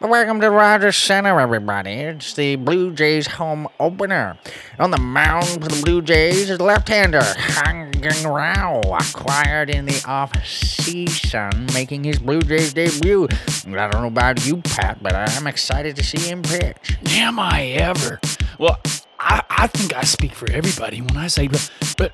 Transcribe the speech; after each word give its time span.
Welcome 0.00 0.40
to 0.42 0.50
Rogers 0.50 0.96
Center, 0.96 1.40
everybody. 1.40 1.90
It's 1.90 2.32
the 2.32 2.54
Blue 2.54 2.92
Jays 2.94 3.26
home 3.26 3.66
opener. 3.80 4.38
On 4.78 4.92
the 4.92 5.00
mound 5.00 5.46
for 5.48 5.58
the 5.58 5.82
Blue 5.84 6.02
Jays 6.02 6.48
is 6.48 6.60
left-hander 6.60 7.18
Hyun-Jin 7.18 8.30
Ryu, 8.30 8.78
acquired 8.94 9.70
in 9.70 9.86
the 9.86 10.00
off-season, 10.06 11.66
making 11.74 12.04
his 12.04 12.20
Blue 12.20 12.40
Jays 12.42 12.72
debut. 12.72 13.26
I 13.66 13.88
don't 13.88 14.00
know 14.00 14.06
about 14.06 14.46
you, 14.46 14.58
Pat, 14.58 15.02
but 15.02 15.16
I'm 15.16 15.48
excited 15.48 15.96
to 15.96 16.04
see 16.04 16.20
him 16.20 16.42
pitch. 16.42 16.96
Am 17.08 17.40
I 17.40 17.64
ever? 17.66 18.20
Well, 18.56 18.80
I, 19.18 19.42
I 19.50 19.66
think 19.66 19.96
I 19.96 20.04
speak 20.04 20.32
for 20.32 20.48
everybody 20.52 21.00
when 21.00 21.16
I 21.16 21.26
say, 21.26 21.48
but, 21.48 21.72
but 21.96 22.12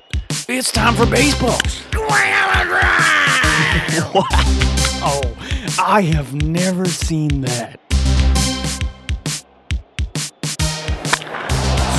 it's 0.49 0.71
time 0.71 0.95
for 0.95 1.05
baseball. 1.05 1.59
oh, 5.07 5.21
I 5.77 6.01
have 6.01 6.33
never 6.33 6.85
seen 6.85 7.41
that. 7.41 7.79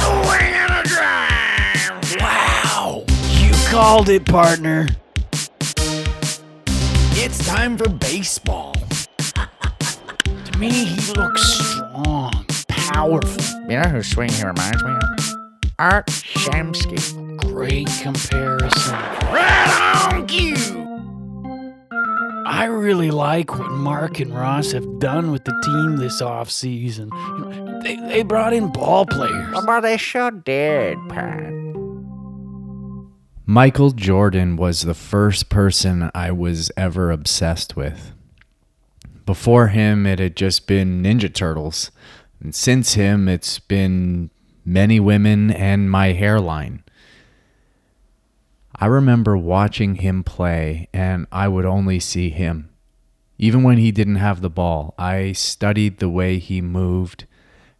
Swing 0.00 0.54
and 0.54 0.72
a 0.72 0.82
drive! 0.88 2.16
Wow, 2.20 3.04
you 3.32 3.52
called 3.68 4.08
it, 4.08 4.24
partner. 4.24 4.88
It's 7.18 7.46
time 7.46 7.76
for 7.76 7.88
baseball. 7.88 8.74
to 9.34 10.58
me, 10.58 10.70
he 10.70 11.12
looks 11.12 11.42
strong, 11.42 12.46
powerful. 12.68 13.60
You 13.70 13.80
know 13.80 13.88
whose 13.88 14.08
swing 14.08 14.30
he 14.30 14.44
reminds 14.44 14.82
me 14.82 14.90
of? 14.90 15.34
Art 15.78 16.06
Shamsky. 16.06 17.36
Great 17.38 17.88
comparison. 18.02 18.94
Right 18.94 20.08
on 20.12 20.26
cue. 20.26 20.85
I 22.48 22.66
really 22.66 23.10
like 23.10 23.58
what 23.58 23.72
Mark 23.72 24.20
and 24.20 24.32
Ross 24.32 24.70
have 24.70 25.00
done 25.00 25.32
with 25.32 25.44
the 25.44 25.60
team 25.64 25.96
this 25.96 26.22
offseason. 26.22 27.10
They, 27.82 27.96
they 27.96 28.22
brought 28.22 28.52
in 28.52 28.70
ball 28.70 29.04
players. 29.04 29.52
Oh, 29.52 29.64
well, 29.66 29.80
they 29.80 29.96
sure 29.96 30.30
did, 30.30 30.96
Pat. 31.08 31.52
Michael 33.46 33.90
Jordan 33.90 34.54
was 34.54 34.82
the 34.82 34.94
first 34.94 35.48
person 35.48 36.08
I 36.14 36.30
was 36.30 36.70
ever 36.76 37.10
obsessed 37.10 37.74
with. 37.74 38.12
Before 39.24 39.66
him, 39.66 40.06
it 40.06 40.20
had 40.20 40.36
just 40.36 40.68
been 40.68 41.02
Ninja 41.02 41.34
Turtles. 41.34 41.90
And 42.40 42.54
since 42.54 42.94
him, 42.94 43.28
it's 43.28 43.58
been 43.58 44.30
many 44.64 45.00
women 45.00 45.50
and 45.50 45.90
my 45.90 46.12
hairline. 46.12 46.84
I 48.78 48.86
remember 48.86 49.38
watching 49.38 49.96
him 49.96 50.22
play, 50.22 50.88
and 50.92 51.26
I 51.32 51.48
would 51.48 51.64
only 51.64 51.98
see 51.98 52.28
him. 52.30 52.70
Even 53.38 53.62
when 53.62 53.78
he 53.78 53.90
didn't 53.90 54.16
have 54.16 54.40
the 54.40 54.50
ball, 54.50 54.94
I 54.98 55.32
studied 55.32 55.98
the 55.98 56.10
way 56.10 56.38
he 56.38 56.60
moved, 56.60 57.26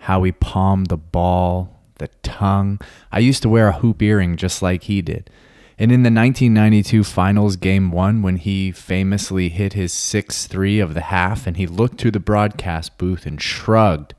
how 0.00 0.22
he 0.22 0.32
palmed 0.32 0.86
the 0.86 0.96
ball, 0.96 1.80
the 1.96 2.08
tongue. 2.22 2.80
I 3.12 3.18
used 3.18 3.42
to 3.42 3.48
wear 3.48 3.68
a 3.68 3.78
hoop 3.78 4.02
earring 4.02 4.36
just 4.36 4.62
like 4.62 4.84
he 4.84 5.02
did. 5.02 5.30
And 5.78 5.92
in 5.92 6.02
the 6.02 6.10
1992 6.10 7.04
Finals 7.04 7.56
Game 7.56 7.90
1, 7.90 8.22
when 8.22 8.36
he 8.36 8.72
famously 8.72 9.50
hit 9.50 9.74
his 9.74 9.92
6 9.92 10.46
3 10.46 10.80
of 10.80 10.94
the 10.94 11.02
half 11.02 11.46
and 11.46 11.58
he 11.58 11.66
looked 11.66 11.98
to 11.98 12.10
the 12.10 12.20
broadcast 12.20 12.96
booth 12.96 13.26
and 13.26 13.40
shrugged, 13.40 14.14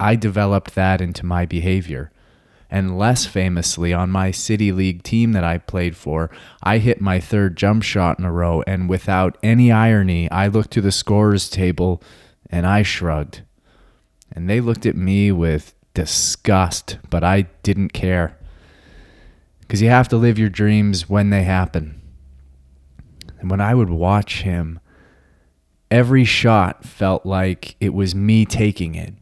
I 0.00 0.16
developed 0.16 0.74
that 0.74 1.00
into 1.00 1.24
my 1.24 1.46
behavior. 1.46 2.10
And 2.70 2.98
less 2.98 3.24
famously, 3.24 3.94
on 3.94 4.10
my 4.10 4.30
City 4.30 4.72
League 4.72 5.02
team 5.02 5.32
that 5.32 5.44
I 5.44 5.56
played 5.58 5.96
for, 5.96 6.30
I 6.62 6.78
hit 6.78 7.00
my 7.00 7.18
third 7.18 7.56
jump 7.56 7.82
shot 7.82 8.18
in 8.18 8.26
a 8.26 8.32
row, 8.32 8.62
and 8.66 8.88
without 8.88 9.38
any 9.42 9.72
irony, 9.72 10.30
I 10.30 10.48
looked 10.48 10.72
to 10.72 10.82
the 10.82 10.92
scorer's 10.92 11.48
table 11.48 12.02
and 12.50 12.66
I 12.66 12.82
shrugged. 12.82 13.42
And 14.30 14.48
they 14.48 14.60
looked 14.60 14.84
at 14.84 14.96
me 14.96 15.32
with 15.32 15.74
disgust, 15.94 16.98
but 17.08 17.24
I 17.24 17.42
didn't 17.62 17.92
care 17.92 18.38
because 19.60 19.82
you 19.82 19.90
have 19.90 20.08
to 20.08 20.16
live 20.16 20.38
your 20.38 20.48
dreams 20.48 21.10
when 21.10 21.28
they 21.30 21.42
happen. 21.42 22.00
And 23.38 23.50
when 23.50 23.60
I 23.60 23.74
would 23.74 23.90
watch 23.90 24.42
him, 24.42 24.80
every 25.90 26.24
shot 26.24 26.84
felt 26.84 27.26
like 27.26 27.76
it 27.78 27.92
was 27.92 28.14
me 28.14 28.46
taking 28.46 28.94
it. 28.94 29.14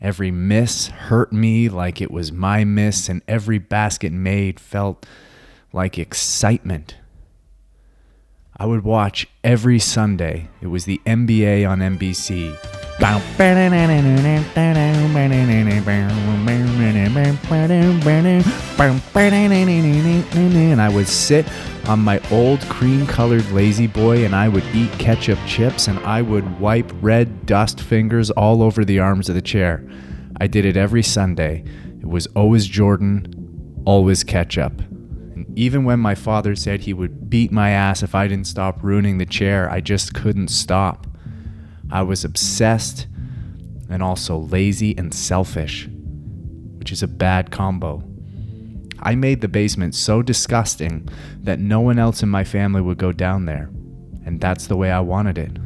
Every 0.00 0.30
miss 0.30 0.88
hurt 0.88 1.32
me 1.32 1.68
like 1.68 2.00
it 2.00 2.10
was 2.10 2.30
my 2.30 2.64
miss, 2.64 3.08
and 3.08 3.22
every 3.26 3.58
basket 3.58 4.12
made 4.12 4.60
felt 4.60 5.06
like 5.72 5.98
excitement. 5.98 6.96
I 8.56 8.66
would 8.66 8.84
watch 8.84 9.26
every 9.44 9.78
Sunday. 9.78 10.48
It 10.60 10.68
was 10.68 10.84
the 10.84 11.00
NBA 11.06 11.68
on 11.68 11.80
NBC. 11.80 12.75
And 20.72 20.80
I 20.80 20.88
would 20.88 21.06
sit 21.06 21.46
on 21.88 22.00
my 22.00 22.20
old 22.30 22.60
cream 22.70 23.06
colored 23.06 23.50
lazy 23.50 23.86
boy 23.86 24.24
and 24.24 24.34
I 24.34 24.48
would 24.48 24.64
eat 24.74 24.90
ketchup 24.92 25.38
chips 25.46 25.88
and 25.88 25.98
I 26.00 26.22
would 26.22 26.58
wipe 26.58 26.90
red 27.02 27.44
dust 27.44 27.80
fingers 27.80 28.30
all 28.30 28.62
over 28.62 28.82
the 28.82 28.98
arms 28.98 29.28
of 29.28 29.34
the 29.34 29.42
chair. 29.42 29.86
I 30.40 30.46
did 30.46 30.64
it 30.64 30.76
every 30.76 31.02
Sunday. 31.02 31.64
It 32.00 32.08
was 32.08 32.26
always 32.28 32.66
Jordan, 32.66 33.82
always 33.84 34.24
ketchup. 34.24 34.80
And 34.80 35.46
even 35.58 35.84
when 35.84 36.00
my 36.00 36.14
father 36.14 36.56
said 36.56 36.80
he 36.80 36.94
would 36.94 37.28
beat 37.28 37.52
my 37.52 37.70
ass 37.70 38.02
if 38.02 38.14
I 38.14 38.26
didn't 38.26 38.46
stop 38.46 38.82
ruining 38.82 39.18
the 39.18 39.26
chair, 39.26 39.70
I 39.70 39.80
just 39.80 40.14
couldn't 40.14 40.48
stop. 40.48 41.06
I 41.90 42.02
was 42.02 42.24
obsessed 42.24 43.06
and 43.88 44.02
also 44.02 44.38
lazy 44.38 44.96
and 44.98 45.14
selfish, 45.14 45.88
which 46.78 46.92
is 46.92 47.02
a 47.02 47.08
bad 47.08 47.50
combo. 47.50 48.02
I 48.98 49.14
made 49.14 49.40
the 49.40 49.48
basement 49.48 49.94
so 49.94 50.22
disgusting 50.22 51.08
that 51.42 51.60
no 51.60 51.80
one 51.80 51.98
else 51.98 52.22
in 52.22 52.28
my 52.28 52.44
family 52.44 52.80
would 52.80 52.98
go 52.98 53.12
down 53.12 53.44
there, 53.44 53.70
and 54.24 54.40
that's 54.40 54.66
the 54.66 54.76
way 54.76 54.90
I 54.90 55.00
wanted 55.00 55.38
it. 55.38 55.58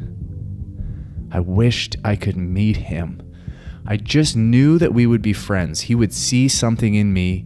I 1.31 1.39
wished 1.39 1.95
I 2.03 2.15
could 2.15 2.37
meet 2.37 2.77
him. 2.77 3.21
I 3.87 3.97
just 3.97 4.35
knew 4.35 4.77
that 4.77 4.93
we 4.93 5.07
would 5.07 5.21
be 5.21 5.33
friends. 5.33 5.81
He 5.81 5.95
would 5.95 6.13
see 6.13 6.47
something 6.47 6.93
in 6.93 7.13
me, 7.13 7.45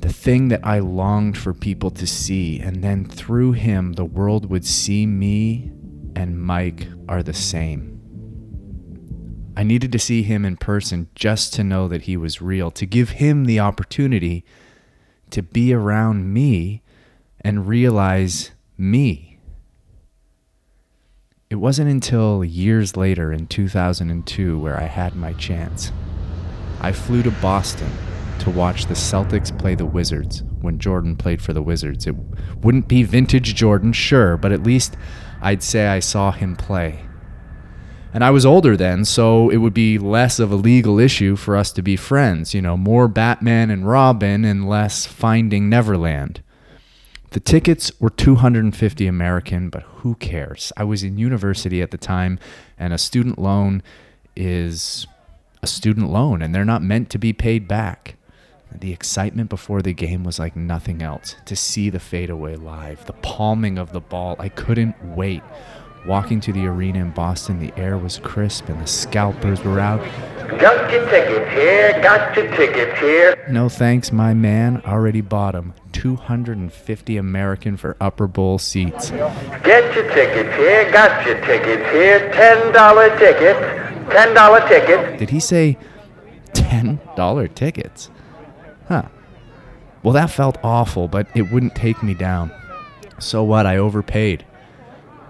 the 0.00 0.12
thing 0.12 0.48
that 0.48 0.64
I 0.64 0.78
longed 0.78 1.36
for 1.36 1.52
people 1.52 1.90
to 1.90 2.06
see, 2.06 2.60
and 2.60 2.82
then 2.82 3.04
through 3.04 3.52
him, 3.52 3.94
the 3.94 4.04
world 4.04 4.50
would 4.50 4.64
see 4.64 5.04
me 5.04 5.72
and 6.16 6.40
Mike 6.40 6.86
are 7.08 7.22
the 7.22 7.34
same. 7.34 8.00
I 9.56 9.62
needed 9.62 9.92
to 9.92 9.98
see 9.98 10.22
him 10.22 10.44
in 10.44 10.56
person 10.56 11.08
just 11.14 11.54
to 11.54 11.64
know 11.64 11.86
that 11.88 12.02
he 12.02 12.16
was 12.16 12.42
real, 12.42 12.70
to 12.72 12.86
give 12.86 13.10
him 13.10 13.44
the 13.44 13.60
opportunity 13.60 14.44
to 15.30 15.42
be 15.42 15.72
around 15.72 16.32
me 16.32 16.82
and 17.40 17.68
realize 17.68 18.50
me. 18.76 19.38
It 21.50 21.56
wasn't 21.56 21.90
until 21.90 22.44
years 22.44 22.96
later 22.96 23.32
in 23.32 23.46
2002 23.46 24.58
where 24.58 24.76
I 24.76 24.86
had 24.86 25.14
my 25.14 25.34
chance. 25.34 25.92
I 26.80 26.90
flew 26.90 27.22
to 27.22 27.30
Boston 27.30 27.90
to 28.40 28.50
watch 28.50 28.86
the 28.86 28.94
Celtics 28.94 29.56
play 29.56 29.76
the 29.76 29.86
Wizards 29.86 30.42
when 30.60 30.78
Jordan 30.78 31.16
played 31.16 31.40
for 31.40 31.52
the 31.52 31.62
Wizards. 31.62 32.06
It 32.06 32.16
wouldn't 32.62 32.88
be 32.88 33.04
vintage 33.04 33.54
Jordan, 33.54 33.92
sure, 33.92 34.36
but 34.36 34.50
at 34.50 34.64
least 34.64 34.96
I'd 35.44 35.62
say 35.62 35.86
I 35.86 36.00
saw 36.00 36.32
him 36.32 36.56
play. 36.56 37.04
And 38.14 38.24
I 38.24 38.30
was 38.30 38.46
older 38.46 38.78
then, 38.78 39.04
so 39.04 39.50
it 39.50 39.58
would 39.58 39.74
be 39.74 39.98
less 39.98 40.38
of 40.38 40.50
a 40.50 40.56
legal 40.56 40.98
issue 40.98 41.36
for 41.36 41.54
us 41.54 41.70
to 41.72 41.82
be 41.82 41.96
friends, 41.96 42.54
you 42.54 42.62
know, 42.62 42.78
more 42.78 43.08
Batman 43.08 43.70
and 43.70 43.86
Robin 43.86 44.44
and 44.44 44.66
less 44.66 45.04
Finding 45.04 45.68
Neverland. 45.68 46.42
The 47.32 47.40
tickets 47.40 47.92
were 48.00 48.08
250 48.08 49.06
American, 49.06 49.68
but 49.68 49.82
who 49.82 50.14
cares? 50.14 50.72
I 50.78 50.84
was 50.84 51.02
in 51.02 51.18
university 51.18 51.82
at 51.82 51.90
the 51.90 51.98
time, 51.98 52.38
and 52.78 52.94
a 52.94 52.98
student 52.98 53.38
loan 53.38 53.82
is 54.34 55.06
a 55.62 55.66
student 55.66 56.10
loan, 56.10 56.40
and 56.40 56.54
they're 56.54 56.64
not 56.64 56.82
meant 56.82 57.10
to 57.10 57.18
be 57.18 57.34
paid 57.34 57.68
back. 57.68 58.16
The 58.76 58.92
excitement 58.92 59.50
before 59.50 59.82
the 59.82 59.92
game 59.92 60.24
was 60.24 60.38
like 60.38 60.56
nothing 60.56 61.00
else. 61.00 61.36
To 61.46 61.54
see 61.54 61.90
the 61.90 62.00
fadeaway 62.00 62.56
live, 62.56 63.06
the 63.06 63.12
palming 63.12 63.78
of 63.78 63.92
the 63.92 64.00
ball, 64.00 64.36
I 64.38 64.48
couldn't 64.48 64.96
wait. 65.16 65.42
Walking 66.06 66.40
to 66.40 66.52
the 66.52 66.66
arena 66.66 66.98
in 66.98 67.10
Boston, 67.12 67.60
the 67.60 67.72
air 67.78 67.96
was 67.96 68.18
crisp 68.18 68.68
and 68.68 68.82
the 68.82 68.86
scalpers 68.86 69.62
were 69.62 69.80
out. 69.80 70.00
Got 70.60 70.90
your 70.92 71.08
tickets 71.08 71.50
here, 71.52 71.98
got 72.02 72.36
your 72.36 72.54
tickets 72.56 73.00
here. 73.00 73.46
No 73.48 73.68
thanks, 73.68 74.12
my 74.12 74.34
man. 74.34 74.82
Already 74.84 75.22
bought 75.22 75.54
'em. 75.54 75.72
250 75.92 77.16
American 77.16 77.76
for 77.78 77.96
upper 78.00 78.26
bowl 78.26 78.58
seats. 78.58 79.10
Get 79.62 79.94
your 79.94 80.12
tickets 80.12 80.54
here, 80.56 80.92
got 80.92 81.24
your 81.24 81.40
tickets 81.46 81.90
here. 81.92 82.30
$10 82.32 83.18
tickets, 83.18 83.60
$10 84.12 84.68
tickets. 84.68 85.18
Did 85.18 85.30
he 85.30 85.40
say 85.40 85.78
$10 86.52 87.48
tickets? 87.48 88.10
Huh. 88.88 89.04
Well, 90.02 90.12
that 90.12 90.30
felt 90.30 90.58
awful, 90.62 91.08
but 91.08 91.26
it 91.34 91.50
wouldn't 91.50 91.74
take 91.74 92.02
me 92.02 92.14
down. 92.14 92.52
So 93.18 93.42
what? 93.42 93.66
I 93.66 93.76
overpaid. 93.78 94.44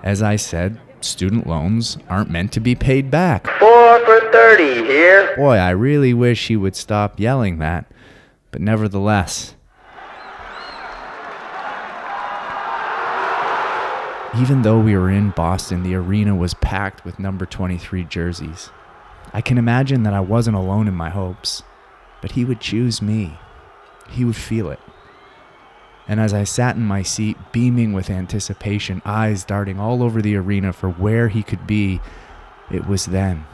As 0.03 0.23
I 0.23 0.37
said, 0.37 0.81
student 1.01 1.47
loans 1.47 1.97
aren't 2.09 2.31
meant 2.31 2.53
to 2.53 2.61
be 2.61 2.75
paid 2.75 3.11
back. 3.11 3.47
Four 3.59 4.01
for 4.05 4.33
30 4.33 4.85
here. 4.85 5.37
Boy, 5.37 5.57
I 5.57 5.71
really 5.71 6.13
wish 6.13 6.49
he 6.49 6.57
would 6.57 6.75
stop 6.75 7.21
yelling 7.21 7.59
that. 7.59 7.87
But 8.51 8.61
nevertheless, 8.61 9.55
even 14.41 14.63
though 14.63 14.81
we 14.81 14.97
were 14.97 15.11
in 15.11 15.31
Boston, 15.31 15.85
the 15.85 15.95
arena 15.95 16.35
was 16.35 16.55
packed 16.55 17.05
with 17.05 17.21
number 17.21 17.47
23 17.47 18.05
jerseys. 18.05 18.71
I 19.33 19.41
can 19.41 19.59
imagine 19.59 20.03
that 20.03 20.15
I 20.15 20.21
wasn't 20.21 20.57
alone 20.57 20.89
in 20.89 20.95
my 20.95 21.11
hopes, 21.11 21.63
but 22.21 22.33
he 22.33 22.45
would 22.45 22.61
choose 22.61 23.01
me. 23.01 23.39
He 24.15 24.25
would 24.25 24.37
feel 24.37 24.71
it. 24.71 24.81
And 26.07 26.21
as 26.21 26.33
I 26.33 26.45
sat 26.45 26.77
in 26.77 26.83
my 26.83 27.03
seat, 27.03 27.37
beaming 27.51 27.93
with 27.93 28.11
anticipation, 28.11 29.03
eyes 29.05 29.45
darting 29.45 29.81
all 29.81 30.03
over 30.03 30.23
the 30.23 30.37
arena 30.37 30.73
for 30.73 30.89
where 30.89 31.29
he 31.29 31.43
could 31.43 31.67
be, 31.67 32.01
it 32.71 32.87
was 32.87 33.07
then 33.07 33.45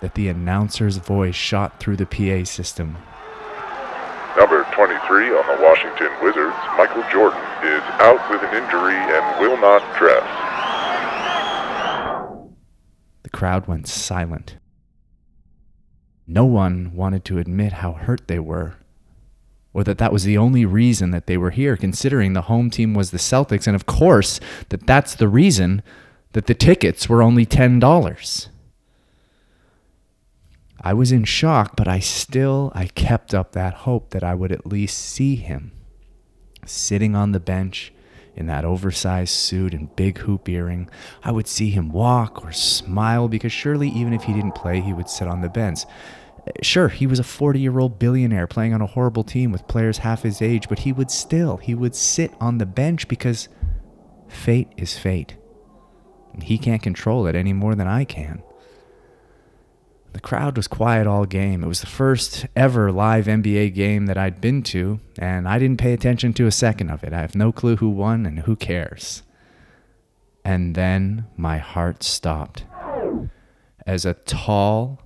that 0.00 0.14
the 0.14 0.28
announcer's 0.28 0.98
voice 0.98 1.34
shot 1.34 1.80
through 1.80 1.96
the 1.96 2.06
PA 2.06 2.44
system. 2.44 2.96
Number 4.36 4.64
23 4.72 5.30
on 5.30 5.58
the 5.58 5.62
Washington 5.62 6.10
Wizards, 6.22 6.56
Michael 6.78 7.04
Jordan, 7.10 7.40
is 7.64 7.82
out 8.00 8.30
with 8.30 8.42
an 8.42 8.54
injury 8.54 8.94
and 8.94 9.40
will 9.40 9.60
not 9.60 9.82
dress. 9.98 10.24
The 13.24 13.30
crowd 13.30 13.66
went 13.66 13.88
silent. 13.88 14.56
No 16.26 16.44
one 16.44 16.92
wanted 16.94 17.24
to 17.26 17.38
admit 17.38 17.72
how 17.72 17.92
hurt 17.92 18.28
they 18.28 18.38
were, 18.38 18.76
or 19.72 19.84
that 19.84 19.98
that 19.98 20.12
was 20.12 20.24
the 20.24 20.38
only 20.38 20.64
reason 20.64 21.10
that 21.10 21.26
they 21.26 21.36
were 21.36 21.50
here, 21.50 21.76
considering 21.76 22.32
the 22.32 22.42
home 22.42 22.70
team 22.70 22.94
was 22.94 23.10
the 23.10 23.18
Celtics, 23.18 23.66
and 23.66 23.76
of 23.76 23.86
course, 23.86 24.40
that 24.70 24.86
that's 24.86 25.14
the 25.14 25.28
reason 25.28 25.82
that 26.32 26.46
the 26.46 26.54
tickets 26.54 27.08
were 27.08 27.22
only 27.22 27.46
$10. 27.46 28.48
I 30.82 30.94
was 30.94 31.12
in 31.12 31.24
shock, 31.24 31.76
but 31.76 31.86
I 31.86 31.98
still 31.98 32.72
I 32.74 32.86
kept 32.86 33.34
up 33.34 33.52
that 33.52 33.74
hope 33.74 34.10
that 34.10 34.24
I 34.24 34.34
would 34.34 34.50
at 34.50 34.66
least 34.66 34.98
see 34.98 35.36
him 35.36 35.72
sitting 36.64 37.14
on 37.14 37.32
the 37.32 37.40
bench 37.40 37.92
in 38.34 38.46
that 38.46 38.64
oversized 38.64 39.34
suit 39.34 39.74
and 39.74 39.94
big 39.96 40.18
hoop 40.18 40.48
earring. 40.48 40.88
I 41.22 41.32
would 41.32 41.46
see 41.46 41.70
him 41.70 41.90
walk 41.90 42.42
or 42.42 42.52
smile 42.52 43.28
because 43.28 43.52
surely 43.52 43.88
even 43.90 44.14
if 44.14 44.22
he 44.22 44.32
didn't 44.32 44.54
play, 44.54 44.80
he 44.80 44.92
would 44.92 45.10
sit 45.10 45.28
on 45.28 45.42
the 45.42 45.48
bench. 45.48 45.80
Sure, 46.62 46.88
he 46.88 47.06
was 47.06 47.18
a 47.18 47.24
40-year-old 47.24 47.98
billionaire 47.98 48.46
playing 48.46 48.74
on 48.74 48.80
a 48.80 48.86
horrible 48.86 49.24
team 49.24 49.52
with 49.52 49.68
players 49.68 49.98
half 49.98 50.22
his 50.22 50.40
age, 50.40 50.68
but 50.68 50.80
he 50.80 50.92
would 50.92 51.10
still 51.10 51.56
he 51.58 51.74
would 51.74 51.94
sit 51.94 52.32
on 52.40 52.58
the 52.58 52.66
bench 52.66 53.08
because 53.08 53.48
fate 54.28 54.68
is 54.76 54.98
fate. 54.98 55.36
He 56.42 56.58
can't 56.58 56.82
control 56.82 57.26
it 57.26 57.34
any 57.34 57.52
more 57.52 57.74
than 57.74 57.88
I 57.88 58.04
can. 58.04 58.42
The 60.12 60.20
crowd 60.20 60.56
was 60.56 60.66
quiet 60.66 61.06
all 61.06 61.24
game. 61.24 61.62
It 61.62 61.68
was 61.68 61.80
the 61.80 61.86
first 61.86 62.46
ever 62.56 62.90
live 62.90 63.26
NBA 63.26 63.74
game 63.74 64.06
that 64.06 64.18
I'd 64.18 64.40
been 64.40 64.62
to, 64.64 65.00
and 65.18 65.48
I 65.48 65.58
didn't 65.58 65.78
pay 65.78 65.92
attention 65.92 66.32
to 66.34 66.46
a 66.46 66.52
second 66.52 66.90
of 66.90 67.04
it. 67.04 67.12
I 67.12 67.20
have 67.20 67.36
no 67.36 67.52
clue 67.52 67.76
who 67.76 67.90
won 67.90 68.26
and 68.26 68.40
who 68.40 68.56
cares. 68.56 69.22
And 70.44 70.74
then 70.74 71.26
my 71.36 71.58
heart 71.58 72.02
stopped 72.02 72.64
as 73.86 74.04
a 74.04 74.14
tall, 74.14 75.02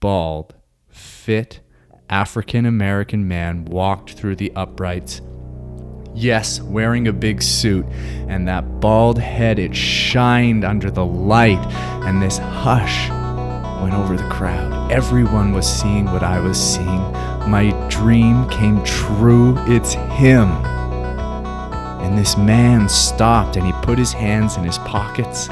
bald, 0.00 0.54
fit 0.98 1.60
African 2.10 2.66
American 2.66 3.28
man 3.28 3.64
walked 3.64 4.12
through 4.12 4.36
the 4.36 4.52
uprights. 4.56 5.20
Yes, 6.14 6.60
wearing 6.60 7.06
a 7.06 7.12
big 7.12 7.42
suit, 7.42 7.86
and 8.28 8.48
that 8.48 8.80
bald 8.80 9.18
head, 9.18 9.58
it 9.58 9.76
shined 9.76 10.64
under 10.64 10.90
the 10.90 11.04
light, 11.04 11.64
and 12.04 12.20
this 12.20 12.38
hush 12.38 13.10
went 13.80 13.94
over 13.94 14.16
the 14.16 14.28
crowd. 14.28 14.90
Everyone 14.90 15.52
was 15.52 15.66
seeing 15.66 16.06
what 16.06 16.22
I 16.22 16.40
was 16.40 16.58
seeing. 16.58 17.02
My 17.48 17.70
dream 17.88 18.48
came 18.48 18.82
true. 18.84 19.56
It's 19.66 19.92
him. 19.92 20.48
And 22.02 22.18
this 22.18 22.36
man 22.36 22.88
stopped 22.88 23.56
and 23.56 23.66
he 23.66 23.72
put 23.82 23.98
his 23.98 24.12
hands 24.12 24.56
in 24.56 24.64
his 24.64 24.78
pockets 24.78 25.48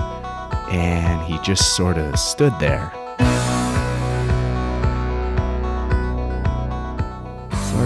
and 0.70 1.22
he 1.22 1.38
just 1.40 1.76
sort 1.76 1.98
of 1.98 2.18
stood 2.18 2.58
there. 2.58 2.92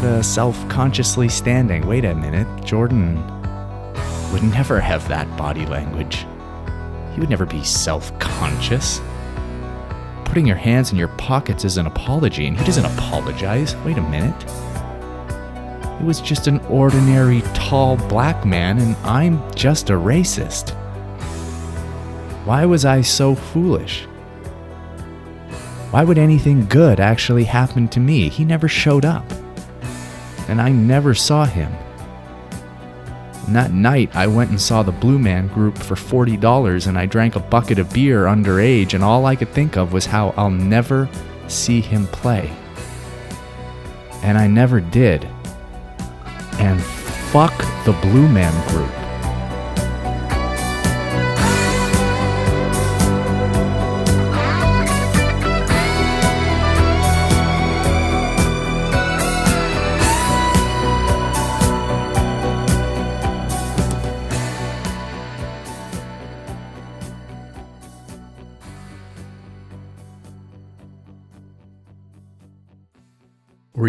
Sort 0.00 0.12
of 0.14 0.24
self 0.24 0.68
consciously 0.68 1.28
standing. 1.28 1.86
Wait 1.86 2.04
a 2.04 2.14
minute, 2.14 2.64
Jordan 2.64 3.16
would 4.32 4.42
never 4.42 4.80
have 4.80 5.06
that 5.08 5.28
body 5.36 5.66
language. 5.66 6.26
He 7.12 7.20
would 7.20 7.28
never 7.28 7.44
be 7.44 7.62
self 7.64 8.18
conscious 8.18 9.00
putting 10.30 10.46
your 10.46 10.56
hands 10.56 10.92
in 10.92 10.96
your 10.96 11.08
pockets 11.08 11.64
is 11.64 11.76
an 11.76 11.86
apology, 11.86 12.46
and 12.46 12.56
he 12.56 12.64
doesn't 12.64 12.84
apologize. 12.84 13.74
Wait 13.78 13.98
a 13.98 14.00
minute. 14.00 14.42
He 15.98 16.04
was 16.04 16.20
just 16.20 16.46
an 16.46 16.60
ordinary 16.66 17.42
tall 17.52 17.96
black 17.96 18.46
man, 18.46 18.78
and 18.78 18.94
I'm 18.98 19.42
just 19.56 19.90
a 19.90 19.94
racist. 19.94 20.70
Why 22.46 22.64
was 22.64 22.84
I 22.84 23.00
so 23.00 23.34
foolish? 23.34 24.02
Why 25.90 26.04
would 26.04 26.16
anything 26.16 26.66
good 26.66 27.00
actually 27.00 27.42
happen 27.42 27.88
to 27.88 27.98
me? 27.98 28.28
He 28.28 28.44
never 28.44 28.68
showed 28.68 29.04
up. 29.04 29.24
And 30.50 30.60
I 30.60 30.70
never 30.70 31.14
saw 31.14 31.46
him. 31.46 31.72
And 33.46 33.56
that 33.56 33.72
night, 33.72 34.14
I 34.14 34.26
went 34.26 34.50
and 34.50 34.60
saw 34.60 34.82
the 34.82 34.92
Blue 34.92 35.18
Man 35.18 35.48
Group 35.48 35.78
for 35.78 35.94
$40 35.94 36.86
and 36.86 36.98
I 36.98 37.06
drank 37.06 37.36
a 37.36 37.40
bucket 37.40 37.78
of 37.78 37.92
beer 37.92 38.24
underage, 38.24 38.94
and 38.94 39.02
all 39.02 39.26
I 39.26 39.36
could 39.36 39.48
think 39.48 39.76
of 39.76 39.92
was 39.92 40.06
how 40.06 40.34
I'll 40.36 40.50
never 40.50 41.08
see 41.48 41.80
him 41.80 42.06
play. 42.08 42.50
And 44.22 44.36
I 44.36 44.46
never 44.46 44.80
did. 44.80 45.24
And 46.58 46.82
fuck 47.32 47.56
the 47.84 47.98
Blue 48.02 48.28
Man 48.28 48.68
Group. 48.68 48.99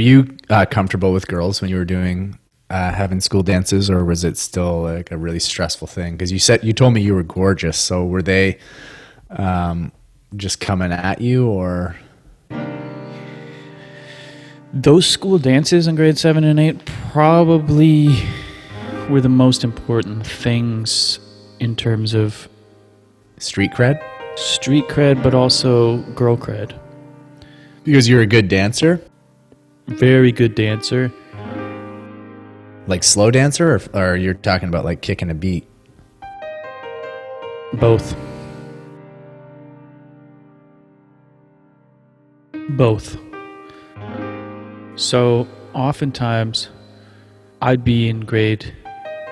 You 0.01 0.38
uh, 0.50 0.65
comfortable 0.65 1.13
with 1.13 1.27
girls 1.27 1.62
when 1.62 1.70
you 1.70 1.77
were 1.77 1.86
doing 1.86 2.38
uh, 2.70 2.91
having 2.91 3.20
school 3.20 3.43
dances, 3.43 3.89
or 3.89 4.05
was 4.05 4.24
it 4.24 4.38
still 4.38 4.84
like 4.84 5.12
a 5.12 5.17
really 5.17 5.39
stressful 5.39 5.88
thing? 5.88 6.13
Because 6.13 6.31
you 6.31 6.39
said 6.39 6.63
you 6.63 6.74
told 6.74 6.93
me 6.93 7.01
you 7.01 7.13
were 7.13 7.24
gorgeous, 7.24 7.77
so 7.77 8.05
were 8.05 8.22
they 8.22 8.58
um, 9.29 9.91
just 10.36 10.60
coming 10.60 10.91
at 10.91 11.22
you, 11.22 11.48
or 11.48 11.96
Those 14.74 15.05
school 15.05 15.38
dances 15.38 15.88
in 15.88 15.96
grade 15.96 16.17
seven 16.17 16.43
and 16.43 16.60
eight 16.60 16.86
probably 17.12 18.15
were 19.10 19.20
the 19.20 19.29
most 19.29 19.63
important 19.63 20.25
things 20.25 21.20
in 21.60 21.75
terms 21.75 22.13
of 22.13 22.48
street 23.38 23.72
cred? 23.72 24.01
street 24.36 24.88
cred, 24.88 25.22
but 25.22 25.34
also 25.34 25.98
girl 26.13 26.38
cred. 26.38 26.77
Because 27.84 28.08
you're 28.08 28.22
a 28.22 28.27
good 28.27 28.48
dancer, 28.48 29.01
Very 29.88 30.31
good 30.31 30.55
dancer. 30.55 31.11
like 32.88 33.03
slow 33.03 33.31
dancer, 33.31 33.75
or, 33.75 33.81
or 33.93 34.15
you're 34.15 34.33
talking 34.33 34.67
about 34.67 34.83
like 34.85 35.01
kicking 35.01 35.29
a 35.29 35.33
beat. 35.33 35.67
Both. 37.73 38.15
Both. 42.71 43.17
So, 44.95 45.47
oftentimes, 45.73 46.69
I'd 47.61 47.83
be 47.83 48.09
in 48.09 48.21
grade 48.21 48.73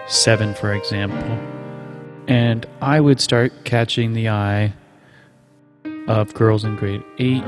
seven, 0.08 0.54
for 0.54 0.74
example, 0.74 1.18
and 2.28 2.66
I 2.82 3.00
would 3.00 3.20
start 3.20 3.52
catching 3.66 4.14
the 4.14 4.30
eye 4.30 4.74
of 6.08 6.34
girls 6.34 6.64
in 6.64 6.76
grade 6.76 7.04
eight 7.18 7.44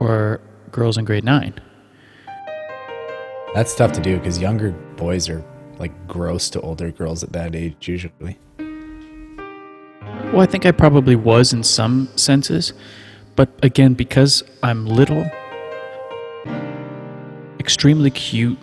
or 0.00 0.40
girls 0.72 0.98
in 0.98 1.04
grade 1.04 1.24
nine. 1.24 1.54
That's 3.54 3.74
tough 3.74 3.92
to 3.92 4.00
do 4.00 4.16
because 4.18 4.38
younger 4.38 4.72
boys 4.96 5.28
are 5.28 5.44
like 5.78 5.92
gross 6.06 6.50
to 6.50 6.60
older 6.60 6.90
girls 6.92 7.24
at 7.24 7.32
that 7.32 7.54
age 7.54 7.88
usually. 7.88 8.38
Well, 10.32 10.40
I 10.40 10.46
think 10.46 10.64
I 10.64 10.70
probably 10.70 11.16
was 11.16 11.52
in 11.52 11.64
some 11.64 12.08
senses, 12.14 12.72
but 13.34 13.48
again, 13.64 13.94
because 13.94 14.44
I'm 14.62 14.86
little, 14.86 15.28
extremely 17.58 18.12
cute, 18.12 18.58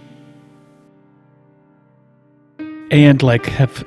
and 2.89 3.21
like 3.21 3.45
have 3.47 3.85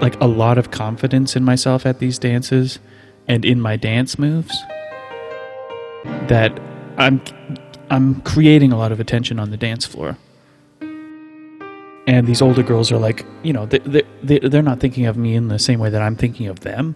like 0.00 0.20
a 0.20 0.26
lot 0.26 0.58
of 0.58 0.70
confidence 0.70 1.34
in 1.34 1.42
myself 1.42 1.84
at 1.84 1.98
these 1.98 2.18
dances 2.18 2.78
and 3.26 3.44
in 3.44 3.60
my 3.60 3.76
dance 3.76 4.18
moves 4.18 4.56
that 6.28 6.56
I'm 6.96 7.20
I'm 7.90 8.20
creating 8.22 8.72
a 8.72 8.76
lot 8.76 8.92
of 8.92 9.00
attention 9.00 9.38
on 9.38 9.50
the 9.50 9.56
dance 9.56 9.86
floor. 9.86 10.16
And 12.08 12.26
these 12.26 12.40
older 12.40 12.62
girls 12.62 12.92
are 12.92 12.98
like, 12.98 13.26
you 13.42 13.52
know, 13.52 13.66
they, 13.66 13.78
they, 13.80 14.02
they, 14.22 14.38
they're 14.38 14.62
not 14.62 14.78
thinking 14.78 15.06
of 15.06 15.16
me 15.16 15.34
in 15.34 15.48
the 15.48 15.58
same 15.58 15.80
way 15.80 15.90
that 15.90 16.02
I'm 16.02 16.14
thinking 16.14 16.46
of 16.46 16.60
them, 16.60 16.94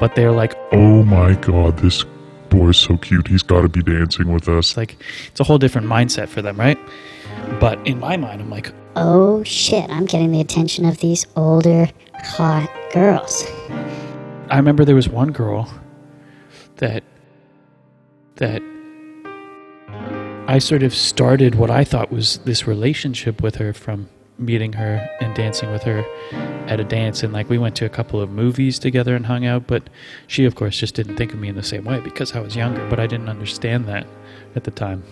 but 0.00 0.14
they're 0.14 0.32
like, 0.32 0.54
Oh 0.72 1.02
my 1.02 1.34
god, 1.34 1.78
this 1.78 2.04
boy's 2.50 2.76
so 2.76 2.96
cute. 2.98 3.26
He's 3.28 3.42
got 3.42 3.62
to 3.62 3.68
be 3.68 3.82
dancing 3.82 4.32
with 4.32 4.48
us. 4.48 4.70
it's 4.70 4.76
like, 4.76 5.02
it's 5.28 5.40
a 5.40 5.44
whole 5.44 5.58
different 5.58 5.86
mindset 5.86 6.28
for 6.28 6.42
them, 6.42 6.58
right? 6.58 6.78
But 7.58 7.84
in 7.86 7.98
my 7.98 8.16
mind, 8.18 8.42
I'm 8.42 8.50
like, 8.50 8.72
Oh 8.96 9.42
shit, 9.44 9.88
I'm 9.90 10.04
getting 10.04 10.30
the 10.30 10.40
attention 10.40 10.84
of 10.84 10.98
these 10.98 11.26
older, 11.36 11.88
hot 12.14 12.70
girls. 12.92 13.44
I 14.50 14.56
remember 14.56 14.84
there 14.84 14.94
was 14.94 15.08
one 15.08 15.32
girl 15.32 15.72
that 16.76 17.02
that 18.36 18.62
I 20.46 20.58
sort 20.58 20.82
of 20.82 20.94
started 20.94 21.54
what 21.54 21.70
I 21.70 21.84
thought 21.84 22.12
was 22.12 22.36
this 22.38 22.66
relationship 22.66 23.42
with 23.42 23.56
her 23.56 23.72
from 23.72 24.10
meeting 24.36 24.74
her 24.74 25.08
and 25.20 25.34
dancing 25.34 25.72
with 25.72 25.82
her 25.84 26.04
at 26.66 26.78
a 26.80 26.84
dance 26.84 27.22
and 27.22 27.32
like 27.32 27.48
we 27.48 27.56
went 27.56 27.74
to 27.76 27.86
a 27.86 27.88
couple 27.88 28.20
of 28.20 28.28
movies 28.28 28.78
together 28.78 29.16
and 29.16 29.24
hung 29.24 29.46
out 29.46 29.66
but 29.66 29.88
she 30.26 30.44
of 30.44 30.54
course 30.54 30.76
just 30.76 30.94
didn't 30.94 31.16
think 31.16 31.32
of 31.32 31.38
me 31.38 31.48
in 31.48 31.54
the 31.54 31.62
same 31.62 31.84
way 31.84 31.98
because 32.00 32.34
I 32.34 32.40
was 32.40 32.56
younger 32.56 32.86
but 32.90 33.00
I 33.00 33.06
didn't 33.06 33.30
understand 33.30 33.86
that 33.86 34.06
at 34.54 34.64
the 34.64 34.70
time. 34.70 35.02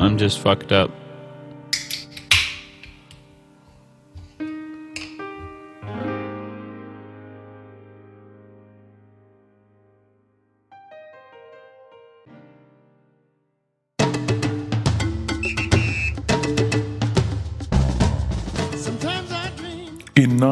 I'm 0.00 0.16
just 0.16 0.38
fucked 0.38 0.72
up. 0.72 0.90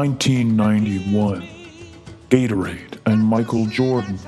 1991, 0.00 1.46
Gatorade 2.30 2.98
and 3.04 3.22
Michael 3.22 3.66
Jordan 3.66 4.18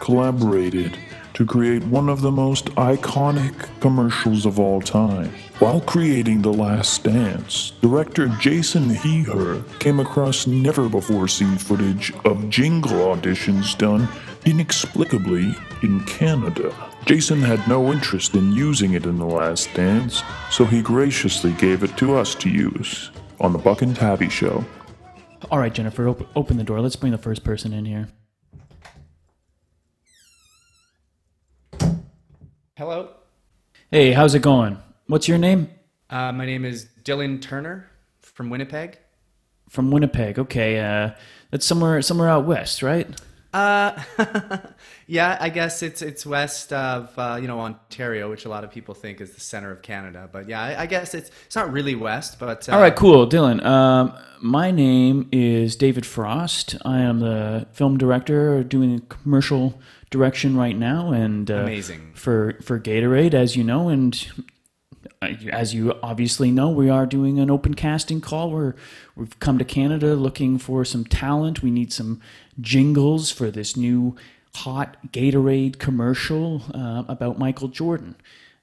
collaborated 0.00 0.98
to 1.34 1.46
create 1.46 1.84
one 1.84 2.08
of 2.08 2.20
the 2.20 2.32
most 2.32 2.64
iconic 2.74 3.54
commercials 3.78 4.44
of 4.44 4.58
all 4.58 4.80
time. 4.80 5.30
While 5.60 5.82
creating 5.82 6.42
The 6.42 6.52
Last 6.52 7.04
Dance, 7.04 7.74
director 7.80 8.26
Jason 8.40 8.90
Hehir 8.90 9.62
came 9.78 10.00
across 10.00 10.48
never 10.48 10.88
before 10.88 11.28
seen 11.28 11.56
footage 11.58 12.12
of 12.24 12.50
jingle 12.50 13.14
auditions 13.14 13.78
done 13.78 14.08
inexplicably 14.44 15.54
in 15.84 16.00
Canada. 16.06 16.74
Jason 17.04 17.40
had 17.40 17.68
no 17.68 17.92
interest 17.92 18.34
in 18.34 18.50
using 18.50 18.94
it 18.94 19.06
in 19.06 19.16
The 19.16 19.26
Last 19.26 19.72
Dance, 19.74 20.24
so 20.50 20.64
he 20.64 20.82
graciously 20.82 21.52
gave 21.52 21.84
it 21.84 21.96
to 21.98 22.16
us 22.16 22.34
to 22.34 22.50
use 22.50 23.12
on 23.38 23.52
The 23.52 23.60
Buck 23.60 23.82
and 23.82 23.94
Tabby 23.94 24.28
Show. 24.28 24.64
All 25.48 25.58
right, 25.58 25.72
Jennifer, 25.72 26.08
op- 26.08 26.28
open 26.36 26.56
the 26.56 26.64
door. 26.64 26.80
Let's 26.80 26.96
bring 26.96 27.12
the 27.12 27.18
first 27.18 27.44
person 27.44 27.72
in 27.72 27.84
here. 27.84 28.08
Hello, 32.76 33.10
Hey, 33.90 34.12
how's 34.12 34.34
it 34.34 34.42
going? 34.42 34.78
What's 35.06 35.28
your 35.28 35.38
name? 35.38 35.68
uh, 36.10 36.32
my 36.32 36.46
name 36.46 36.64
is 36.64 36.88
Dylan 37.04 37.40
Turner 37.42 37.90
from 38.20 38.48
Winnipeg. 38.50 38.98
From 39.68 39.90
Winnipeg. 39.90 40.38
Okay, 40.38 40.78
uh, 40.80 41.10
that's 41.50 41.66
somewhere 41.66 42.00
somewhere 42.02 42.28
out 42.28 42.46
west, 42.46 42.82
right? 42.82 43.08
Uh, 43.52 44.00
yeah, 45.06 45.36
I 45.40 45.48
guess 45.48 45.82
it's 45.82 46.02
it's 46.02 46.24
west 46.24 46.72
of 46.72 47.10
uh, 47.18 47.38
you 47.40 47.48
know 47.48 47.60
Ontario, 47.60 48.30
which 48.30 48.44
a 48.44 48.48
lot 48.48 48.62
of 48.62 48.70
people 48.70 48.94
think 48.94 49.20
is 49.20 49.32
the 49.32 49.40
center 49.40 49.72
of 49.72 49.82
Canada. 49.82 50.28
But 50.30 50.48
yeah, 50.48 50.62
I, 50.62 50.82
I 50.82 50.86
guess 50.86 51.14
it's 51.14 51.30
it's 51.46 51.56
not 51.56 51.72
really 51.72 51.94
west, 51.94 52.38
but 52.38 52.68
uh, 52.68 52.72
All 52.72 52.80
right, 52.80 52.94
cool, 52.94 53.28
Dylan. 53.28 53.64
Um, 53.64 54.12
my 54.40 54.70
name 54.70 55.28
is 55.32 55.74
David 55.74 56.06
Frost. 56.06 56.76
I 56.84 57.00
am 57.00 57.18
the 57.18 57.66
film 57.72 57.98
director 57.98 58.62
doing 58.62 59.00
commercial 59.08 59.80
direction 60.10 60.56
right 60.56 60.76
now, 60.76 61.10
and 61.10 61.50
uh, 61.50 61.54
Amazing. 61.54 62.12
for 62.14 62.56
for 62.62 62.78
Gatorade, 62.78 63.34
as 63.34 63.56
you 63.56 63.64
know, 63.64 63.88
and 63.88 64.28
as 65.22 65.74
you 65.74 65.94
obviously 66.02 66.50
know, 66.50 66.70
we 66.70 66.88
are 66.88 67.06
doing 67.06 67.38
an 67.38 67.50
open 67.50 67.74
casting 67.74 68.20
call. 68.20 68.50
We're 68.50 68.74
we've 69.16 69.38
come 69.38 69.58
to 69.58 69.64
Canada 69.64 70.14
looking 70.14 70.58
for 70.58 70.84
some 70.84 71.04
talent. 71.04 71.62
We 71.62 71.70
need 71.70 71.92
some 71.92 72.20
jingles 72.60 73.30
for 73.30 73.50
this 73.50 73.76
new 73.76 74.16
hot 74.54 74.96
Gatorade 75.12 75.78
commercial 75.78 76.62
uh, 76.74 77.04
about 77.08 77.38
Michael 77.38 77.68
Jordan. 77.68 78.16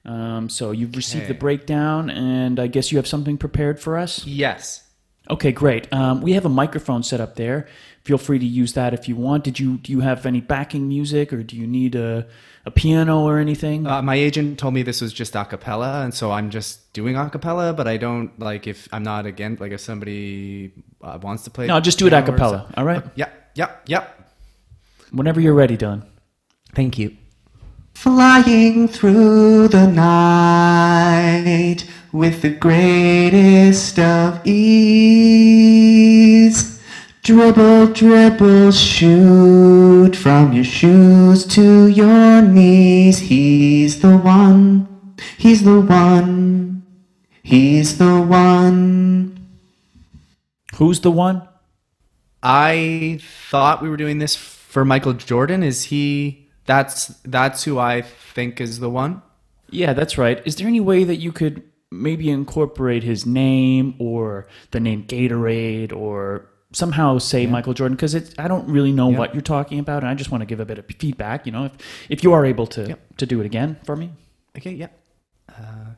Um, 0.04 0.48
so 0.48 0.70
you've 0.70 0.96
received 0.96 1.28
the 1.28 1.34
breakdown, 1.34 2.08
and 2.08 2.58
I 2.58 2.66
guess 2.66 2.90
you 2.90 2.98
have 2.98 3.06
something 3.06 3.36
prepared 3.36 3.78
for 3.78 3.98
us. 3.98 4.26
Yes. 4.26 4.84
Okay, 5.30 5.52
great. 5.52 5.92
Um, 5.92 6.22
we 6.22 6.32
have 6.32 6.46
a 6.46 6.50
microphone 6.50 7.02
set 7.02 7.20
up 7.20 7.36
there. 7.36 7.68
Feel 8.04 8.16
free 8.16 8.38
to 8.38 8.46
use 8.46 8.72
that 8.72 8.94
if 8.94 9.08
you 9.08 9.16
want. 9.16 9.44
Did 9.44 9.60
you 9.60 9.76
do 9.76 9.92
you 9.92 10.00
have 10.00 10.24
any 10.24 10.40
backing 10.40 10.88
music, 10.88 11.32
or 11.32 11.42
do 11.42 11.56
you 11.56 11.66
need 11.66 11.94
a 11.94 12.26
a 12.68 12.70
piano 12.70 13.20
or 13.28 13.38
anything? 13.38 13.86
Uh, 13.86 14.00
my 14.02 14.14
agent 14.14 14.58
told 14.58 14.74
me 14.74 14.82
this 14.82 15.00
was 15.00 15.12
just 15.12 15.34
a 15.34 15.44
cappella, 15.44 16.02
and 16.04 16.12
so 16.14 16.30
I'm 16.30 16.50
just 16.50 16.92
doing 16.92 17.16
a 17.16 17.28
cappella. 17.30 17.72
But 17.72 17.86
I 17.88 17.96
don't 17.96 18.30
like 18.38 18.66
if 18.66 18.86
I'm 18.92 19.02
not 19.02 19.26
again 19.26 19.56
like 19.60 19.72
if 19.72 19.80
somebody 19.80 20.72
uh, 21.02 21.18
wants 21.20 21.42
to 21.44 21.50
play. 21.50 21.66
no, 21.66 21.80
just 21.80 21.98
do 21.98 22.06
it 22.06 22.12
a 22.12 22.16
piano 22.16 22.28
or 22.28 22.32
cappella. 22.32 22.66
so- 22.68 22.74
All 22.76 22.84
right. 22.84 23.02
Yeah, 23.16 23.30
yeah, 23.54 23.70
yeah. 23.86 24.04
Whenever 25.10 25.40
you're 25.40 25.54
ready, 25.54 25.76
Dylan. 25.76 26.02
Thank 26.74 26.98
you. 26.98 27.16
Flying 27.94 28.86
through 28.88 29.68
the 29.68 29.86
night 29.88 31.84
with 32.12 32.42
the 32.42 32.50
greatest 32.50 33.98
of 33.98 34.40
ease. 34.46 35.77
Dribble, 37.28 37.88
dribble, 37.88 38.72
shoot 38.72 40.16
from 40.16 40.54
your 40.54 40.64
shoes 40.64 41.44
to 41.48 41.86
your 41.88 42.40
knees. 42.40 43.18
He's 43.18 44.00
the 44.00 44.16
one, 44.16 45.14
he's 45.36 45.62
the 45.62 45.78
one, 45.78 46.86
he's 47.42 47.98
the 47.98 48.22
one. 48.22 49.46
Who's 50.76 51.00
the 51.00 51.10
one? 51.10 51.46
I 52.42 53.20
thought 53.50 53.82
we 53.82 53.90
were 53.90 53.98
doing 53.98 54.20
this 54.20 54.34
for 54.34 54.86
Michael 54.86 55.12
Jordan. 55.12 55.62
Is 55.62 55.84
he? 55.84 56.48
That's 56.64 57.08
that's 57.26 57.62
who 57.64 57.78
I 57.78 58.00
think 58.00 58.58
is 58.58 58.80
the 58.80 58.88
one. 58.88 59.20
Yeah, 59.68 59.92
that's 59.92 60.16
right. 60.16 60.40
Is 60.46 60.56
there 60.56 60.66
any 60.66 60.80
way 60.80 61.04
that 61.04 61.16
you 61.16 61.32
could 61.32 61.62
maybe 61.90 62.30
incorporate 62.30 63.02
his 63.02 63.26
name 63.26 63.96
or 63.98 64.48
the 64.70 64.80
name 64.80 65.04
Gatorade 65.04 65.92
or 65.92 66.48
somehow 66.72 67.18
say 67.18 67.46
Michael 67.46 67.74
Jordan? 67.74 67.96
Because 67.96 68.14
I 68.38 68.48
don't 68.48 68.68
really 68.68 68.92
know 68.92 69.08
what 69.08 69.34
you're 69.34 69.42
talking 69.42 69.78
about, 69.78 70.02
and 70.02 70.10
I 70.10 70.14
just 70.14 70.30
want 70.30 70.42
to 70.42 70.46
give 70.46 70.60
a 70.60 70.64
bit 70.64 70.78
of 70.78 70.86
feedback. 70.86 71.46
You 71.46 71.52
know, 71.52 71.64
if 71.66 71.72
if 72.08 72.24
you 72.24 72.32
are 72.32 72.44
able 72.44 72.66
to 72.68 72.96
to 73.16 73.26
do 73.26 73.40
it 73.40 73.46
again 73.46 73.76
for 73.84 73.96
me. 73.96 74.12
Okay, 74.56 74.72
yeah. 74.72 74.88
Uh, 75.48 75.92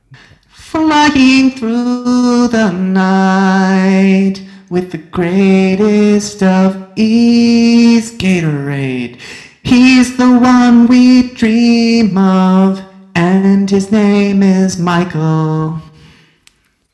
Flying 0.51 1.51
through 1.53 2.49
the 2.49 2.71
night 2.71 4.43
with 4.69 4.93
the 4.93 4.99
greatest 4.99 6.43
of 6.43 6.93
ease, 6.97 8.13
Gatorade. 8.13 9.19
He's 9.63 10.17
the 10.17 10.39
one 10.39 10.87
we 10.87 11.35
dream 11.35 12.17
of, 12.17 12.81
and 13.15 13.69
his 13.69 13.91
name 13.91 14.43
is 14.43 14.79
Michael. 14.79 15.81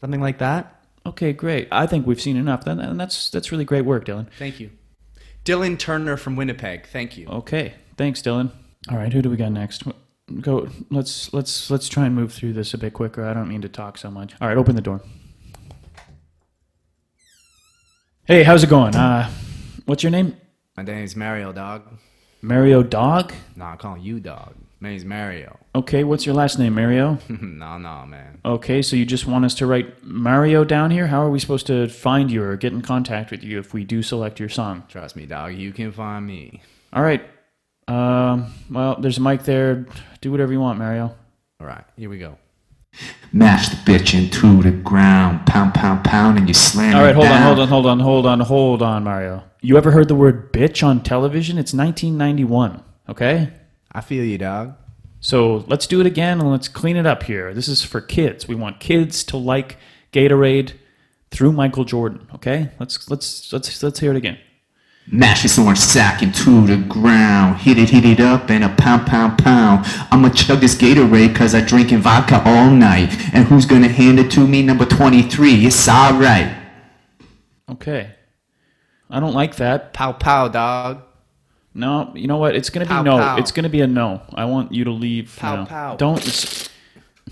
Something 0.01 0.21
like 0.21 0.39
that. 0.39 0.76
Okay, 1.07 1.33
great. 1.33 1.69
I 1.71 1.87
think 1.87 2.07
we've 2.07 2.21
seen 2.21 2.37
enough. 2.37 2.65
Then 2.65 2.81
and 2.81 2.99
that's 2.99 3.31
that's 3.31 3.53
really 3.53 3.65
great 3.65 3.85
work, 3.85 4.05
Dylan. 4.05 4.29
Thank 4.39 4.61
you. 4.61 4.71
Dylan 5.45 5.79
Turner 5.79 6.17
from 6.17 6.37
Winnipeg. 6.37 6.87
Thank 6.87 7.17
you. 7.17 7.29
Okay, 7.29 7.75
thanks, 7.97 8.21
Dylan. 8.21 8.51
All 8.91 8.97
right, 8.97 9.13
who 9.13 9.23
do 9.23 9.31
we 9.31 9.37
got 9.37 9.53
next? 9.53 9.85
Go. 10.41 10.69
Let's 10.91 11.33
let's 11.33 11.71
let's 11.71 11.89
try 11.89 12.07
and 12.07 12.15
move 12.15 12.33
through 12.33 12.55
this 12.55 12.75
a 12.75 12.79
bit 12.79 12.93
quicker. 12.93 13.25
I 13.25 13.33
don't 13.33 13.49
mean 13.49 13.63
to 13.63 13.69
talk 13.69 13.99
so 13.99 14.11
much. 14.11 14.35
All 14.41 14.49
right, 14.49 14.57
open 14.57 14.75
the 14.75 14.83
door. 14.83 15.01
Hey, 18.25 18.43
how's 18.43 18.65
it 18.65 18.71
going? 18.71 18.97
Uh, 18.97 19.31
what's 19.85 20.03
your 20.03 20.11
name? 20.11 20.37
My 20.77 20.83
name's 20.83 21.15
Mario, 21.15 21.53
dog. 21.53 21.83
Mario 22.43 22.83
Dog. 22.83 23.33
No, 23.55 23.65
I'm 23.65 23.79
calling 23.79 24.03
you 24.03 24.21
dog. 24.21 24.55
My 24.79 24.91
name's 24.91 25.07
Mario. 25.07 25.59
Okay, 25.75 26.05
what's 26.05 26.27
your 26.27 26.35
last 26.35 26.59
name, 26.59 26.75
Mario? 26.75 27.19
no, 27.31 27.79
no, 27.79 28.05
man. 28.05 28.41
Okay, 28.45 28.83
so 28.83 28.95
you 28.95 29.07
just 29.07 29.27
want 29.27 29.47
us 29.47 29.55
to 29.55 29.67
write 29.67 30.05
Mario 30.05 30.65
down 30.65 30.91
here? 30.91 31.07
How 31.07 31.23
are 31.23 31.31
we 31.31 31.39
supposed 31.39 31.67
to 31.69 31.89
find 31.89 32.31
you 32.31 32.43
or 32.43 32.57
get 32.57 32.75
in 32.75 32.83
contact 32.83 33.31
with 33.31 33.43
you 33.43 33.59
if 33.59 33.73
we 33.73 33.85
do 33.85 34.03
select 34.03 34.39
your 34.39 34.51
song? 34.51 34.85
Trust 34.89 35.17
me, 35.17 35.25
dog. 35.25 35.55
You 35.55 35.73
can 35.73 35.93
find 35.93 36.27
me. 36.27 36.61
All 36.93 37.03
right. 37.03 37.27
Um, 37.89 38.53
well, 38.71 38.97
there's 39.01 39.17
a 39.17 39.23
mic 39.23 39.45
there. 39.45 39.87
Do 40.21 40.31
whatever 40.31 40.53
you 40.53 40.61
want, 40.61 40.79
Mario. 40.79 41.15
All 41.59 41.67
right, 41.67 41.85
here 41.97 42.11
we 42.11 42.19
go. 42.19 42.37
Mash 43.33 43.69
the 43.71 43.77
bitch 43.77 44.13
into 44.17 44.63
the 44.63 44.71
ground, 44.71 45.47
pound, 45.47 45.73
pound, 45.73 46.05
pound, 46.05 46.39
and 46.39 46.49
you 46.49 46.55
slam 46.55 46.97
All 46.97 47.03
it 47.03 47.07
right, 47.07 47.15
hold 47.15 47.27
on, 47.29 47.43
hold 47.43 47.59
on, 47.59 47.69
hold 47.69 47.87
on, 47.87 48.01
hold 48.01 48.27
on, 48.27 48.41
hold 48.41 48.83
on, 48.83 49.05
Mario. 49.05 49.43
You 49.63 49.79
ever 49.79 49.91
heard 49.91 50.09
the 50.09 50.15
word 50.15 50.53
bitch 50.53 50.87
on 50.87 51.03
television? 51.03 51.57
It's 51.57 51.73
1991, 51.73 52.83
okay? 53.09 53.53
I 53.97 54.03
feel 54.03 54.25
you, 54.25 54.37
dog. 54.37 54.75
So 55.21 55.65
let's 55.69 55.87
do 55.87 56.01
it 56.01 56.07
again 56.07 56.39
and 56.39 56.51
let's 56.51 56.69
clean 56.69 56.99
it 56.99 57.07
up 57.07 57.23
here. 57.23 57.55
This 57.55 57.67
is 57.67 57.83
for 57.83 58.03
kids. 58.03 58.47
We 58.47 58.55
want 58.55 58.79
kids 58.79 59.25
to 59.25 59.39
like 59.39 59.79
Gatorade 60.13 60.75
through 61.31 61.53
Michael 61.53 61.85
Jordan, 61.85 62.29
okay? 62.35 62.73
Let's 62.79 63.11
let's 63.11 63.51
let's 63.55 63.83
let's 63.83 63.99
hear 63.99 64.11
it 64.11 64.19
again. 64.19 64.39
Mash 65.07 65.45
this 65.45 65.59
orange 65.59 65.79
sack 65.79 66.23
into 66.23 66.67
the 66.67 66.77
ground. 66.77 67.57
Hit 67.57 67.79
it, 67.79 67.89
hit 67.89 68.05
it 68.05 68.21
up, 68.21 68.51
and 68.51 68.65
a 68.65 68.69
pound, 68.69 69.07
pound, 69.07 69.39
pound. 69.39 69.87
I'ma 70.11 70.29
chug 70.29 70.61
this 70.61 70.75
Gatorade 70.75 71.35
cause 71.35 71.55
I 71.55 71.63
drinking 71.63 72.01
vodka 72.01 72.43
all 72.45 72.71
night. 72.71 73.17
And 73.33 73.47
who's 73.47 73.65
gonna 73.65 73.89
hand 73.89 74.21
it 74.21 74.31
to 74.33 74.47
me? 74.47 74.61
Number 74.61 74.85
23. 74.85 75.65
It's 75.65 75.89
alright. 75.89 76.55
Okay. 77.71 78.15
I 79.09 79.21
don't 79.21 79.35
like 79.35 79.57
that. 79.57 79.95
Pow 79.95 80.13
pow, 80.13 80.49
dog. 80.49 81.06
No, 81.77 82.11
you 82.15 82.27
know 82.27 82.39
what? 82.39 82.57
It's 82.57 82.71
gonna 82.71 82.87
be 82.87 82.91
Pow, 82.91 83.03
no. 83.03 83.19
pow. 83.19 83.37
It's 83.37 83.53
gonna 83.53 83.69
be 83.69 83.83
a 83.83 83.87
no. 83.87 84.23
I 84.35 84.47
want 84.47 84.73
you 84.73 84.85
to 84.85 84.91
leave 84.91 85.37
Pow, 85.39 85.57
now. 85.57 85.65
pow. 85.67 85.97
Don't. 85.97 86.27
s- 86.27 86.69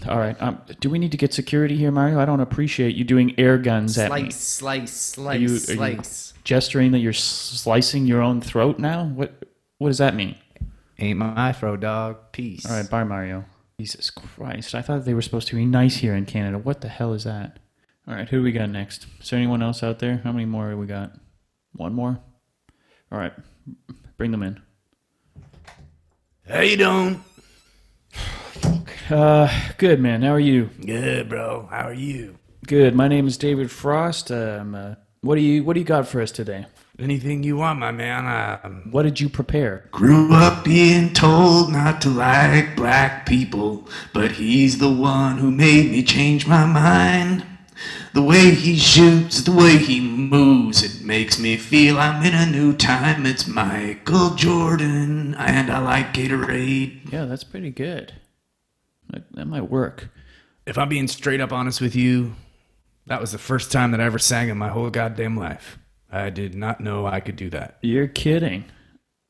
All 0.08 0.18
right. 0.18 0.36
Um, 0.42 0.60
do 0.80 0.90
we 0.90 0.98
need 0.98 1.12
to 1.12 1.16
get 1.16 1.32
security 1.32 1.76
here, 1.76 1.90
Mario? 1.90 2.20
I 2.20 2.24
don't 2.26 2.40
appreciate 2.40 2.94
you 2.94 3.04
doing 3.04 3.34
air 3.38 3.56
guns 3.58 3.96
at 3.96 4.12
me. 4.12 4.30
Slice, 4.30 4.36
slice, 4.36 4.92
slice, 4.92 5.40
you, 5.40 5.48
are 5.48 5.52
you 5.52 5.58
slice. 5.58 6.34
gesturing 6.44 6.92
that 6.92 6.98
you're 6.98 7.12
slicing 7.14 8.06
your 8.06 8.20
own 8.20 8.40
throat 8.42 8.78
now? 8.78 9.04
What 9.06 9.32
What 9.78 9.88
does 9.88 9.98
that 9.98 10.14
mean? 10.14 10.36
Ain't 10.98 11.18
my 11.18 11.52
throw, 11.52 11.76
dog. 11.76 12.16
Peace. 12.32 12.66
All 12.66 12.72
right, 12.76 12.88
bye, 12.88 13.02
Mario. 13.04 13.44
Jesus 13.80 14.10
Christ! 14.10 14.74
I 14.74 14.82
thought 14.82 15.04
they 15.04 15.14
were 15.14 15.22
supposed 15.22 15.48
to 15.48 15.56
be 15.56 15.64
nice 15.66 15.96
here 15.96 16.14
in 16.14 16.26
Canada. 16.26 16.58
What 16.58 16.80
the 16.82 16.88
hell 16.88 17.12
is 17.14 17.24
that? 17.24 17.58
All 18.06 18.14
right, 18.14 18.28
who 18.28 18.36
do 18.38 18.42
we 18.44 18.52
got 18.52 18.68
next? 18.70 19.06
Is 19.20 19.30
there 19.30 19.38
anyone 19.38 19.62
else 19.62 19.82
out 19.82 19.98
there? 19.98 20.20
How 20.22 20.30
many 20.32 20.44
more 20.44 20.70
do 20.70 20.76
we 20.76 20.86
got? 20.86 21.12
One 21.72 21.94
more. 21.94 22.20
All 23.10 23.18
right, 23.18 23.32
bring 24.16 24.30
them 24.30 24.42
in. 24.42 24.60
How 26.48 26.60
you 26.60 26.76
doing? 26.76 27.24
Uh, 29.10 29.48
good 29.78 30.00
man. 30.00 30.22
How 30.22 30.32
are 30.32 30.40
you? 30.40 30.70
Good, 30.84 31.28
bro. 31.28 31.68
How 31.70 31.88
are 31.88 31.94
you? 31.94 32.36
Good. 32.66 32.94
My 32.94 33.08
name 33.08 33.26
is 33.26 33.36
David 33.36 33.70
Frost. 33.70 34.30
Um, 34.30 34.74
uh, 34.74 34.94
what 35.20 35.34
do 35.36 35.40
you 35.40 35.64
What 35.64 35.74
do 35.74 35.80
you 35.80 35.86
got 35.86 36.06
for 36.06 36.20
us 36.20 36.30
today? 36.30 36.66
Anything 36.98 37.42
you 37.42 37.56
want, 37.56 37.80
my 37.80 37.90
man. 37.90 38.60
Um, 38.62 38.88
What 38.92 39.02
did 39.02 39.20
you 39.20 39.28
prepare? 39.28 39.88
Grew 39.90 40.32
up 40.32 40.64
being 40.64 41.12
told 41.12 41.72
not 41.72 42.00
to 42.02 42.08
like 42.08 42.76
black 42.76 43.26
people, 43.26 43.88
but 44.12 44.32
he's 44.32 44.78
the 44.78 44.92
one 44.92 45.38
who 45.38 45.50
made 45.50 45.90
me 45.90 46.02
change 46.04 46.46
my 46.46 46.64
mind. 46.64 47.44
The 48.12 48.22
way 48.22 48.50
he 48.50 48.76
shoots, 48.76 49.42
the 49.42 49.52
way 49.52 49.76
he 49.76 50.00
moves, 50.00 50.82
it 50.82 51.04
makes 51.04 51.38
me 51.38 51.56
feel 51.56 51.98
I'm 51.98 52.24
in 52.24 52.34
a 52.34 52.46
new 52.46 52.72
time. 52.74 53.26
It's 53.26 53.46
Michael 53.48 54.34
Jordan, 54.34 55.34
and 55.34 55.70
I 55.70 55.78
like 55.80 56.14
Gatorade. 56.14 57.12
Yeah, 57.12 57.24
that's 57.24 57.44
pretty 57.44 57.70
good. 57.70 58.14
That, 59.10 59.32
that 59.32 59.46
might 59.46 59.70
work. 59.70 60.08
If 60.66 60.78
I'm 60.78 60.88
being 60.88 61.08
straight 61.08 61.40
up 61.40 61.52
honest 61.52 61.80
with 61.80 61.94
you, 61.94 62.36
that 63.06 63.20
was 63.20 63.32
the 63.32 63.38
first 63.38 63.70
time 63.70 63.90
that 63.90 64.00
I 64.00 64.04
ever 64.04 64.18
sang 64.18 64.48
in 64.48 64.56
my 64.56 64.68
whole 64.68 64.90
goddamn 64.90 65.36
life. 65.36 65.78
I 66.10 66.30
did 66.30 66.54
not 66.54 66.80
know 66.80 67.06
I 67.06 67.20
could 67.20 67.36
do 67.36 67.50
that. 67.50 67.78
You're 67.82 68.06
kidding. 68.06 68.64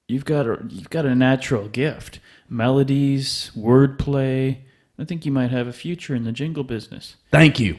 You've 0.07 0.27
got 0.27 0.47
a 0.47 0.59
you've 0.69 0.91
got 0.91 1.07
a 1.07 1.15
natural 1.15 1.69
gift. 1.69 2.21
Melodies, 2.49 3.51
wordplay. 3.57 4.59
I 4.99 5.05
think 5.05 5.25
you 5.25 5.33
might 5.33 5.51
have 5.51 5.67
a 5.67 5.73
future 5.73 6.15
in 6.15 6.25
the 6.25 6.33
jingle 6.33 6.63
business. 6.63 7.17
Thank 7.31 7.59
you. 7.59 7.79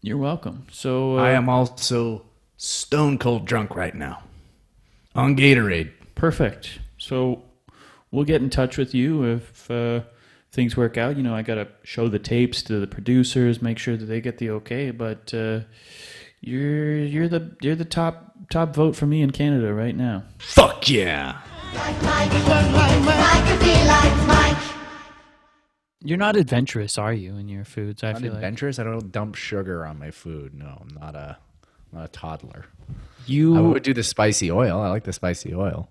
You're 0.00 0.16
welcome. 0.18 0.66
So 0.70 1.18
uh, 1.18 1.22
I 1.22 1.30
am 1.30 1.48
also 1.48 2.22
stone 2.56 3.18
cold 3.18 3.46
drunk 3.46 3.74
right 3.76 3.94
now 3.94 4.22
on 5.14 5.36
Gatorade. 5.36 5.90
perfect. 6.14 6.78
So 6.98 7.42
we'll 8.10 8.24
get 8.24 8.42
in 8.42 8.50
touch 8.50 8.76
with 8.78 8.94
you 8.94 9.24
if 9.24 9.70
uh, 9.70 10.00
things 10.52 10.76
work 10.76 10.96
out. 10.96 11.16
You 11.16 11.22
know, 11.22 11.34
I 11.34 11.42
gotta 11.42 11.68
show 11.82 12.08
the 12.08 12.18
tapes 12.18 12.62
to 12.64 12.80
the 12.80 12.86
producers, 12.86 13.60
make 13.62 13.78
sure 13.78 13.96
that 13.96 14.06
they 14.06 14.20
get 14.20 14.38
the 14.38 14.50
okay. 14.50 14.90
But 14.90 15.32
uh, 15.34 15.60
you're 16.40 16.98
you're 16.98 17.28
the 17.28 17.56
you're 17.60 17.76
the 17.76 17.84
top 17.84 18.32
top 18.50 18.74
vote 18.74 18.96
for 18.96 19.06
me 19.06 19.22
in 19.22 19.30
Canada 19.30 19.72
right 19.74 19.96
now. 19.96 20.24
Fuck 20.38 20.88
yeah. 20.88 21.40
You're 26.02 26.18
not 26.18 26.36
adventurous, 26.36 26.96
are 26.98 27.12
you, 27.12 27.36
in 27.36 27.48
your 27.48 27.64
foods? 27.64 28.04
I 28.04 28.12
Not 28.12 28.20
feel 28.22 28.30
like 28.30 28.36
adventurous. 28.36 28.78
I 28.78 28.84
don't 28.84 29.10
dump 29.10 29.34
sugar 29.34 29.84
on 29.84 29.98
my 29.98 30.10
food. 30.10 30.54
No, 30.54 30.80
I'm 30.80 30.94
not 31.00 31.14
a, 31.16 31.36
not 31.92 32.04
a 32.04 32.08
toddler. 32.08 32.66
You 33.26 33.56
I 33.56 33.60
would 33.60 33.82
do 33.82 33.92
the 33.92 34.02
spicy 34.04 34.50
oil. 34.50 34.80
I 34.80 34.88
like 34.88 35.04
the 35.04 35.12
spicy 35.12 35.54
oil. 35.54 35.90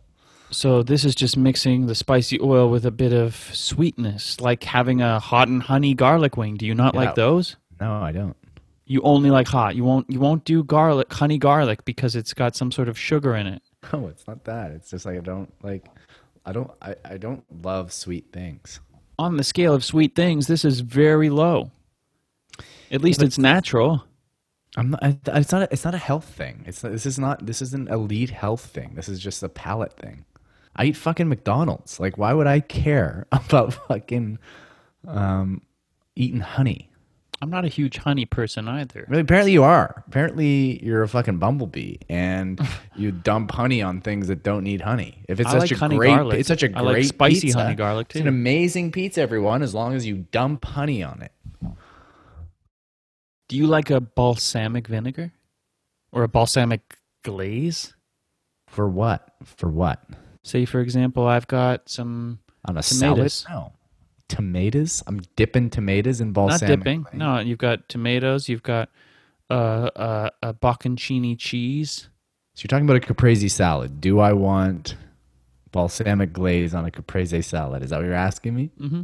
So 0.50 0.82
this 0.82 1.04
is 1.04 1.14
just 1.14 1.36
mixing 1.36 1.88
the 1.88 1.96
spicy 1.96 2.40
oil 2.42 2.70
with 2.70 2.86
a 2.86 2.92
bit 2.92 3.12
of 3.12 3.36
sweetness, 3.54 4.40
like 4.40 4.64
having 4.64 5.02
a 5.02 5.20
hot 5.20 5.50
and 5.50 5.62
honey 5.62 5.94
garlic 5.94 6.38
wing. 6.38 6.56
Do 6.56 6.66
you 6.66 6.74
not 6.74 6.94
Yeah. 6.94 7.02
like 7.02 7.16
those? 7.16 7.58
No, 7.82 7.92
I 7.92 8.14
don't. 8.14 8.36
You 8.86 9.02
only 9.02 9.30
like 9.30 9.50
hot. 9.50 9.76
You 9.76 9.84
won't. 9.84 10.10
You 10.10 10.22
won't 10.22 10.46
do 10.46 10.64
garlic, 10.64 11.12
honey 11.12 11.38
garlic, 11.38 11.84
because 11.84 12.16
it's 12.16 12.34
got 12.34 12.56
some 12.56 12.72
sort 12.72 12.88
of 12.88 12.98
sugar 12.98 13.36
in 13.36 13.46
it. 13.48 13.62
No, 13.94 14.08
it's 14.08 14.28
not 14.28 14.44
that. 14.46 14.72
It's 14.72 14.90
just 14.90 15.06
like 15.06 15.18
I 15.18 15.22
don't 15.22 15.54
like. 15.64 15.86
I 16.46 16.54
don't. 16.54 16.72
I, 16.82 16.96
I 17.06 17.18
don't 17.18 17.44
love 17.64 17.92
sweet 17.94 18.28
things. 18.32 18.80
On 19.20 19.38
the 19.38 19.44
scale 19.44 19.74
of 19.74 19.84
sweet 19.84 20.16
things, 20.16 20.48
this 20.48 20.64
is 20.64 20.82
very 20.82 21.30
low. 21.30 21.72
At 22.92 23.02
least 23.02 23.22
it's 23.22 23.38
natural. 23.38 24.06
I'm 24.76 24.92
not. 24.92 25.00
It's 25.04 25.52
not. 25.52 25.64
A, 25.64 25.68
it's 25.72 25.84
not 25.84 25.96
a 25.96 26.00
health 26.00 26.26
thing. 26.26 26.64
It's 26.68 26.82
this 26.82 27.06
is 27.06 27.18
not. 27.18 27.46
This 27.46 27.62
is 27.62 27.74
an 27.74 27.88
elite 27.88 28.30
health 28.30 28.66
thing. 28.66 28.94
This 28.96 29.10
is 29.10 29.20
just 29.20 29.42
a 29.42 29.50
palate 29.50 29.94
thing. 29.94 30.26
I 30.76 30.86
eat 30.86 30.96
fucking 30.98 31.28
McDonald's. 31.28 32.00
Like, 32.00 32.18
why 32.18 32.34
would 32.34 32.48
I 32.48 32.60
care 32.60 33.26
about 33.32 33.74
fucking 33.74 34.38
um, 35.08 35.62
eating 36.16 36.42
honey? 36.42 36.87
I'm 37.40 37.52
not 37.52 37.66
a 37.66 37.68
huge 37.68 37.98
honey 37.98 38.26
person 38.26 38.68
either. 38.68 39.06
Really, 39.08 39.22
apparently 39.22 39.52
you 39.52 39.64
are. 39.64 40.04
Apparently 40.08 40.84
you're 40.84 41.04
a 41.04 41.08
fucking 41.08 41.38
bumblebee, 41.38 41.98
and 42.10 42.60
you 42.96 43.12
dump 43.12 43.52
honey 43.52 43.82
on 43.82 44.02
things 44.02 44.28
that 44.30 44.42
don't 44.44 44.64
need 44.64 44.82
honey. 44.82 45.24
If 45.30 45.40
it's 45.40 45.50
I 45.50 45.60
such 45.60 45.72
like 45.80 45.92
a 45.92 45.96
great, 45.96 46.16
garlic. 46.16 46.40
it's 46.40 46.48
such 46.48 46.64
a 46.64 46.68
I 46.68 46.82
great 46.82 46.84
like 46.84 47.04
spicy 47.06 47.42
pizza, 47.42 47.62
honey 47.62 47.76
garlic, 47.76 48.08
It's 48.10 48.20
an 48.22 48.28
amazing 48.28 48.92
pizza, 48.92 49.22
everyone. 49.22 49.62
As 49.62 49.76
long 49.76 49.94
as 49.94 50.06
you 50.06 50.26
dump 50.32 50.66
honey 50.66 51.04
on 51.04 51.22
it. 51.22 51.32
Do 53.50 53.56
you 53.56 53.68
like 53.68 53.90
a 53.92 54.02
balsamic 54.02 54.88
vinegar 54.88 55.32
or 56.12 56.24
a 56.24 56.28
balsamic 56.28 56.98
glaze? 57.24 57.94
For 58.68 58.90
what? 58.90 59.30
For 59.46 59.70
what? 59.70 60.04
Say, 60.44 60.66
for 60.66 60.82
example, 60.82 61.26
I've 61.28 61.48
got 61.48 61.88
some 61.88 62.40
On 62.66 62.78
a 62.78 62.82
Tomatoes. 62.82 63.34
salad? 63.34 63.50
No. 63.50 63.74
Tomatoes? 64.30 65.04
I'm 65.08 65.22
dipping 65.36 65.70
tomatoes 65.70 66.22
in 66.22 66.34
balsamic. 66.34 66.62
not 66.62 66.84
dipping. 66.84 67.02
glaze. 67.04 67.16
No, 67.16 67.40
you've 67.40 67.58
got 67.58 67.88
tomatoes. 67.90 68.50
You've 68.50 68.64
got 68.64 68.90
uh, 69.50 69.90
uh, 69.96 70.30
a 70.44 70.54
bocconcini 70.54 71.38
cheese. 71.38 72.10
So 72.54 72.64
you're 72.64 72.70
talking 72.70 72.86
about 72.90 72.98
a 72.98 73.14
caprese 73.14 73.50
salad. 73.50 74.02
Do 74.02 74.20
I 74.20 74.34
want 74.34 74.96
balsamic 75.72 76.34
glaze 76.34 76.74
on 76.74 76.86
a 76.86 76.92
caprese 76.92 77.44
salad? 77.44 77.84
Is 77.84 77.92
that 77.92 77.98
what 77.98 78.06
you're 78.06 78.16
asking 78.16 78.56
me? 78.56 78.72
Mm-hmm. 78.80 79.02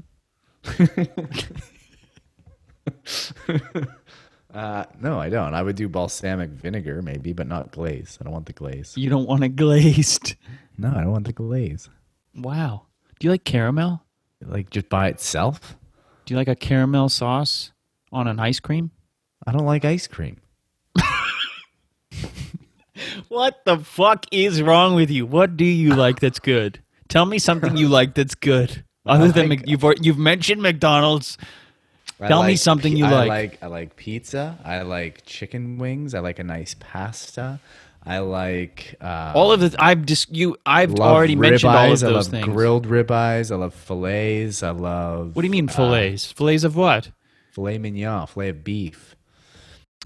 uh, 4.54 4.86
no, 5.00 5.20
I 5.20 5.30
don't. 5.30 5.54
I 5.54 5.62
would 5.62 5.76
do 5.76 5.88
balsamic 5.88 6.50
vinegar 6.50 7.02
maybe, 7.02 7.34
but 7.34 7.48
not 7.48 7.72
glaze. 7.72 8.18
I 8.20 8.24
don't 8.24 8.34
want 8.34 8.46
the 8.48 8.54
glaze. 8.54 8.94
You 8.98 9.10
don't 9.10 9.28
want 9.28 9.44
it 9.44 9.56
glazed. 9.56 10.36
No, 10.78 10.90
I 10.90 11.02
don't 11.02 11.12
want 11.12 11.28
the 11.28 11.34
glaze. 11.34 11.90
Wow. 12.36 12.88
Do 13.20 13.28
you 13.28 13.32
like 13.32 13.44
caramel? 13.44 14.03
Like 14.46 14.70
just 14.70 14.90
by 14.90 15.08
itself? 15.10 15.78
Do 16.26 16.34
you 16.34 16.38
like 16.38 16.48
a 16.48 16.56
caramel 16.56 17.10
sauce 17.10 17.72
on 18.12 18.28
an 18.28 18.40
ice 18.40 18.60
cream? 18.60 18.92
I 19.46 19.52
don't 19.52 19.66
like 19.66 19.84
ice 19.86 20.08
cream. 20.08 20.38
What 23.28 23.66
the 23.66 23.80
fuck 23.80 24.26
is 24.32 24.62
wrong 24.62 24.94
with 24.96 25.10
you? 25.10 25.26
What 25.26 25.58
do 25.58 25.66
you 25.66 25.96
like 25.96 26.20
that's 26.20 26.40
good? 26.40 26.80
Tell 27.10 27.26
me 27.26 27.40
something 27.40 27.76
you 27.76 27.90
like 27.90 28.14
that's 28.14 28.36
good. 28.36 28.84
Other 29.06 29.32
than 29.32 29.50
like- 29.50 29.62
Mc- 29.62 29.68
you've 29.70 29.84
you've 30.02 30.18
mentioned 30.20 30.62
McDonald's. 30.62 31.38
I 32.20 32.28
Tell 32.28 32.44
me 32.44 32.56
something 32.56 32.96
you 32.96 33.06
I 33.06 33.10
like. 33.12 33.28
like. 33.28 33.64
I 33.64 33.68
like 33.68 33.96
pizza. 33.96 34.58
I 34.64 34.84
like 34.84 35.26
chicken 35.26 35.78
wings. 35.80 36.14
I 36.14 36.20
like 36.20 36.40
a 36.40 36.44
nice 36.44 36.76
pasta. 36.80 37.60
I 38.06 38.20
like 38.20 38.96
uh, 39.00 39.32
All 39.34 39.52
of 39.52 39.60
the 39.62 39.76
I've 39.80 40.06
just 40.06 40.34
you 40.34 40.58
I've 40.66 40.96
already 41.00 41.36
mentioned 41.36 41.74
all 41.74 41.86
of 41.86 42.00
those 42.00 42.04
I 42.04 42.10
love 42.10 42.28
things. 42.28 42.46
grilled 42.46 42.88
ribeyes. 42.88 43.52
I 43.52 43.56
love 43.56 43.74
fillets. 43.74 44.62
I 44.62 44.72
love. 44.72 45.36
What 45.36 45.42
do 45.42 45.48
you 45.48 45.52
mean 45.52 45.68
fillets? 45.70 46.32
fillets 46.32 46.64
of 46.64 46.76
what? 46.76 47.12
Filet 47.52 47.78
mignon, 47.78 48.28
filet 48.28 48.50
of 48.50 48.64
beef. 48.64 49.16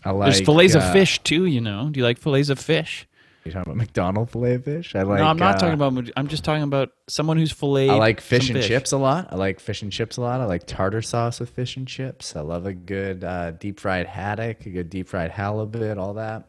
I 0.06 0.12
like. 0.12 0.32
There's 0.32 0.46
fillets 0.46 0.76
uh, 0.76 0.80
of 0.80 0.92
fish 0.94 1.20
too, 1.24 1.46
you 1.46 1.62
know. 1.62 1.90
Do 1.90 2.00
you 2.00 2.04
like 2.04 2.20
fillets 2.20 2.50
of 2.50 2.60
fish? 2.60 3.08
You 3.46 3.52
talking 3.52 3.72
about 3.72 3.78
McDonald 3.84 4.30
filet 4.30 4.56
of 4.56 4.66
fish? 4.66 4.96
I 4.96 5.02
like. 5.02 5.20
no, 5.20 5.26
I'm 5.26 5.38
not 5.38 5.56
uh, 5.56 5.60
talking 5.60 5.74
about. 5.74 6.12
I'm 6.16 6.28
just 6.28 6.44
talking 6.44 6.64
about 6.64 6.90
someone 7.08 7.38
who's 7.38 7.52
filleted. 7.52 7.92
I 7.92 7.96
like 7.96 8.22
fish 8.22 8.50
and 8.50 8.62
chips 8.62 8.92
a 8.92 8.98
lot. 8.98 9.30
I 9.32 9.38
like 9.38 9.60
fish 9.60 9.82
and 9.82 9.92
chips 9.92 10.18
a 10.18 10.22
lot. 10.22 10.40
I 10.40 10.46
like 10.46 10.68
tartar 10.68 11.02
sauce 11.02 11.40
with 11.40 11.50
fish 11.50 11.78
and 11.78 11.88
chips. 11.88 12.36
I 12.36 12.42
love 12.42 12.68
a 12.68 12.74
good 12.74 13.24
uh, 13.24 13.52
deep 13.52 13.80
fried 13.80 14.06
haddock, 14.06 14.66
a 14.68 14.70
good 14.70 14.90
deep 14.92 15.08
fried 15.08 15.32
halibut, 15.32 15.98
all 15.98 16.16
that. 16.16 16.46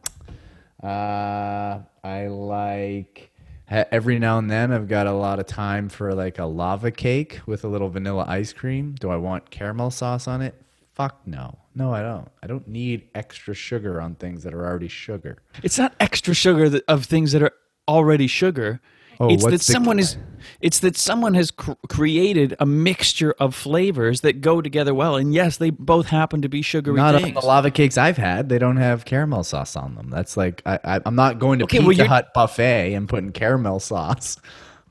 Uh, 0.82 1.80
I 2.04 2.26
like 2.28 3.32
every 3.70 4.18
now 4.18 4.38
and 4.38 4.50
then 4.50 4.72
I've 4.72 4.88
got 4.88 5.06
a 5.06 5.12
lot 5.12 5.40
of 5.40 5.46
time 5.46 5.88
for 5.88 6.14
like 6.14 6.38
a 6.38 6.44
lava 6.44 6.90
cake 6.90 7.40
with 7.46 7.64
a 7.64 7.68
little 7.68 7.88
vanilla 7.88 8.24
ice 8.26 8.52
cream. 8.52 8.94
Do 8.98 9.10
I 9.10 9.16
want 9.16 9.50
caramel 9.50 9.90
sauce 9.90 10.26
on 10.28 10.40
it? 10.42 10.54
Fuck 10.94 11.20
no. 11.26 11.58
No, 11.74 11.92
I 11.92 12.02
don't. 12.02 12.28
I 12.42 12.46
don't 12.46 12.66
need 12.66 13.08
extra 13.14 13.54
sugar 13.54 14.00
on 14.00 14.16
things 14.16 14.42
that 14.42 14.52
are 14.52 14.66
already 14.66 14.88
sugar. 14.88 15.42
It's 15.62 15.78
not 15.78 15.94
extra 16.00 16.34
sugar 16.34 16.68
that, 16.68 16.84
of 16.88 17.04
things 17.04 17.32
that 17.32 17.42
are 17.42 17.52
already 17.86 18.26
sugar. 18.26 18.80
Oh, 19.20 19.28
it's 19.30 19.44
that 19.44 19.60
someone 19.60 19.98
is. 19.98 20.16
It's 20.60 20.78
that 20.80 20.96
someone 20.96 21.34
has 21.34 21.50
cr- 21.50 21.72
created 21.88 22.56
a 22.58 22.66
mixture 22.66 23.34
of 23.38 23.54
flavors 23.54 24.22
that 24.22 24.40
go 24.40 24.60
together 24.62 24.94
well, 24.94 25.16
and 25.16 25.32
yes, 25.34 25.56
they 25.56 25.70
both 25.70 26.06
happen 26.06 26.42
to 26.42 26.48
be 26.48 26.62
sugary 26.62 26.96
Not 26.96 27.14
all 27.14 27.20
things. 27.20 27.34
the 27.40 27.46
lava 27.46 27.70
cakes 27.70 27.98
I've 27.98 28.16
had. 28.16 28.48
They 28.48 28.58
don't 28.58 28.76
have 28.76 29.04
caramel 29.04 29.44
sauce 29.44 29.76
on 29.76 29.94
them. 29.94 30.10
That's 30.10 30.36
like 30.36 30.62
I, 30.66 30.78
I, 30.84 31.00
I'm 31.04 31.14
not 31.16 31.38
going 31.38 31.58
to 31.60 31.64
Okay, 31.64 31.78
well, 31.80 31.88
Pizza 31.88 32.02
you're- 32.02 32.08
Hut 32.08 32.32
buffet 32.34 32.94
and 32.94 33.08
putting 33.08 33.32
caramel 33.32 33.80
sauce 33.80 34.36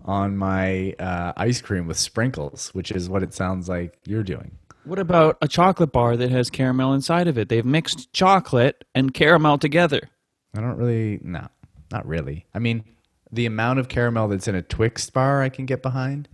on 0.05 0.37
my 0.37 0.93
uh, 0.99 1.33
ice 1.37 1.61
cream 1.61 1.87
with 1.87 1.97
sprinkles, 1.97 2.69
which 2.69 2.91
is 2.91 3.09
what 3.09 3.23
it 3.23 3.33
sounds 3.33 3.67
like 3.67 3.97
you're 4.05 4.23
doing. 4.23 4.57
What 4.85 4.99
about 4.99 5.37
a 5.41 5.49
chocolate 5.49 5.91
bar 5.91 6.15
that 6.15 6.29
has 6.31 6.49
caramel 6.49 6.93
inside 6.93 7.27
of 7.27 7.37
it? 7.37 7.49
They've 7.49 7.65
mixed 7.65 8.13
chocolate 8.13 8.85
and 8.95 9.13
caramel 9.13 9.57
together. 9.57 10.09
I 10.55 10.61
don't 10.61 10.77
really, 10.77 11.19
no, 11.23 11.47
not 11.91 12.07
really. 12.07 12.45
I 12.53 12.59
mean, 12.59 12.85
the 13.31 13.45
amount 13.45 13.79
of 13.79 13.89
caramel 13.89 14.27
that's 14.29 14.47
in 14.47 14.55
a 14.55 14.61
Twix 14.61 15.09
bar, 15.09 15.41
I 15.41 15.49
can 15.49 15.65
get 15.65 15.81
behind. 15.81 16.27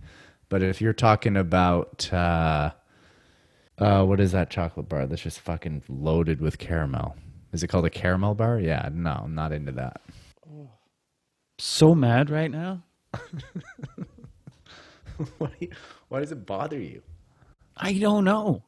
But 0.48 0.62
if 0.62 0.80
you're 0.80 0.92
talking 0.92 1.36
about, 1.36 2.12
uh, 2.12 2.72
uh, 3.78 4.04
what 4.04 4.20
is 4.20 4.32
that 4.32 4.50
chocolate 4.50 4.88
bar 4.88 5.06
that's 5.06 5.22
just 5.22 5.40
fucking 5.40 5.82
loaded 5.88 6.40
with 6.40 6.58
caramel? 6.58 7.16
Is 7.52 7.62
it 7.62 7.68
called 7.68 7.86
a 7.86 7.90
caramel 7.90 8.34
bar? 8.34 8.58
Yeah, 8.60 8.88
no, 8.92 9.22
I'm 9.24 9.34
not 9.34 9.52
into 9.52 9.72
that. 9.72 10.00
So 11.58 11.94
mad 11.94 12.30
right 12.30 12.50
now. 12.50 12.82
why, 15.38 15.50
why 16.08 16.20
does 16.20 16.32
it 16.32 16.46
bother 16.46 16.78
you? 16.78 17.02
I 17.76 17.94
don't 17.94 18.24
know. 18.24 18.64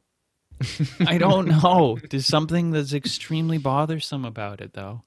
I 1.01 1.19
don't 1.19 1.47
know. 1.63 1.99
There's 2.11 2.27
something 2.27 2.71
that's 2.71 2.93
extremely 2.93 3.59
bothersome 3.59 4.25
about 4.25 4.61
it, 4.61 4.73
though. 4.75 5.03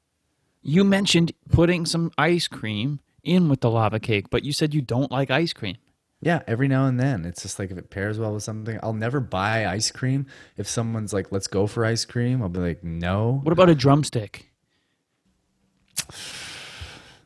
You 0.62 0.84
mentioned 0.84 1.32
putting 1.52 1.86
some 1.86 2.12
ice 2.18 2.48
cream 2.48 3.00
in 3.24 3.50
with 3.50 3.62
the 3.62 3.70
lava 3.70 4.00
cake, 4.00 4.30
but 4.30 4.44
you 4.44 4.54
said 4.54 4.74
you 4.74 4.82
don't 4.82 5.12
like 5.12 5.32
ice 5.32 5.54
cream. 5.54 5.78
Yeah, 6.22 6.42
every 6.48 6.68
now 6.68 6.86
and 6.86 7.00
then. 7.00 7.24
It's 7.24 7.42
just 7.44 7.60
like 7.60 7.72
if 7.72 7.78
it 7.78 7.90
pairs 7.90 8.20
well 8.20 8.34
with 8.34 8.44
something, 8.44 8.78
I'll 8.84 8.94
never 8.94 9.20
buy 9.20 9.66
ice 9.66 9.90
cream. 9.90 10.26
If 10.58 10.68
someone's 10.68 11.14
like, 11.14 11.32
let's 11.32 11.48
go 11.48 11.66
for 11.66 11.86
ice 11.86 12.04
cream, 12.04 12.42
I'll 12.42 12.50
be 12.50 12.60
like, 12.60 12.84
no. 12.84 13.40
What 13.44 13.54
about 13.54 13.70
a 13.70 13.76
drumstick? 13.76 14.52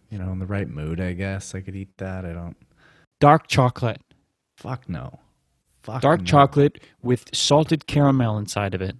You 0.10 0.20
know, 0.20 0.32
in 0.32 0.38
the 0.38 0.46
right 0.46 0.70
mood, 0.70 1.02
I 1.02 1.14
guess 1.14 1.56
I 1.56 1.62
could 1.62 1.76
eat 1.76 1.98
that. 1.98 2.24
I 2.24 2.34
don't. 2.34 2.56
Dark 3.20 3.48
chocolate. 3.48 4.00
Fuck 4.58 4.88
no. 4.88 5.20
Fuck 5.82 6.04
Dark 6.04 6.20
no. 6.20 6.26
chocolate 6.28 6.84
with 7.02 7.36
salted 7.36 7.88
caramel 7.88 8.38
inside 8.38 8.76
of 8.76 8.82
it. 8.84 8.96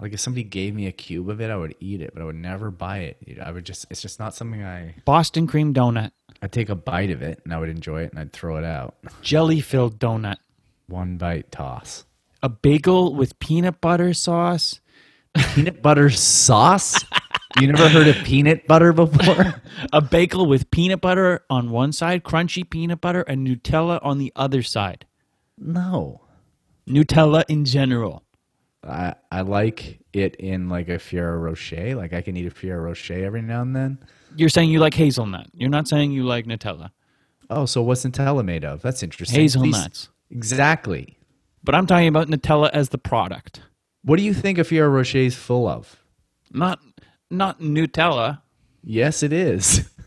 Like 0.00 0.12
if 0.12 0.18
somebody 0.18 0.42
gave 0.42 0.74
me 0.74 0.86
a 0.88 0.92
cube 0.92 1.28
of 1.28 1.40
it, 1.40 1.50
I 1.50 1.56
would 1.56 1.76
eat 1.78 2.00
it, 2.00 2.10
but 2.12 2.22
I 2.22 2.24
would 2.24 2.34
never 2.34 2.72
buy 2.72 2.98
it. 2.98 3.38
I 3.40 3.52
would 3.52 3.64
just. 3.64 3.86
It's 3.90 4.02
just 4.02 4.18
not 4.18 4.34
something 4.34 4.64
I. 4.64 4.96
Boston 5.04 5.46
cream 5.46 5.72
donut. 5.72 6.10
I'd 6.42 6.52
take 6.52 6.68
a 6.68 6.74
bite 6.74 7.10
of 7.10 7.22
it 7.22 7.40
and 7.44 7.52
I 7.52 7.58
would 7.58 7.68
enjoy 7.68 8.02
it 8.02 8.10
and 8.10 8.18
I'd 8.20 8.32
throw 8.32 8.56
it 8.56 8.64
out. 8.64 8.96
Jelly 9.22 9.60
filled 9.60 9.98
donut. 9.98 10.36
One 10.86 11.16
bite 11.16 11.50
toss. 11.50 12.04
A 12.42 12.48
bagel 12.48 13.14
with 13.14 13.38
peanut 13.40 13.80
butter 13.80 14.14
sauce. 14.14 14.80
Peanut 15.54 15.82
butter 15.82 16.10
sauce. 16.10 17.04
you 17.60 17.66
never 17.66 17.88
heard 17.88 18.06
of 18.08 18.16
peanut 18.24 18.66
butter 18.66 18.92
before? 18.92 19.60
A 19.92 20.00
bagel 20.00 20.46
with 20.46 20.70
peanut 20.70 21.00
butter 21.00 21.44
on 21.50 21.70
one 21.70 21.92
side, 21.92 22.24
crunchy 22.24 22.68
peanut 22.68 23.00
butter, 23.00 23.22
and 23.22 23.46
Nutella 23.46 23.98
on 24.02 24.18
the 24.18 24.32
other 24.36 24.62
side. 24.62 25.04
no. 25.58 26.22
Nutella 26.88 27.44
in 27.48 27.66
general. 27.66 28.22
I 28.82 29.14
I 29.30 29.42
like 29.42 29.98
it 30.14 30.36
in 30.36 30.70
like 30.70 30.88
a 30.88 30.98
Ferrero 30.98 31.36
Rocher. 31.38 31.94
Like 31.94 32.14
I 32.14 32.22
can 32.22 32.34
eat 32.34 32.46
a 32.46 32.50
Ferrero 32.50 32.84
Rocher 32.84 33.22
every 33.26 33.42
now 33.42 33.60
and 33.60 33.76
then. 33.76 33.98
You're 34.36 34.48
saying 34.48 34.70
you 34.70 34.78
like 34.80 34.94
hazelnut. 34.94 35.46
You're 35.52 35.70
not 35.70 35.88
saying 35.88 36.12
you 36.12 36.24
like 36.24 36.46
Nutella. 36.46 36.90
Oh, 37.50 37.64
so 37.66 37.82
what's 37.82 38.04
Nutella 38.04 38.44
made 38.44 38.64
of? 38.64 38.82
That's 38.82 39.02
interesting. 39.02 39.40
Hazelnuts. 39.40 40.06
Please- 40.06 40.08
Exactly. 40.30 41.16
But 41.64 41.74
I'm 41.74 41.86
talking 41.86 42.08
about 42.08 42.28
Nutella 42.28 42.68
as 42.72 42.90
the 42.90 42.98
product. 42.98 43.62
What 44.02 44.18
do 44.18 44.22
you 44.22 44.34
think 44.34 44.58
a 44.58 44.64
Ferrero 44.64 44.90
Rocher 44.90 45.18
is 45.18 45.34
full 45.34 45.66
of? 45.66 45.96
Not 46.52 46.78
not 47.30 47.60
Nutella. 47.60 48.40
Yes, 48.82 49.22
it 49.22 49.32
is. 49.32 49.88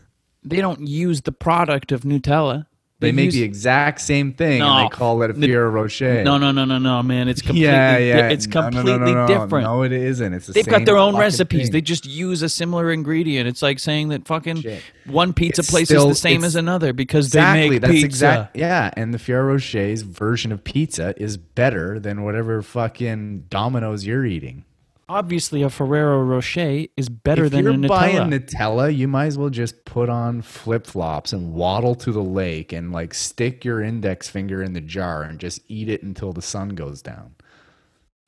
They 0.44 0.56
don't 0.60 0.88
use 0.88 1.20
the 1.20 1.30
product 1.30 1.92
of 1.92 2.00
Nutella. 2.02 2.66
They, 3.02 3.12
make 3.12 3.26
use- 3.26 3.34
the 3.34 3.42
exact 3.42 4.00
same 4.00 4.32
thing 4.32 4.62
and 4.62 4.84
they 4.86 4.88
call 4.96 5.22
it 5.22 5.30
a 5.30 5.34
Ferrero 5.34 5.70
Rocher. 5.70 6.24
No, 6.24 6.38
no, 6.38 6.50
no, 6.52 6.64
no, 6.64 6.78
no, 6.78 7.02
man. 7.02 7.28
It's 7.28 7.40
completely 7.42 7.66
yeah, 7.68 7.98
di- 7.98 8.08
yeah. 8.08 8.28
it's 8.30 8.46
No, 8.46 8.60
no, 8.62 8.68
no, 8.68 8.76
completely 8.76 9.12
no, 9.14 9.26
no. 9.26 9.26
different. 9.26 9.64
No, 9.66 9.82
it 9.82 9.92
isn't. 9.92 10.32
It's 10.34 10.46
the 10.46 10.52
They've 10.54 10.66
got 10.66 10.84
their 10.84 10.96
own 10.96 11.16
recipes. 11.16 11.64
thing. 11.64 11.72
They 11.72 11.80
just 11.80 12.06
use 12.06 12.42
a 12.42 12.48
similar 12.48 12.90
ingredient. 12.90 13.48
It's 13.48 13.62
like 13.62 13.78
saying 13.78 14.08
that 14.08 14.26
fucking 14.26 14.62
Shit. 14.62 14.82
one 15.06 15.32
pizza 15.32 15.60
It's 15.60 15.70
place 15.70 15.88
still- 15.88 16.08
is 16.10 16.16
the 16.16 16.20
same 16.20 16.44
as 16.44 16.56
another 16.56 16.92
because 16.92 17.26
exactly. 17.26 17.62
they 17.62 17.70
make 17.70 17.80
That's 17.82 17.92
pizza. 17.92 18.06
exact. 18.06 18.56
Yeah, 18.56 18.90
and 18.96 19.12
the 19.12 19.18
Ferrero 19.18 19.52
Rocher's 19.54 20.02
version 20.02 20.52
of 20.52 20.64
pizza 20.64 21.14
is 21.16 21.36
better 21.36 21.98
than 22.00 22.22
whatever 22.24 22.62
fucking 22.62 23.46
Domino's 23.50 24.06
you're 24.06 24.24
eating. 24.24 24.64
Obviously, 25.08 25.62
a 25.62 25.68
Ferrero 25.68 26.22
Rocher 26.22 26.86
is 26.96 27.08
better 27.08 27.48
than 27.48 27.66
a 27.66 27.70
Nutella. 27.72 27.74
if 27.74 27.80
than 27.80 27.82
you're 27.82 27.84
a 27.84 27.88
Nutella. 27.88 27.88
buying 27.88 28.30
Nutella, 28.30 28.96
you 28.96 29.08
might 29.08 29.26
as 29.26 29.36
well 29.36 29.50
just 29.50 29.84
put 29.84 30.08
on 30.08 30.42
flip 30.42 30.86
flops 30.86 31.32
and 31.32 31.52
waddle 31.52 31.94
to 31.96 32.12
the 32.12 32.22
lake 32.22 32.72
and 32.72 32.92
like 32.92 33.12
stick 33.12 33.64
your 33.64 33.82
index 33.82 34.28
finger 34.28 34.62
in 34.62 34.72
the 34.72 34.80
jar 34.80 35.22
and 35.22 35.38
just 35.38 35.60
eat 35.68 35.88
it 35.88 36.02
until 36.02 36.32
the 36.32 36.40
sun 36.42 36.70
goes 36.70 37.02
down. 37.02 37.34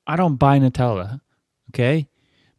I 0.07 0.17
don't 0.17 0.37
buy 0.37 0.59
Nutella, 0.59 1.21
okay, 1.71 2.09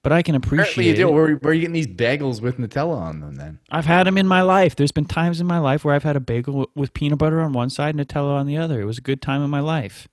but 0.02 0.12
I 0.12 0.24
can 0.24 0.34
appreciate. 0.34 0.72
Apparently, 0.72 0.88
you 0.88 0.96
do. 0.96 1.10
it. 1.10 1.12
Where, 1.12 1.36
where 1.36 1.52
are 1.52 1.54
you 1.54 1.62
getting 1.62 1.74
these 1.74 1.88
bagels 1.88 2.42
with 2.42 2.58
Nutella 2.58 2.98
on 2.98 3.20
them? 3.20 3.36
Then 3.36 3.60
I've 3.70 3.86
had 3.86 4.08
them 4.08 4.18
in 4.18 4.28
my 4.28 4.42
life. 4.42 4.76
There's 4.76 4.92
been 4.92 5.06
times 5.06 5.40
in 5.40 5.46
my 5.46 5.60
life 5.60 5.86
where 5.86 5.94
I've 5.94 6.04
had 6.04 6.16
a 6.16 6.20
bagel 6.20 6.70
with 6.74 6.94
peanut 6.94 7.20
butter 7.20 7.42
on 7.42 7.54
one 7.54 7.70
side, 7.70 7.96
and 7.96 8.08
Nutella 8.08 8.40
on 8.40 8.48
the 8.48 8.58
other. 8.58 8.82
It 8.82 8.86
was 8.86 8.98
a 8.98 9.02
good 9.02 9.22
time 9.22 9.44
in 9.44 9.50
my 9.52 9.60
life. 9.60 10.08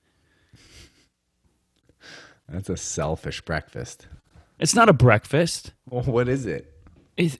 That's 2.52 2.68
a 2.68 2.76
selfish 2.76 3.40
breakfast. 3.40 4.06
It's 4.58 4.74
not 4.74 4.88
a 4.88 4.92
breakfast. 4.92 5.72
Well, 5.88 6.02
what 6.04 6.28
is 6.28 6.46
it? 6.46 6.72
It's 7.16 7.38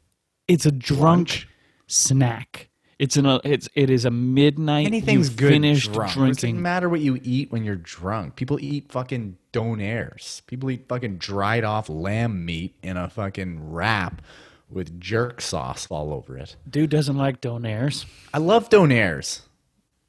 it's 0.49 0.67
a 0.67 0.73
drunk 0.73 1.47
snack. 1.87 2.69
It's 2.99 3.17
an 3.17 3.27
uh, 3.27 3.41
it's 3.45 3.69
it 3.75 3.91
is 3.91 4.05
a 4.05 4.11
midnight. 4.11 4.87
Anything's 4.87 5.29
good. 5.29 5.51
Finished 5.51 5.93
drunk. 5.93 6.13
It 6.13 6.15
drinking. 6.15 6.35
doesn't 6.55 6.63
matter 6.63 6.89
what 6.89 7.01
you 7.01 7.19
eat 7.23 7.53
when 7.53 7.65
you're 7.65 7.77
drunk. 7.77 8.37
People 8.37 8.59
eat 8.61 8.91
fucking 8.91 9.37
donairs. 9.53 10.45
People 10.47 10.71
eat 10.71 10.87
fucking 10.89 11.19
dried 11.19 11.65
off 11.65 11.89
lamb 11.89 12.45
meat 12.45 12.77
in 12.83 12.97
a 12.97 13.09
fucking 13.09 13.73
wrap 13.73 14.23
with 14.71 14.99
jerk 15.01 15.41
sauce 15.41 15.87
all 15.91 16.13
over 16.13 16.39
it. 16.39 16.57
Dude 16.69 16.91
doesn't 16.91 17.17
like 17.17 17.41
donairs. 17.41 18.07
I 18.33 18.39
love 18.39 18.69
donairs. 18.69 19.43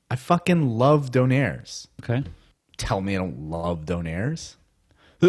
I 0.10 0.16
fucking 0.16 0.78
love 0.78 1.12
donairs. 1.12 1.88
Okay. 2.04 2.24
Tell 2.78 3.02
me 3.02 3.16
I 3.16 3.20
don't 3.20 3.50
love 3.50 3.86
donairs. 3.86 4.56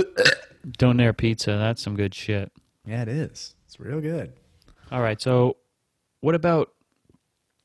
Donair 0.78 1.16
pizza. 1.16 1.52
That's 1.52 1.82
some 1.82 1.96
good 1.96 2.14
shit. 2.14 2.50
Yeah, 2.86 3.02
it 3.02 3.08
is. 3.08 3.54
It's 3.66 3.78
real 3.80 4.00
good. 4.00 4.32
All 4.90 5.00
right. 5.00 5.20
So, 5.20 5.56
what 6.20 6.34
about? 6.34 6.70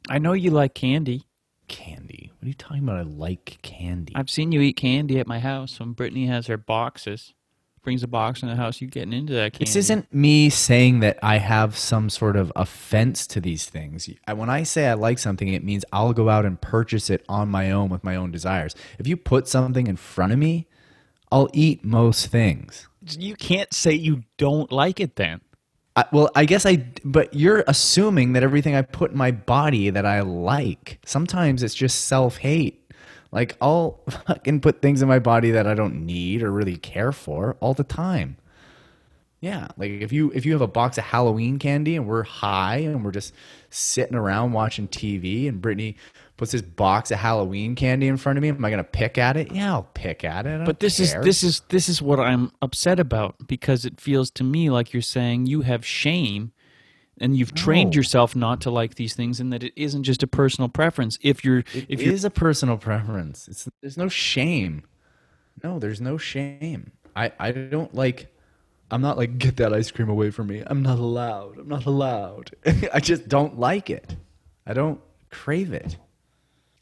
I 0.09 0.17
know 0.19 0.33
you 0.33 0.51
like 0.51 0.73
candy. 0.73 1.25
Candy. 1.67 2.31
What 2.39 2.45
are 2.45 2.47
you 2.47 2.53
talking 2.53 2.83
about? 2.83 2.97
I 2.97 3.01
like 3.03 3.59
candy. 3.61 4.13
I've 4.15 4.29
seen 4.29 4.51
you 4.51 4.61
eat 4.61 4.75
candy 4.75 5.19
at 5.19 5.27
my 5.27 5.39
house 5.39 5.79
when 5.79 5.91
Brittany 5.93 6.25
has 6.27 6.47
her 6.47 6.57
boxes. 6.57 7.33
Brings 7.81 8.03
a 8.03 8.07
box 8.07 8.41
in 8.43 8.49
the 8.49 8.55
house. 8.55 8.81
You 8.81 8.87
getting 8.87 9.13
into 9.13 9.33
that 9.33 9.53
candy? 9.53 9.65
This 9.65 9.75
isn't 9.77 10.13
me 10.13 10.49
saying 10.49 10.99
that 10.99 11.17
I 11.23 11.37
have 11.37 11.77
some 11.77 12.09
sort 12.09 12.35
of 12.35 12.51
offense 12.55 13.25
to 13.27 13.39
these 13.39 13.65
things. 13.67 14.09
I- 14.27 14.33
When 14.33 14.49
I 14.49 14.63
say 14.63 14.87
I 14.87 14.95
like 14.95 15.17
something, 15.17 15.47
it 15.47 15.63
means 15.63 15.85
I'll 15.93 16.11
go 16.13 16.27
out 16.29 16.45
and 16.45 16.59
purchase 16.59 17.09
it 17.09 17.23
on 17.29 17.49
my 17.49 17.71
own 17.71 17.89
with 17.89 18.03
my 18.03 18.15
own 18.15 18.31
desires. 18.31 18.75
If 18.97 19.07
you 19.07 19.15
put 19.15 19.47
something 19.47 19.87
in 19.87 19.95
front 19.95 20.33
of 20.33 20.39
me, 20.39 20.67
I'll 21.31 21.49
eat 21.53 21.83
most 21.83 22.27
things. 22.27 22.87
You 23.17 23.35
can't 23.35 23.73
say 23.73 23.93
you 23.93 24.23
don't 24.37 24.71
like 24.71 24.99
it 24.99 25.15
then. 25.15 25.41
I, 25.95 26.05
well, 26.11 26.29
I 26.35 26.45
guess 26.45 26.65
I, 26.65 26.85
but 27.03 27.33
you're 27.33 27.63
assuming 27.67 28.33
that 28.33 28.43
everything 28.43 28.75
I 28.75 28.81
put 28.81 29.11
in 29.11 29.17
my 29.17 29.31
body 29.31 29.89
that 29.89 30.05
I 30.05 30.21
like. 30.21 30.99
Sometimes 31.05 31.63
it's 31.63 31.75
just 31.75 32.05
self 32.05 32.37
hate. 32.37 32.91
Like 33.31 33.57
I'll 33.61 34.01
fucking 34.27 34.61
put 34.61 34.81
things 34.81 35.01
in 35.01 35.07
my 35.07 35.19
body 35.19 35.51
that 35.51 35.67
I 35.67 35.73
don't 35.73 36.05
need 36.05 36.41
or 36.41 36.51
really 36.51 36.77
care 36.77 37.11
for 37.11 37.57
all 37.59 37.73
the 37.73 37.83
time. 37.83 38.37
Yeah, 39.41 39.69
like 39.77 39.91
if 39.91 40.11
you 40.11 40.31
if 40.35 40.45
you 40.45 40.51
have 40.51 40.61
a 40.61 40.67
box 40.67 40.97
of 40.97 41.05
Halloween 41.05 41.59
candy 41.59 41.95
and 41.95 42.05
we're 42.05 42.23
high 42.23 42.77
and 42.77 43.05
we're 43.05 43.11
just 43.11 43.33
sitting 43.69 44.15
around 44.15 44.51
watching 44.51 44.87
TV 44.87 45.47
and 45.47 45.61
Brittany 45.61 45.95
puts 46.39 46.53
this 46.53 46.61
box 46.63 47.11
of 47.11 47.19
Halloween 47.19 47.75
candy 47.75 48.07
in 48.07 48.17
front 48.17 48.37
of 48.37 48.41
me, 48.41 48.49
am 48.49 48.63
I 48.65 48.71
gonna 48.71 48.83
pick 48.83 49.17
at 49.19 49.37
it? 49.37 49.51
Yeah, 49.51 49.73
I'll 49.73 49.83
pick 49.93 50.23
at 50.23 50.47
it. 50.47 50.65
But 50.65 50.79
this 50.79 50.97
care. 50.97 51.19
is 51.19 51.25
this 51.25 51.43
is 51.43 51.59
this 51.69 51.87
is 51.89 52.01
what 52.01 52.19
I'm 52.19 52.51
upset 52.61 52.99
about 52.99 53.47
because 53.47 53.85
it 53.85 53.99
feels 54.01 54.31
to 54.31 54.43
me 54.43 54.69
like 54.69 54.93
you're 54.93 55.01
saying 55.01 55.45
you 55.45 55.61
have 55.61 55.85
shame 55.85 56.51
and 57.21 57.35
you've 57.35 57.53
trained 57.53 57.91
No. 57.93 57.97
yourself 57.97 58.35
not 58.35 58.61
to 58.61 58.71
like 58.71 58.95
these 58.95 59.13
things 59.13 59.41
and 59.41 59.51
that 59.51 59.61
it 59.63 59.73
isn't 59.75 60.03
just 60.03 60.23
a 60.23 60.27
personal 60.27 60.69
preference. 60.69 61.19
If 61.21 61.43
you're 61.43 61.59
It 61.73 61.85
if 61.89 61.99
is 62.01 62.23
a 62.23 62.29
personal 62.29 62.77
preference. 62.77 63.47
It's 63.49 63.67
there's 63.81 63.97
no 63.97 64.07
shame. 64.07 64.83
No, 65.63 65.77
there's 65.77 65.99
no 65.99 66.17
shame. 66.17 66.91
I 67.15 67.31
I 67.37 67.51
don't 67.51 67.93
like. 67.93 68.33
I'm 68.91 69.01
not 69.01 69.17
like 69.17 69.37
get 69.37 69.57
that 69.57 69.71
ice 69.73 69.91
cream 69.91 70.09
away 70.09 70.31
from 70.31 70.47
me. 70.47 70.63
I'm 70.65 70.81
not 70.81 70.97
allowed. 70.99 71.59
I'm 71.59 71.67
not 71.67 71.85
allowed. 71.85 72.51
I 72.93 72.99
just 73.01 73.27
don't 73.27 73.59
like 73.59 73.89
it. 73.89 74.15
I 74.65 74.73
don't 74.73 74.99
crave 75.29 75.73
it. 75.73 75.97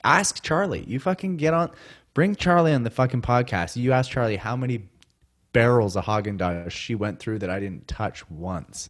Ask 0.04 0.44
Charlie. 0.44 0.84
You 0.88 1.00
fucking 1.00 1.38
get 1.38 1.54
on. 1.54 1.72
Bring 2.14 2.36
Charlie 2.36 2.74
on 2.74 2.84
the 2.84 2.90
fucking 2.90 3.22
podcast. 3.22 3.76
You 3.76 3.92
ask 3.92 4.10
Charlie 4.10 4.38
how 4.38 4.56
many 4.56 4.90
barrels 5.54 5.96
of 5.96 6.06
Haagen 6.06 6.38
Dazs 6.38 6.72
she 6.72 6.96
went 6.96 7.20
through 7.20 7.40
that 7.40 7.50
I 7.50 7.60
didn't 7.60 7.88
touch 7.88 8.30
once. 8.30 8.90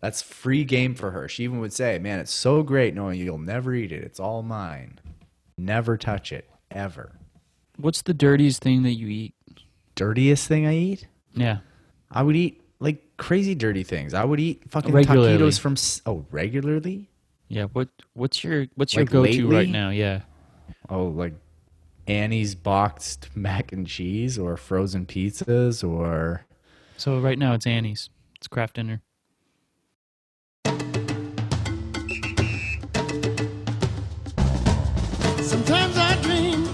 That's 0.00 0.22
free 0.22 0.64
game 0.64 0.94
for 0.94 1.10
her. 1.12 1.28
She 1.28 1.44
even 1.44 1.60
would 1.60 1.72
say, 1.72 1.98
"Man, 1.98 2.18
it's 2.20 2.32
so 2.32 2.62
great 2.62 2.94
knowing 2.94 3.18
you'll 3.18 3.38
never 3.38 3.74
eat 3.74 3.92
it. 3.92 4.04
It's 4.04 4.20
all 4.20 4.42
mine. 4.42 4.98
Never 5.56 5.96
touch 5.96 6.32
it 6.32 6.48
ever." 6.70 7.12
what's 7.78 8.02
the 8.02 8.14
dirtiest 8.14 8.62
thing 8.62 8.82
that 8.84 8.92
you 8.92 9.08
eat? 9.08 9.34
Dirtiest 9.94 10.48
thing 10.48 10.66
I 10.66 10.74
eat? 10.74 11.06
Yeah. 11.34 11.58
I 12.10 12.22
would 12.22 12.36
eat 12.36 12.62
like 12.80 13.16
crazy 13.16 13.54
dirty 13.54 13.82
things. 13.82 14.14
I 14.14 14.24
would 14.24 14.40
eat 14.40 14.62
fucking 14.70 14.92
Regularly. 14.92 15.36
taquitos 15.36 15.58
from 15.58 15.76
oh 16.06 16.24
regularly. 16.30 17.08
Yeah, 17.48 17.64
what 17.72 17.88
what's 18.14 18.42
your 18.42 18.66
what's 18.74 18.94
your 18.94 19.04
Like 19.04 19.10
go 19.12 19.24
to 19.26 19.48
right 19.48 19.68
now? 19.68 19.90
Yeah. 19.90 20.22
Oh, 20.88 21.06
like 21.06 21.34
Annie's 22.06 22.54
boxed 22.54 23.28
mac 23.36 23.72
and 23.72 23.86
cheese 23.86 24.38
or 24.38 24.56
frozen 24.56 25.06
pizzas 25.06 25.86
or 25.86 26.44
So 26.96 27.18
right 27.20 27.38
now 27.38 27.54
it's 27.54 27.66
Annie's. 27.66 28.10
It's 28.36 28.48
Kraft 28.48 28.76
Dinner. 28.76 29.02
Sometimes 35.40 35.96
I 35.96 36.18
dream 36.22 36.64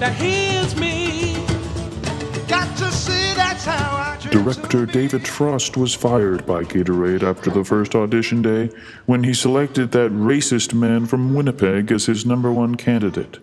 that 0.00 0.14
here's 0.16 0.74
me. 0.76 1.34
Got 2.48 2.76
to 2.78 2.90
see 2.92 3.34
that's 3.34 3.64
how 3.64 3.96
I 3.96 4.04
dream. 4.04 4.09
Director 4.30 4.86
David 4.86 5.26
Frost 5.26 5.76
was 5.76 5.92
fired 5.92 6.46
by 6.46 6.62
Gatorade 6.62 7.24
after 7.24 7.50
the 7.50 7.64
first 7.64 7.96
audition 7.96 8.42
day 8.42 8.70
when 9.06 9.24
he 9.24 9.34
selected 9.34 9.90
that 9.90 10.12
racist 10.12 10.72
man 10.72 11.06
from 11.06 11.34
Winnipeg 11.34 11.90
as 11.90 12.06
his 12.06 12.24
number 12.24 12.52
one 12.52 12.76
candidate. 12.76 13.38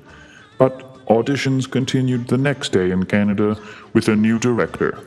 But 0.58 1.06
auditions 1.08 1.70
continued 1.70 2.30
the 2.30 2.38
next 2.38 2.72
day 2.72 2.92
in 2.92 3.06
Canada 3.06 3.60
with 3.92 4.08
a 4.08 4.16
new 4.16 4.40
director. 4.40 4.98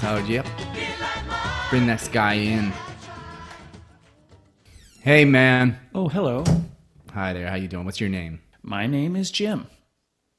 So 0.00 0.18
yep. 0.28 0.46
Bring 1.68 1.86
next 1.86 2.12
guy 2.12 2.34
in. 2.34 2.72
Hey 5.00 5.24
man. 5.24 5.78
Oh, 5.94 6.08
hello. 6.08 6.44
Hi 7.12 7.32
there. 7.32 7.48
How 7.48 7.56
you 7.56 7.66
doing? 7.66 7.84
What's 7.84 8.00
your 8.00 8.10
name? 8.10 8.40
My 8.62 8.86
name 8.86 9.16
is 9.16 9.32
Jim. 9.32 9.66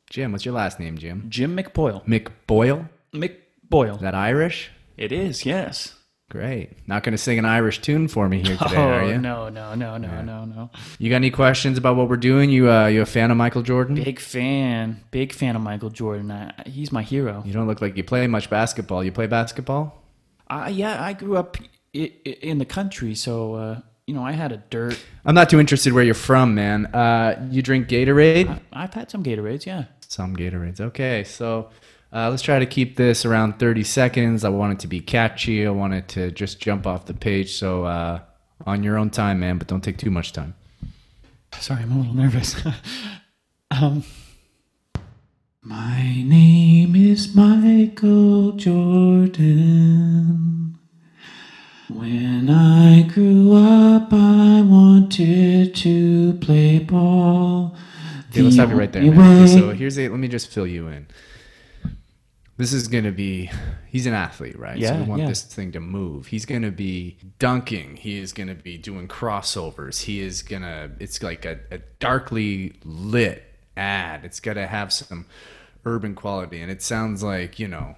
Jim. 0.09 0.31
What's 0.31 0.45
your 0.45 0.53
last 0.53 0.79
name, 0.79 0.97
Jim? 0.97 1.25
Jim 1.29 1.55
McBoyle. 1.57 2.05
McBoyle. 2.05 2.89
McBoyle. 3.13 3.95
Is 3.95 4.01
that 4.01 4.15
Irish? 4.15 4.71
It 4.97 5.11
is, 5.11 5.45
yes. 5.45 5.95
Great. 6.31 6.71
Not 6.87 7.03
going 7.03 7.11
to 7.11 7.17
sing 7.19 7.37
an 7.37 7.45
Irish 7.45 7.81
tune 7.81 8.07
for 8.07 8.27
me 8.27 8.41
here 8.41 8.57
today, 8.57 8.75
are 8.77 9.01
oh, 9.01 9.07
you? 9.09 9.17
no, 9.19 9.49
no, 9.49 9.75
no, 9.75 9.97
no, 9.97 10.21
no, 10.21 10.45
no. 10.45 10.69
You 10.97 11.09
got 11.09 11.17
any 11.17 11.29
questions 11.29 11.77
about 11.77 11.95
what 11.97 12.09
we're 12.09 12.17
doing? 12.17 12.49
You 12.49 12.71
uh, 12.71 12.87
you 12.87 13.01
a 13.03 13.05
fan 13.05 13.29
of 13.29 13.37
Michael 13.37 13.61
Jordan? 13.61 13.95
Big 13.95 14.19
fan. 14.19 15.03
Big 15.11 15.31
fan 15.33 15.55
of 15.55 15.61
Michael 15.61 15.91
Jordan. 15.91 16.31
I, 16.31 16.51
he's 16.65 16.91
my 16.91 17.03
hero. 17.03 17.43
You 17.45 17.53
don't 17.53 17.67
look 17.67 17.79
like 17.81 17.95
you 17.95 18.03
play 18.03 18.25
much 18.25 18.49
basketball. 18.49 19.03
You 19.03 19.11
play 19.11 19.27
basketball? 19.27 20.01
Uh, 20.49 20.69
yeah, 20.73 21.01
I 21.03 21.13
grew 21.13 21.37
up 21.37 21.57
i- 21.95 22.11
i- 22.25 22.29
in 22.41 22.57
the 22.57 22.65
country, 22.65 23.13
so, 23.15 23.53
uh, 23.55 23.79
you 24.07 24.13
know, 24.13 24.23
I 24.23 24.33
had 24.33 24.51
a 24.51 24.57
dirt. 24.57 24.99
I'm 25.25 25.33
not 25.33 25.49
too 25.49 25.59
interested 25.59 25.91
where 25.93 26.03
you're 26.03 26.13
from, 26.13 26.53
man. 26.53 26.85
Uh, 26.87 27.47
you 27.49 27.63
drink 27.63 27.87
Gatorade? 27.87 28.59
I've 28.71 28.93
had 28.93 29.09
some 29.09 29.23
Gatorades, 29.23 29.65
yeah. 29.65 29.85
Some 30.07 30.35
Gatorades. 30.35 30.79
Okay, 30.79 31.23
so 31.23 31.69
uh, 32.13 32.29
let's 32.29 32.43
try 32.43 32.59
to 32.59 32.67
keep 32.67 32.97
this 32.97 33.25
around 33.25 33.57
30 33.57 33.83
seconds. 33.83 34.43
I 34.43 34.49
want 34.49 34.73
it 34.73 34.79
to 34.81 34.87
be 34.87 34.99
catchy. 34.99 35.65
I 35.65 35.71
want 35.71 35.95
it 35.95 36.07
to 36.09 36.29
just 36.31 36.59
jump 36.59 36.85
off 36.85 37.05
the 37.05 37.15
page. 37.15 37.55
So 37.55 37.85
uh, 37.85 38.19
on 38.65 38.83
your 38.83 38.97
own 38.97 39.09
time, 39.09 39.39
man, 39.39 39.57
but 39.57 39.67
don't 39.67 39.83
take 39.83 39.97
too 39.97 40.11
much 40.11 40.33
time. 40.33 40.53
Sorry, 41.59 41.81
I'm 41.81 41.91
a 41.91 41.97
little 41.97 42.13
nervous. 42.13 42.55
um, 43.71 44.03
my 45.63 46.21
name 46.21 46.95
is 46.95 47.33
Michael 47.33 48.51
Jordan. 48.51 49.95
When 51.89 52.49
I 52.49 53.03
grew 53.03 53.53
up, 53.55 54.11
I 54.11 54.61
wanted 54.63 55.75
to 55.75 56.33
play 56.41 56.79
ball. 56.79 57.75
Okay, 58.31 58.41
let's 58.41 58.55
stop 58.55 58.69
you 58.69 58.75
right 58.75 58.91
there. 58.91 59.03
Man. 59.03 59.43
Okay, 59.43 59.53
so 59.53 59.69
here's 59.71 59.99
a, 59.99 60.09
let 60.09 60.19
me 60.19 60.27
just 60.27 60.47
fill 60.51 60.65
you 60.65 60.87
in. 60.87 61.07
This 62.57 62.73
is 62.73 62.87
gonna 62.87 63.11
be. 63.11 63.51
He's 63.87 64.07
an 64.07 64.13
athlete, 64.13 64.57
right? 64.57 64.75
So 64.77 64.81
Yeah, 64.81 64.97
we 65.01 65.03
want 65.03 65.21
yeah. 65.21 65.27
this 65.27 65.43
thing 65.43 65.73
to 65.73 65.79
move. 65.79 66.27
He's 66.27 66.45
gonna 66.45 66.71
be 66.71 67.17
dunking. 67.37 67.97
He 67.97 68.17
is 68.17 68.33
gonna 68.33 68.55
be 68.55 68.77
doing 68.77 69.07
crossovers. 69.07 70.01
He 70.01 70.21
is 70.21 70.41
gonna. 70.41 70.91
It's 70.99 71.21
like 71.21 71.45
a, 71.45 71.59
a 71.69 71.79
darkly 71.99 72.79
lit 72.83 73.43
ad. 73.77 74.25
It's 74.25 74.39
gotta 74.39 74.65
have 74.67 74.91
some 74.91 75.25
urban 75.85 76.15
quality, 76.15 76.61
and 76.61 76.71
it 76.71 76.81
sounds 76.81 77.21
like 77.21 77.59
you 77.59 77.67
know. 77.67 77.95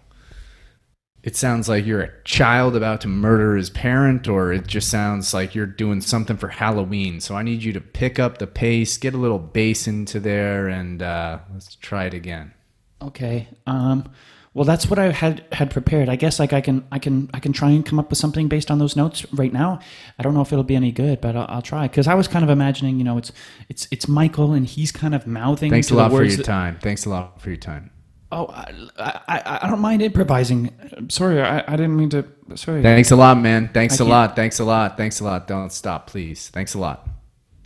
It 1.24 1.36
sounds 1.36 1.68
like 1.68 1.86
you're 1.86 2.02
a 2.02 2.24
child 2.24 2.76
about 2.76 3.02
to 3.02 3.08
murder 3.10 3.56
his 3.58 3.70
parent, 3.70 4.28
or 4.30 4.54
it 4.54 4.66
just 4.66 4.90
sounds 4.90 5.34
like 5.34 5.54
you're 5.56 5.66
doing 5.66 6.00
something 6.00 6.38
for 6.38 6.48
Halloween. 6.48 7.20
So 7.20 7.36
I 7.36 7.44
need 7.44 7.64
you 7.64 7.74
to 7.74 7.82
pick 7.82 8.18
up 8.18 8.38
the 8.38 8.48
pace, 8.48 8.98
get 8.98 9.14
a 9.14 9.18
little 9.18 9.40
bass 9.40 9.88
into 9.88 10.20
there, 10.22 10.68
and 10.70 11.02
uh, 11.02 11.40
let's 11.52 11.76
try 11.76 12.06
it 12.06 12.14
again. 12.14 12.54
Okay. 13.02 13.48
Um. 13.66 14.10
Well, 14.54 14.66
that's 14.66 14.90
what 14.90 14.98
I 14.98 15.12
had 15.12 15.44
had 15.52 15.70
prepared. 15.70 16.10
I 16.10 16.16
guess 16.16 16.40
like 16.40 16.52
I 16.52 16.62
can 16.62 16.84
I 16.92 16.98
can 16.98 17.30
I 17.32 17.40
can 17.40 17.54
try 17.54 17.70
and 17.70 17.86
come 17.86 18.00
up 18.00 18.10
with 18.10 18.18
something 18.18 18.48
based 18.48 18.72
on 18.72 18.80
those 18.80 18.96
notes 18.96 19.24
right 19.34 19.54
now. 19.54 19.80
I 20.18 20.24
don't 20.24 20.34
know 20.34 20.42
if 20.42 20.52
it'll 20.52 20.64
be 20.64 20.76
any 20.76 20.92
good, 20.92 21.22
but 21.22 21.36
I'll, 21.36 21.46
I'll 21.48 21.62
try 21.62 21.88
because 21.88 22.08
I 22.08 22.16
was 22.16 22.28
kind 22.28 22.44
of 22.44 22.50
imagining, 22.50 22.98
you 22.98 23.04
know, 23.04 23.20
it's 23.20 23.32
it's 23.70 23.88
it's 23.92 24.08
Michael 24.08 24.54
and 24.54 24.66
he's 24.66 24.92
kind 24.92 25.14
of 25.14 25.28
mouthing. 25.28 25.70
Thanks 25.70 25.92
a 25.92 25.96
lot 25.96 26.10
for 26.10 26.24
your 26.24 26.38
that- 26.38 26.44
time. 26.44 26.80
Thanks 26.82 27.06
a 27.06 27.10
lot 27.10 27.40
for 27.40 27.50
your 27.50 27.58
time. 27.58 27.92
Oh, 28.30 28.48
I, 28.48 28.72
I 29.00 29.60
I 29.63 29.68
don't 29.70 29.80
mind 29.80 30.02
improvising. 30.02 30.74
I'm 30.98 31.10
sorry, 31.10 31.42
I, 31.42 31.60
I 31.66 31.72
didn't 31.78 31.96
mean 31.96 32.10
to. 32.10 32.26
Sorry. 32.56 32.82
Thanks 32.84 33.12
a 33.12 33.16
lot, 33.16 33.38
man. 33.40 33.70
Thanks 33.74 33.94
I 33.94 33.96
a 33.96 33.98
can't- 34.00 34.10
lot. 34.10 34.36
Thanks 34.36 34.60
a 34.60 34.66
lot. 34.66 34.98
Thanks 34.98 35.20
a 35.22 35.24
lot. 35.24 35.48
Don't 35.48 35.72
stop, 35.72 36.08
please. 36.08 36.50
Thanks 36.50 36.74
a 36.74 36.80
lot. 36.80 37.08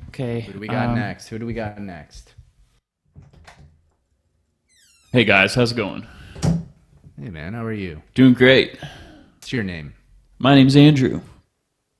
Okay. 0.09 0.41
Who 0.41 0.53
do 0.53 0.59
we 0.59 0.67
got 0.67 0.89
um, 0.89 0.95
next? 0.95 1.29
Who 1.29 1.39
do 1.39 1.45
we 1.47 1.53
got 1.53 1.79
next? 1.81 2.33
Hey 5.11 5.25
guys, 5.25 5.55
how's 5.55 5.71
it 5.71 5.75
going? 5.75 6.07
Hey, 7.21 7.29
man. 7.29 7.53
How 7.53 7.65
are 7.65 7.73
you? 7.73 8.01
Doing 8.13 8.33
great. 8.33 8.77
What's 8.79 9.51
your 9.51 9.63
name? 9.63 9.93
My 10.39 10.55
name's 10.55 10.75
Andrew. 10.75 11.21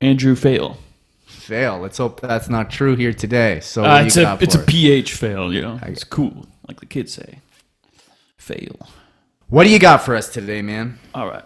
Andrew 0.00 0.34
Fail. 0.34 0.78
Fail. 1.26 1.78
Let's 1.78 1.98
hope 1.98 2.20
that's 2.20 2.48
not 2.48 2.70
true 2.70 2.96
here 2.96 3.12
today. 3.12 3.60
So 3.60 3.84
Uh, 3.84 4.02
it's 4.06 4.16
a 4.16 4.22
got 4.22 4.42
it's 4.42 4.54
a? 4.54 4.58
PH 4.60 5.12
fail, 5.14 5.52
you 5.52 5.60
know. 5.60 5.78
It's 5.82 6.04
cool, 6.04 6.46
like 6.68 6.80
the 6.80 6.86
kids 6.86 7.12
say. 7.12 7.40
Fail. 8.42 8.88
What 9.50 9.62
do 9.62 9.70
you 9.70 9.78
got 9.78 9.98
for 10.02 10.16
us 10.16 10.28
today, 10.28 10.62
man? 10.62 10.98
All 11.14 11.28
right. 11.28 11.44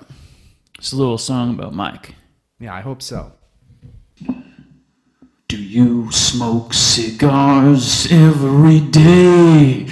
It's 0.79 0.93
a 0.93 0.97
little 0.97 1.19
song 1.19 1.51
about 1.51 1.75
Mike. 1.75 2.15
Yeah, 2.59 2.75
I 2.75 2.81
hope 2.81 3.03
so. 3.03 3.33
Do 5.47 5.63
you 5.63 6.11
smoke 6.11 6.73
cigars 6.73 8.11
every 8.11 8.81
day? 8.81 9.89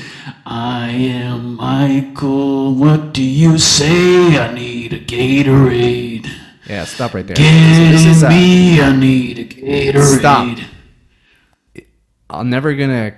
I 0.46 0.88
am 0.88 1.56
Michael. 1.56 2.74
What 2.74 3.12
do 3.12 3.22
you 3.22 3.58
say? 3.58 4.38
I 4.38 4.54
need 4.54 4.94
a 4.94 5.00
Gatorade. 5.00 6.26
Yeah, 6.66 6.86
stop 6.86 7.12
right 7.12 7.26
there. 7.26 7.36
Give 7.36 7.92
This 7.92 8.06
is, 8.06 8.24
uh, 8.24 8.30
me, 8.30 8.80
I 8.80 8.96
need 8.96 9.38
a 9.40 9.44
Gatorade. 9.44 10.20
Stop. 10.20 10.58
I'm 12.30 12.48
never 12.48 12.74
gonna 12.74 13.14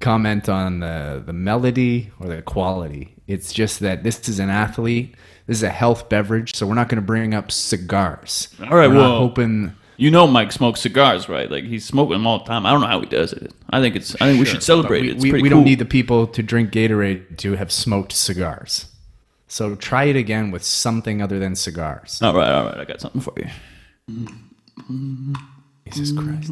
comment 0.00 0.48
on 0.48 0.80
the 0.80 1.22
the 1.24 1.32
melody 1.32 2.10
or 2.20 2.28
the 2.28 2.42
quality. 2.42 3.14
It's 3.26 3.52
just 3.52 3.80
that 3.80 4.02
this 4.04 4.28
is 4.28 4.38
an 4.38 4.50
athlete. 4.50 5.14
This 5.46 5.58
is 5.58 5.62
a 5.62 5.70
health 5.70 6.08
beverage, 6.08 6.54
so 6.54 6.66
we're 6.66 6.74
not 6.74 6.88
gonna 6.88 7.02
bring 7.02 7.34
up 7.34 7.50
cigars. 7.52 8.48
All 8.60 8.76
right, 8.76 8.88
We're 8.88 8.96
well- 8.96 9.18
hoping 9.18 9.72
You 9.98 10.10
know, 10.10 10.26
Mike 10.26 10.52
smokes 10.52 10.80
cigars, 10.80 11.26
right? 11.28 11.50
Like 11.50 11.64
he's 11.64 11.84
smoking 11.84 12.12
them 12.14 12.26
all 12.26 12.38
the 12.40 12.44
time. 12.44 12.66
I 12.66 12.70
don't 12.72 12.82
know 12.82 12.86
how 12.86 13.00
he 13.00 13.06
does 13.06 13.32
it. 13.32 13.52
I 13.70 13.80
think 13.80 13.96
it's. 13.96 14.14
I 14.16 14.26
think 14.26 14.38
we 14.40 14.44
should 14.44 14.62
celebrate 14.62 15.00
but 15.00 15.08
it. 15.08 15.12
It's 15.14 15.22
We, 15.22 15.28
we, 15.28 15.30
pretty 15.30 15.42
we 15.44 15.48
cool. 15.48 15.58
don't 15.58 15.64
need 15.64 15.78
the 15.78 15.84
people 15.86 16.26
to 16.26 16.42
drink 16.42 16.70
Gatorade 16.72 17.38
to 17.38 17.52
have 17.56 17.72
smoked 17.72 18.12
cigars. 18.12 18.86
So 19.48 19.74
try 19.76 20.04
it 20.04 20.16
again 20.16 20.50
with 20.50 20.64
something 20.64 21.22
other 21.22 21.38
than 21.38 21.54
cigars. 21.54 22.20
All 22.20 22.34
right, 22.34 22.50
all 22.52 22.64
right. 22.66 22.78
I 22.78 22.84
got 22.84 23.00
something 23.00 23.20
for 23.22 23.32
you. 23.38 23.46
Jesus 25.90 26.12
Christ. 26.12 26.50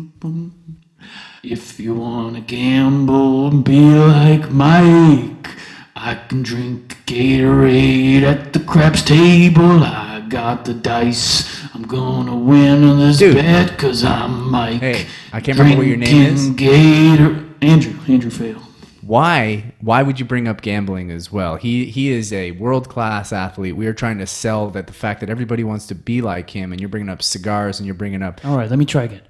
If 1.42 1.78
you 1.78 1.94
wanna 1.94 2.40
gamble 2.40 3.48
and 3.48 3.64
be 3.64 3.80
like 3.80 4.50
Mike, 4.50 5.48
I 5.94 6.14
can 6.14 6.42
drink 6.42 6.96
Gatorade 7.06 8.22
at 8.22 8.52
the 8.52 8.60
craps 8.60 9.02
table. 9.02 9.82
I 9.84 10.24
got 10.28 10.64
the 10.64 10.74
dice. 10.74 11.64
I'm 11.74 11.82
gonna 11.82 12.36
win 12.36 12.84
on 12.84 12.98
this 12.98 13.18
Dude. 13.18 13.36
bet 13.36 13.78
cause 13.78 14.04
I'm 14.04 14.50
Mike. 14.50 14.80
Hey, 14.80 15.06
I 15.32 15.40
can't 15.40 15.58
remember 15.58 15.78
what 15.78 15.86
your 15.86 15.96
name 15.96 16.32
is. 16.34 16.46
Drinking 16.46 16.56
Gator 16.56 17.44
Andrew, 17.60 17.94
Andrew 18.08 18.30
Fail. 18.30 18.60
Why? 19.02 19.74
Why 19.80 20.02
would 20.02 20.18
you 20.18 20.24
bring 20.24 20.48
up 20.48 20.62
gambling 20.62 21.10
as 21.10 21.30
well? 21.30 21.56
He 21.56 21.86
he 21.86 22.10
is 22.10 22.32
a 22.32 22.52
world 22.52 22.88
class 22.88 23.32
athlete. 23.32 23.76
We 23.76 23.86
are 23.86 23.92
trying 23.92 24.18
to 24.18 24.26
sell 24.26 24.70
that 24.70 24.86
the 24.86 24.92
fact 24.94 25.20
that 25.20 25.28
everybody 25.28 25.62
wants 25.62 25.86
to 25.88 25.94
be 25.94 26.22
like 26.22 26.50
him, 26.50 26.72
and 26.72 26.80
you're 26.80 26.88
bringing 26.88 27.10
up 27.10 27.22
cigars, 27.22 27.78
and 27.78 27.86
you're 27.86 27.94
bringing 27.94 28.22
up. 28.22 28.42
All 28.44 28.56
right, 28.56 28.70
let 28.70 28.78
me 28.78 28.86
try 28.86 29.02
again. 29.04 29.20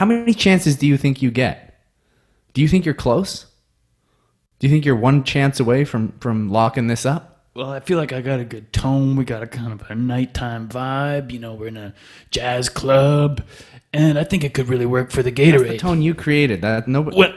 How 0.00 0.06
many 0.06 0.32
chances 0.32 0.76
do 0.76 0.86
you 0.86 0.96
think 0.96 1.20
you 1.20 1.30
get? 1.30 1.78
Do 2.54 2.62
you 2.62 2.68
think 2.68 2.86
you're 2.86 2.94
close? 2.94 3.44
Do 4.58 4.66
you 4.66 4.72
think 4.72 4.86
you're 4.86 4.96
one 4.96 5.24
chance 5.24 5.60
away 5.60 5.84
from 5.84 6.12
from 6.20 6.48
locking 6.48 6.86
this 6.86 7.04
up? 7.04 7.44
Well, 7.54 7.70
I 7.70 7.80
feel 7.80 7.98
like 7.98 8.10
I 8.10 8.22
got 8.22 8.40
a 8.40 8.46
good 8.46 8.72
tone. 8.72 9.14
We 9.14 9.26
got 9.26 9.42
a 9.42 9.46
kind 9.46 9.74
of 9.78 9.82
a 9.90 9.94
nighttime 9.94 10.70
vibe. 10.70 11.30
You 11.30 11.38
know, 11.38 11.52
we're 11.52 11.66
in 11.66 11.76
a 11.76 11.92
jazz 12.30 12.70
club, 12.70 13.42
and 13.92 14.18
I 14.18 14.24
think 14.24 14.42
it 14.42 14.54
could 14.54 14.70
really 14.70 14.86
work 14.86 15.10
for 15.10 15.22
the 15.22 15.30
That's 15.30 15.50
Gatorade. 15.50 15.68
the 15.68 15.76
tone 15.76 16.00
you 16.00 16.14
created. 16.14 16.62
That 16.62 16.88
nobody. 16.88 17.18
When, 17.18 17.34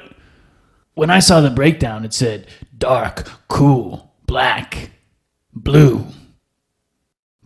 when 0.94 1.10
I 1.10 1.20
saw 1.20 1.42
the 1.42 1.50
breakdown, 1.50 2.06
it 2.06 2.14
said 2.14 2.48
dark, 2.78 3.30
cool, 3.50 4.14
black, 4.26 4.92
blue, 5.54 6.06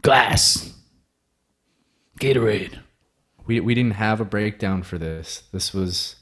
glass, 0.03 0.75
Gatorade. 2.19 2.77
We 3.47 3.59
we 3.61 3.73
didn't 3.73 3.95
have 3.95 4.19
a 4.21 4.25
breakdown 4.25 4.83
for 4.83 4.97
this. 4.97 5.43
This 5.51 5.73
was. 5.73 6.15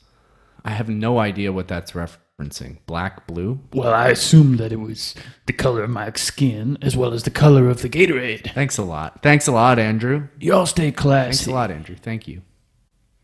I 0.64 0.72
have 0.72 0.90
no 0.90 1.20
idea 1.20 1.52
what 1.52 1.68
that's 1.68 1.92
referencing. 1.92 2.78
Black, 2.86 3.28
blue. 3.28 3.60
Well, 3.74 3.94
I 3.94 4.10
assumed 4.10 4.60
that 4.60 4.72
it 4.72 4.80
was 4.80 5.14
the 5.46 5.54
color 5.54 5.84
of 5.84 5.90
my 5.90 6.12
skin 6.14 6.78
as 6.82 6.96
well 6.96 7.14
as 7.14 7.24
the 7.24 7.30
color 7.32 7.70
of 7.70 7.82
the 7.82 7.90
Gatorade. 7.90 8.54
Thanks 8.54 8.78
a 8.78 8.84
lot. 8.84 9.22
Thanks 9.22 9.48
a 9.48 9.52
lot, 9.52 9.78
Andrew. 9.78 10.28
Y'all 10.40 10.66
stay 10.66 10.92
classy. 10.92 11.26
Thanks 11.38 11.48
a 11.48 11.52
lot, 11.52 11.72
Andrew. 11.72 11.96
Thank 11.96 12.28
you. 12.28 12.42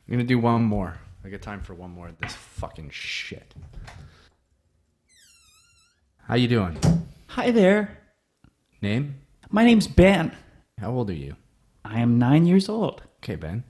I'm 0.07 0.15
gonna 0.15 0.23
do 0.23 0.39
one 0.39 0.63
more. 0.63 0.97
I 1.23 1.29
got 1.29 1.41
time 1.41 1.61
for 1.61 1.73
one 1.73 1.91
more 1.91 2.09
of 2.09 2.17
this 2.19 2.33
fucking 2.33 2.89
shit. 2.89 3.53
How 6.27 6.35
you 6.35 6.47
doing? 6.47 6.77
Hi 7.27 7.51
there. 7.51 7.97
Name? 8.81 9.15
My 9.49 9.63
name's 9.63 9.87
Ben. 9.87 10.35
How 10.79 10.91
old 10.91 11.09
are 11.09 11.13
you? 11.13 11.35
I 11.85 11.99
am 11.99 12.17
nine 12.17 12.45
years 12.45 12.69
old. 12.69 13.03
Okay, 13.17 13.35
Ben. 13.35 13.63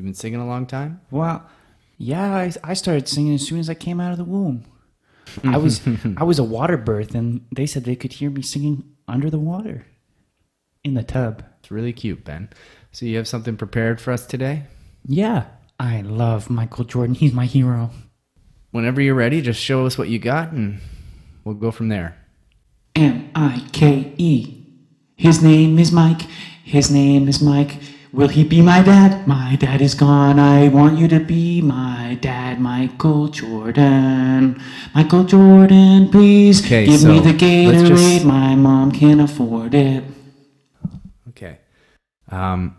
You've 0.00 0.06
been 0.06 0.14
singing 0.14 0.40
a 0.40 0.46
long 0.46 0.64
time? 0.64 1.02
Well, 1.10 1.46
yeah, 1.98 2.34
I, 2.34 2.50
I 2.64 2.72
started 2.72 3.06
singing 3.06 3.34
as 3.34 3.46
soon 3.46 3.58
as 3.58 3.68
I 3.68 3.74
came 3.74 4.00
out 4.00 4.12
of 4.12 4.16
the 4.16 4.24
womb. 4.24 4.64
I 5.44 5.58
was 5.58 5.82
I 6.16 6.24
was 6.24 6.38
a 6.38 6.42
water 6.42 6.78
birth, 6.78 7.14
and 7.14 7.44
they 7.54 7.66
said 7.66 7.84
they 7.84 7.96
could 7.96 8.14
hear 8.14 8.30
me 8.30 8.40
singing 8.40 8.94
under 9.06 9.28
the 9.28 9.38
water, 9.38 9.84
in 10.82 10.94
the 10.94 11.02
tub. 11.02 11.44
It's 11.58 11.70
really 11.70 11.92
cute, 11.92 12.24
Ben. 12.24 12.48
So 12.92 13.04
you 13.04 13.18
have 13.18 13.28
something 13.28 13.58
prepared 13.58 14.00
for 14.00 14.10
us 14.10 14.24
today? 14.24 14.62
Yeah, 15.04 15.48
I 15.78 16.00
love 16.00 16.48
Michael 16.48 16.84
Jordan. 16.84 17.14
He's 17.14 17.34
my 17.34 17.44
hero. 17.44 17.90
Whenever 18.70 19.02
you're 19.02 19.14
ready, 19.14 19.42
just 19.42 19.60
show 19.60 19.84
us 19.84 19.98
what 19.98 20.08
you 20.08 20.18
got 20.18 20.50
and 20.52 20.80
we'll 21.44 21.56
go 21.56 21.70
from 21.70 21.90
there. 21.90 22.16
M 22.96 23.30
I 23.34 23.68
K 23.72 24.14
E. 24.16 24.64
His 25.16 25.42
name 25.42 25.78
is 25.78 25.92
Mike. 25.92 26.22
His 26.64 26.90
name 26.90 27.28
is 27.28 27.42
Mike. 27.42 27.76
Will 28.12 28.28
he 28.28 28.42
be 28.42 28.60
my 28.60 28.82
dad? 28.82 29.26
My 29.28 29.54
dad 29.56 29.80
is 29.80 29.94
gone. 29.94 30.38
I 30.40 30.66
want 30.68 30.98
you 30.98 31.06
to 31.08 31.20
be 31.20 31.62
my 31.62 32.18
dad, 32.20 32.60
Michael 32.60 33.28
Jordan. 33.28 34.60
Michael 34.94 35.24
Jordan, 35.24 36.08
please 36.08 36.64
Okay, 36.64 36.86
give 36.86 37.04
me 37.04 37.20
the 37.20 37.32
Gatorade. 37.32 37.86
just- 37.86 38.24
My 38.24 38.56
mom 38.56 38.90
can't 38.90 39.20
afford 39.20 39.74
it. 39.74 40.02
Okay. 41.28 41.58
Um 42.30 42.76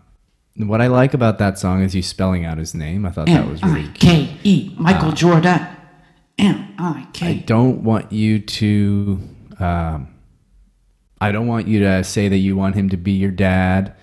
what 0.56 0.82
I 0.82 0.86
like 0.88 1.14
about 1.14 1.38
that 1.38 1.58
song 1.58 1.82
is 1.82 1.94
you 1.94 2.02
spelling 2.02 2.44
out 2.44 2.58
his 2.58 2.74
name. 2.74 3.06
I 3.06 3.10
thought 3.10 3.26
that 3.26 3.48
was 3.48 3.62
really. 3.62 3.88
K 3.94 4.36
E. 4.44 4.74
Michael 4.76 5.08
Ah. 5.12 5.14
Jordan. 5.14 5.60
M 6.38 6.74
I 6.78 6.90
I 6.90 7.06
K. 7.14 7.42
don't 7.46 7.82
want 7.82 8.12
you 8.12 8.38
to 8.38 9.18
um, 9.58 10.08
I 11.22 11.32
don't 11.32 11.46
want 11.46 11.68
you 11.68 11.80
to 11.80 12.04
say 12.04 12.28
that 12.28 12.38
you 12.38 12.54
want 12.56 12.74
him 12.74 12.90
to 12.90 12.96
be 12.98 13.12
your 13.12 13.30
dad. 13.30 13.94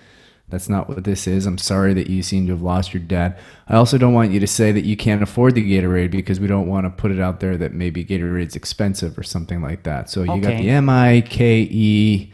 That's 0.50 0.68
not 0.68 0.88
what 0.88 1.04
this 1.04 1.26
is. 1.26 1.46
I'm 1.46 1.58
sorry 1.58 1.94
that 1.94 2.08
you 2.08 2.22
seem 2.22 2.46
to 2.46 2.52
have 2.52 2.62
lost 2.62 2.92
your 2.92 3.02
dad. 3.02 3.38
I 3.68 3.76
also 3.76 3.98
don't 3.98 4.12
want 4.12 4.32
you 4.32 4.40
to 4.40 4.46
say 4.46 4.72
that 4.72 4.84
you 4.84 4.96
can't 4.96 5.22
afford 5.22 5.54
the 5.54 5.62
Gatorade 5.62 6.10
because 6.10 6.40
we 6.40 6.48
don't 6.48 6.66
want 6.66 6.86
to 6.86 6.90
put 6.90 7.12
it 7.12 7.20
out 7.20 7.38
there 7.38 7.56
that 7.56 7.72
maybe 7.72 8.04
Gatorade's 8.04 8.56
expensive 8.56 9.16
or 9.16 9.22
something 9.22 9.62
like 9.62 9.84
that. 9.84 10.10
So 10.10 10.22
you 10.22 10.40
got 10.40 10.58
the 10.58 10.68
M 10.68 10.88
I 10.88 11.22
K 11.22 11.68
E 11.70 12.32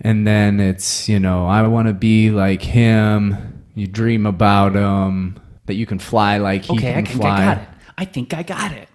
and 0.00 0.26
then 0.26 0.60
it's, 0.60 1.08
you 1.08 1.18
know, 1.18 1.46
I 1.46 1.66
want 1.66 1.88
to 1.88 1.94
be 1.94 2.30
like 2.30 2.62
him. 2.62 3.64
You 3.74 3.86
dream 3.86 4.26
about 4.26 4.74
him 4.74 5.40
that 5.66 5.74
you 5.74 5.86
can 5.86 5.98
fly 5.98 6.38
like 6.38 6.64
he 6.64 6.76
Okay, 6.76 6.90
I 6.90 7.02
can 7.02 7.06
think 7.06 7.20
fly. 7.20 7.30
I 7.30 7.54
got 7.54 7.58
it. 7.58 7.68
I 7.98 8.04
think 8.04 8.34
I 8.34 8.42
got 8.42 8.72
it. 8.72 8.88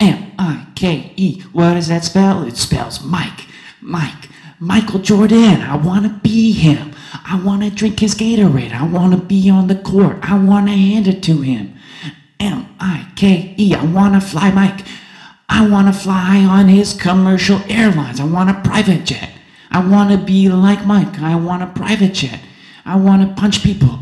M 0.00 0.32
I 0.38 0.66
K 0.74 1.12
E. 1.16 1.40
What 1.52 1.74
does 1.74 1.88
that 1.88 2.04
spell? 2.04 2.44
It 2.44 2.56
spells 2.56 3.02
Mike. 3.02 3.46
Mike. 3.80 4.28
Michael 4.60 5.00
Jordan. 5.00 5.60
I 5.60 5.76
want 5.76 6.04
to 6.06 6.20
be 6.22 6.52
him. 6.52 6.93
I 7.26 7.40
want 7.42 7.62
to 7.62 7.70
drink 7.70 8.00
his 8.00 8.14
Gatorade. 8.14 8.72
I 8.72 8.86
want 8.86 9.12
to 9.12 9.18
be 9.18 9.48
on 9.48 9.68
the 9.68 9.76
court. 9.76 10.18
I 10.22 10.38
want 10.38 10.66
to 10.66 10.72
hand 10.72 11.08
it 11.08 11.22
to 11.24 11.40
him. 11.40 11.74
M 12.38 12.66
I 12.78 13.10
K 13.16 13.54
E. 13.56 13.74
I 13.74 13.84
want 13.84 14.14
to 14.14 14.20
fly 14.20 14.50
Mike. 14.50 14.86
I 15.48 15.68
want 15.68 15.92
to 15.92 15.98
fly 15.98 16.38
on 16.38 16.68
his 16.68 16.92
commercial 16.92 17.60
airlines. 17.68 18.20
I 18.20 18.24
want 18.24 18.50
a 18.50 18.60
private 18.68 19.04
jet. 19.04 19.30
I 19.70 19.86
want 19.86 20.10
to 20.10 20.18
be 20.18 20.48
like 20.48 20.84
Mike. 20.86 21.18
I 21.20 21.36
want 21.36 21.62
a 21.62 21.66
private 21.66 22.12
jet. 22.12 22.40
I 22.84 22.96
want 22.96 23.26
to 23.26 23.40
punch 23.40 23.62
people. 23.62 24.00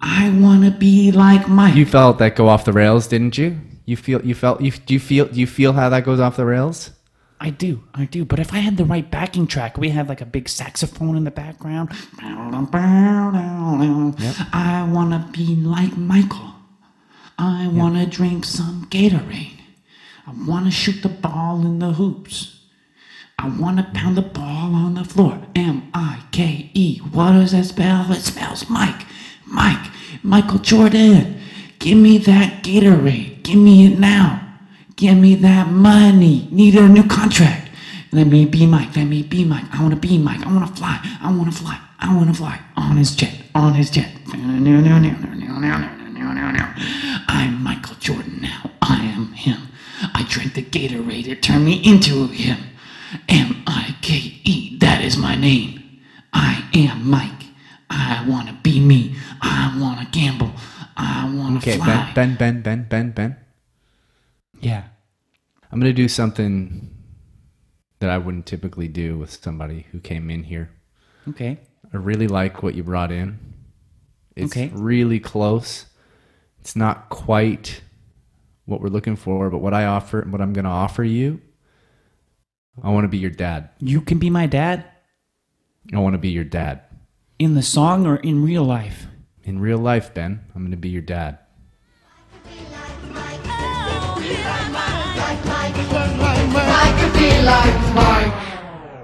I 0.00 0.30
want 0.30 0.64
to 0.64 0.70
be 0.70 1.12
like 1.12 1.48
Mike. 1.48 1.74
You 1.74 1.86
felt 1.86 2.18
that 2.18 2.36
go 2.36 2.48
off 2.48 2.64
the 2.64 2.72
rails, 2.72 3.06
didn't 3.06 3.38
you? 3.38 3.60
You 3.86 3.96
feel 3.96 4.24
you 4.24 4.34
felt 4.34 4.60
you 4.60 4.70
do 4.70 4.94
you 4.94 5.00
feel 5.00 5.26
do 5.26 5.38
you 5.38 5.46
feel 5.46 5.72
how 5.72 5.88
that 5.90 6.04
goes 6.04 6.20
off 6.20 6.36
the 6.36 6.44
rails? 6.44 6.90
I 7.40 7.50
do, 7.50 7.82
I 7.92 8.06
do. 8.06 8.24
But 8.24 8.38
if 8.38 8.52
I 8.54 8.58
had 8.58 8.76
the 8.76 8.84
right 8.84 9.10
backing 9.10 9.46
track, 9.46 9.76
we 9.76 9.90
had 9.90 10.08
like 10.08 10.20
a 10.20 10.26
big 10.26 10.48
saxophone 10.48 11.16
in 11.16 11.24
the 11.24 11.30
background. 11.30 11.90
I 12.20 12.34
want 14.90 15.12
to 15.12 15.26
be 15.32 15.56
like 15.56 15.96
Michael. 15.96 16.52
I 17.36 17.68
want 17.68 17.96
to 17.96 18.06
drink 18.06 18.44
some 18.44 18.86
Gatorade. 18.90 19.60
I 20.26 20.32
want 20.46 20.66
to 20.66 20.70
shoot 20.70 21.02
the 21.02 21.08
ball 21.08 21.60
in 21.62 21.80
the 21.80 21.92
hoops. 21.92 22.60
I 23.38 23.48
want 23.48 23.78
to 23.78 23.84
pound 23.92 24.16
the 24.16 24.22
ball 24.22 24.74
on 24.74 24.94
the 24.94 25.04
floor. 25.04 25.42
M 25.54 25.90
I 25.92 26.22
K 26.30 26.70
E. 26.72 26.98
What 26.98 27.32
does 27.32 27.52
that 27.52 27.64
spell? 27.66 28.10
It 28.12 28.22
spells 28.22 28.70
Mike. 28.70 29.04
Mike. 29.44 29.90
Michael 30.22 30.60
Jordan. 30.60 31.40
Give 31.78 31.98
me 31.98 32.16
that 32.18 32.62
Gatorade. 32.62 33.42
Give 33.42 33.58
me 33.58 33.86
it 33.92 33.98
now. 33.98 34.43
Give 34.96 35.16
me 35.16 35.34
that 35.36 35.68
money. 35.68 36.48
Need 36.50 36.76
a 36.76 36.88
new 36.88 37.04
contract. 37.04 37.68
Let 38.12 38.28
me 38.28 38.44
be 38.46 38.64
Mike. 38.66 38.94
Let 38.96 39.06
me 39.06 39.22
be 39.22 39.44
Mike. 39.44 39.64
I 39.72 39.82
want 39.82 39.92
to 39.94 40.00
be 40.00 40.18
Mike. 40.18 40.46
I 40.46 40.52
want 40.54 40.68
to 40.68 40.74
fly. 40.80 41.00
I 41.20 41.32
want 41.36 41.52
to 41.52 41.58
fly. 41.58 41.80
I 41.98 42.14
want 42.14 42.28
to 42.28 42.34
fly 42.34 42.60
on 42.76 42.96
his 42.96 43.14
jet. 43.16 43.34
On 43.54 43.74
his 43.74 43.90
jet. 43.90 44.10
I'm 47.26 47.62
Michael 47.62 47.96
Jordan 47.98 48.38
now. 48.42 48.70
I 48.82 49.04
am 49.04 49.32
him. 49.32 49.68
I 50.14 50.24
drank 50.28 50.54
the 50.54 50.62
Gatorade. 50.62 51.26
It 51.26 51.42
turned 51.42 51.64
me 51.64 51.82
into 51.84 52.28
him. 52.28 52.58
M 53.28 53.62
I 53.66 53.96
K 54.00 54.40
E. 54.44 54.76
That 54.78 55.02
is 55.02 55.16
my 55.16 55.34
name. 55.34 56.00
I 56.32 56.68
am 56.74 57.08
Mike. 57.10 57.30
I 57.90 58.24
want 58.28 58.48
to 58.48 58.54
be 58.62 58.78
me. 58.80 59.16
I 59.42 59.76
want 59.80 60.00
to 60.00 60.06
gamble. 60.18 60.52
I 60.96 61.32
want 61.34 61.62
to 61.62 61.70
Okay, 61.70 61.78
fly. 61.78 62.12
Ben, 62.14 62.36
Ben, 62.36 62.62
Ben, 62.62 62.62
Ben, 62.62 62.86
Ben, 62.88 63.10
Ben. 63.10 63.43
Yeah. 64.64 64.84
I'm 65.70 65.78
gonna 65.80 65.92
do 65.92 66.08
something 66.08 66.90
that 68.00 68.10
I 68.10 68.18
wouldn't 68.18 68.46
typically 68.46 68.88
do 68.88 69.18
with 69.18 69.30
somebody 69.42 69.86
who 69.92 70.00
came 70.00 70.30
in 70.30 70.44
here. 70.44 70.70
Okay. 71.28 71.58
I 71.92 71.96
really 71.96 72.28
like 72.28 72.62
what 72.62 72.74
you 72.74 72.82
brought 72.82 73.12
in. 73.12 73.38
It's 74.36 74.52
Okay. 74.52 74.70
really 74.74 75.20
close. 75.20 75.86
It's 76.60 76.74
not 76.76 77.08
quite 77.08 77.82
what 78.64 78.80
we're 78.80 78.88
looking 78.88 79.16
for, 79.16 79.50
but 79.50 79.58
what 79.58 79.74
I 79.74 79.84
offer, 79.84 80.20
and 80.20 80.32
what 80.32 80.40
I'm 80.40 80.52
gonna 80.52 80.70
offer 80.70 81.04
you, 81.04 81.40
I 82.82 82.90
want 82.90 83.04
to 83.04 83.08
be 83.08 83.18
your 83.18 83.30
dad. 83.30 83.68
You 83.78 84.00
can 84.00 84.18
be 84.18 84.30
my 84.30 84.46
dad 84.46 84.84
I 85.92 85.98
want 85.98 86.14
to 86.14 86.18
be 86.18 86.30
your 86.30 86.44
dad. 86.44 86.80
in 87.38 87.54
the 87.54 87.62
song 87.62 88.06
or 88.06 88.16
in 88.16 88.42
real 88.42 88.64
life. 88.64 89.06
In 89.44 89.60
real 89.60 89.78
life, 89.78 90.14
Ben, 90.14 90.40
I'm 90.54 90.62
going 90.62 90.70
to 90.70 90.76
be 90.78 90.88
your 90.88 91.02
dad. 91.02 91.38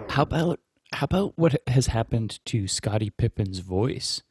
How 0.08 0.22
about 0.22 0.60
how 0.92 1.04
about 1.04 1.32
what 1.36 1.56
has 1.68 1.86
happened 1.86 2.40
to 2.46 2.66
Scottie 2.66 3.10
Pippen's 3.10 3.60
voice? 3.60 4.22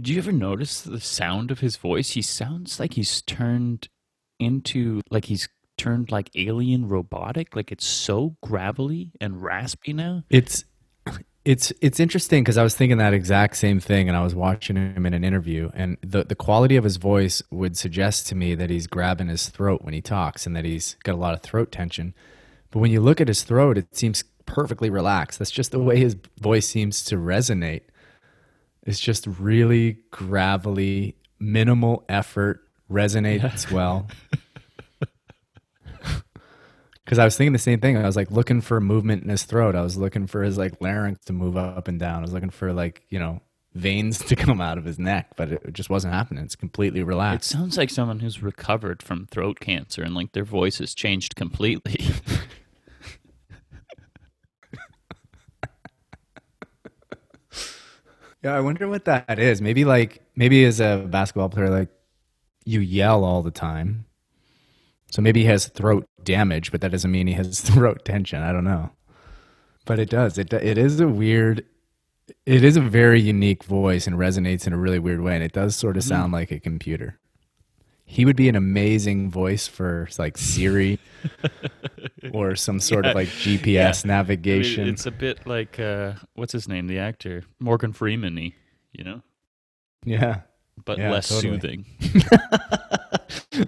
Do 0.00 0.12
you 0.12 0.18
ever 0.18 0.32
notice 0.32 0.80
the 0.82 1.00
sound 1.00 1.50
of 1.50 1.60
his 1.60 1.76
voice? 1.76 2.10
He 2.10 2.22
sounds 2.22 2.78
like 2.78 2.94
he's 2.94 3.22
turned 3.22 3.88
into 4.38 5.00
like 5.10 5.24
he's 5.26 5.48
turned 5.76 6.10
like 6.10 6.30
alien 6.34 6.88
robotic. 6.88 7.56
Like 7.56 7.72
it's 7.72 7.86
so 7.86 8.36
gravelly 8.42 9.12
and 9.20 9.42
raspy 9.42 9.92
now. 9.92 10.24
It's 10.30 10.64
it's 11.44 11.72
it's 11.80 12.00
interesting 12.00 12.42
because 12.42 12.58
I 12.58 12.62
was 12.62 12.74
thinking 12.74 12.98
that 12.98 13.14
exact 13.14 13.56
same 13.56 13.78
thing, 13.78 14.08
and 14.08 14.16
I 14.16 14.22
was 14.22 14.34
watching 14.34 14.76
him 14.76 15.06
in 15.06 15.14
an 15.14 15.24
interview, 15.24 15.70
and 15.74 15.96
the 16.02 16.24
the 16.24 16.34
quality 16.34 16.76
of 16.76 16.84
his 16.84 16.96
voice 16.96 17.42
would 17.50 17.76
suggest 17.76 18.26
to 18.28 18.34
me 18.34 18.54
that 18.54 18.68
he's 18.68 18.86
grabbing 18.86 19.28
his 19.28 19.48
throat 19.48 19.82
when 19.82 19.94
he 19.94 20.02
talks, 20.02 20.46
and 20.46 20.56
that 20.56 20.64
he's 20.64 20.96
got 21.04 21.14
a 21.14 21.18
lot 21.18 21.34
of 21.34 21.42
throat 21.42 21.70
tension. 21.70 22.14
But 22.70 22.80
when 22.80 22.90
you 22.90 23.00
look 23.00 23.20
at 23.20 23.28
his 23.28 23.42
throat, 23.42 23.78
it 23.78 23.94
seems 23.96 24.24
perfectly 24.44 24.90
relaxed. 24.90 25.38
That's 25.38 25.50
just 25.50 25.72
the 25.72 25.78
way 25.78 25.98
his 25.98 26.16
voice 26.40 26.66
seems 26.66 27.04
to 27.06 27.16
resonate. 27.16 27.82
It's 28.82 29.00
just 29.00 29.26
really 29.26 29.98
gravelly, 30.10 31.16
minimal 31.38 32.04
effort, 32.08 32.60
resonates 32.90 33.70
well. 33.70 34.08
Because 37.06 37.20
I 37.20 37.24
was 37.24 37.36
thinking 37.36 37.52
the 37.52 37.60
same 37.60 37.78
thing. 37.78 37.96
I 37.96 38.04
was 38.04 38.16
like 38.16 38.32
looking 38.32 38.60
for 38.60 38.80
movement 38.80 39.22
in 39.22 39.28
his 39.28 39.44
throat. 39.44 39.76
I 39.76 39.80
was 39.80 39.96
looking 39.96 40.26
for 40.26 40.42
his 40.42 40.58
like 40.58 40.80
larynx 40.80 41.24
to 41.26 41.32
move 41.32 41.56
up 41.56 41.86
and 41.86 42.00
down. 42.00 42.18
I 42.18 42.22
was 42.22 42.32
looking 42.32 42.50
for 42.50 42.72
like 42.72 43.04
you 43.10 43.20
know 43.20 43.40
veins 43.74 44.18
to 44.24 44.34
come 44.34 44.60
out 44.60 44.76
of 44.76 44.84
his 44.84 44.98
neck, 44.98 45.28
but 45.36 45.52
it 45.52 45.72
just 45.72 45.88
wasn't 45.88 46.14
happening. 46.14 46.42
It's 46.42 46.56
completely 46.56 47.04
relaxed. 47.04 47.52
It 47.52 47.56
sounds 47.56 47.76
like 47.78 47.90
someone 47.90 48.18
who's 48.18 48.42
recovered 48.42 49.04
from 49.04 49.26
throat 49.26 49.60
cancer 49.60 50.02
and 50.02 50.16
like 50.16 50.32
their 50.32 50.44
voice 50.44 50.78
has 50.78 50.94
changed 50.94 51.36
completely. 51.36 52.06
Yeah, 58.46 58.54
I 58.54 58.60
wonder 58.60 58.86
what 58.86 59.06
that 59.06 59.40
is. 59.40 59.60
Maybe 59.60 59.84
like 59.84 60.22
maybe 60.36 60.64
as 60.64 60.78
a 60.78 61.04
basketball 61.10 61.48
player, 61.48 61.68
like 61.68 61.88
you 62.64 62.78
yell 62.78 63.24
all 63.24 63.42
the 63.42 63.50
time. 63.50 64.06
So 65.10 65.20
maybe 65.20 65.40
he 65.40 65.46
has 65.46 65.66
throat 65.66 66.06
damage, 66.22 66.70
but 66.70 66.80
that 66.82 66.92
doesn't 66.92 67.10
mean 67.10 67.26
he 67.26 67.32
has 67.32 67.60
throat 67.72 68.04
tension. 68.04 68.44
I 68.44 68.52
don't 68.52 68.62
know. 68.62 68.90
But 69.84 69.98
it 69.98 70.10
does. 70.10 70.38
It 70.38 70.52
it 70.52 70.78
is 70.78 71.00
a 71.00 71.08
weird 71.08 71.64
it 72.44 72.62
is 72.62 72.76
a 72.76 72.80
very 72.80 73.20
unique 73.20 73.64
voice 73.64 74.06
and 74.06 74.14
resonates 74.14 74.64
in 74.64 74.72
a 74.72 74.76
really 74.78 75.00
weird 75.00 75.22
way 75.22 75.34
and 75.34 75.42
it 75.42 75.52
does 75.52 75.74
sort 75.74 75.96
of 75.96 76.04
Mhm. 76.04 76.08
sound 76.08 76.32
like 76.32 76.52
a 76.52 76.60
computer. 76.60 77.18
He 78.08 78.24
would 78.24 78.36
be 78.36 78.48
an 78.48 78.54
amazing 78.56 79.30
voice 79.30 79.66
for 79.66 80.08
like 80.18 80.38
Siri 80.38 80.98
or 82.32 82.54
some 82.56 82.78
sort 82.80 83.04
Yeah, 83.04 83.10
of 83.10 83.16
like 83.16 83.28
yeah. 83.46 83.58
GPS 83.58 84.04
I 84.04 84.06
mean, 84.08 84.16
navigation. 84.16 84.88
it's 84.88 85.06
a 85.06 85.10
bit 85.10 85.44
like 85.46 85.78
uh, 85.80 86.12
what's 86.34 86.52
his 86.52 86.68
name, 86.68 86.86
the 86.86 86.98
actor 87.00 87.42
Morgan 87.58 87.92
Freeman. 87.92 88.52
You 88.92 89.04
know, 89.04 89.22
yeah. 90.04 90.42
but 90.84 90.98
Yeah, 90.98 91.10
less 91.10 91.28
totally. 91.28 91.54
soothing. 91.60 91.84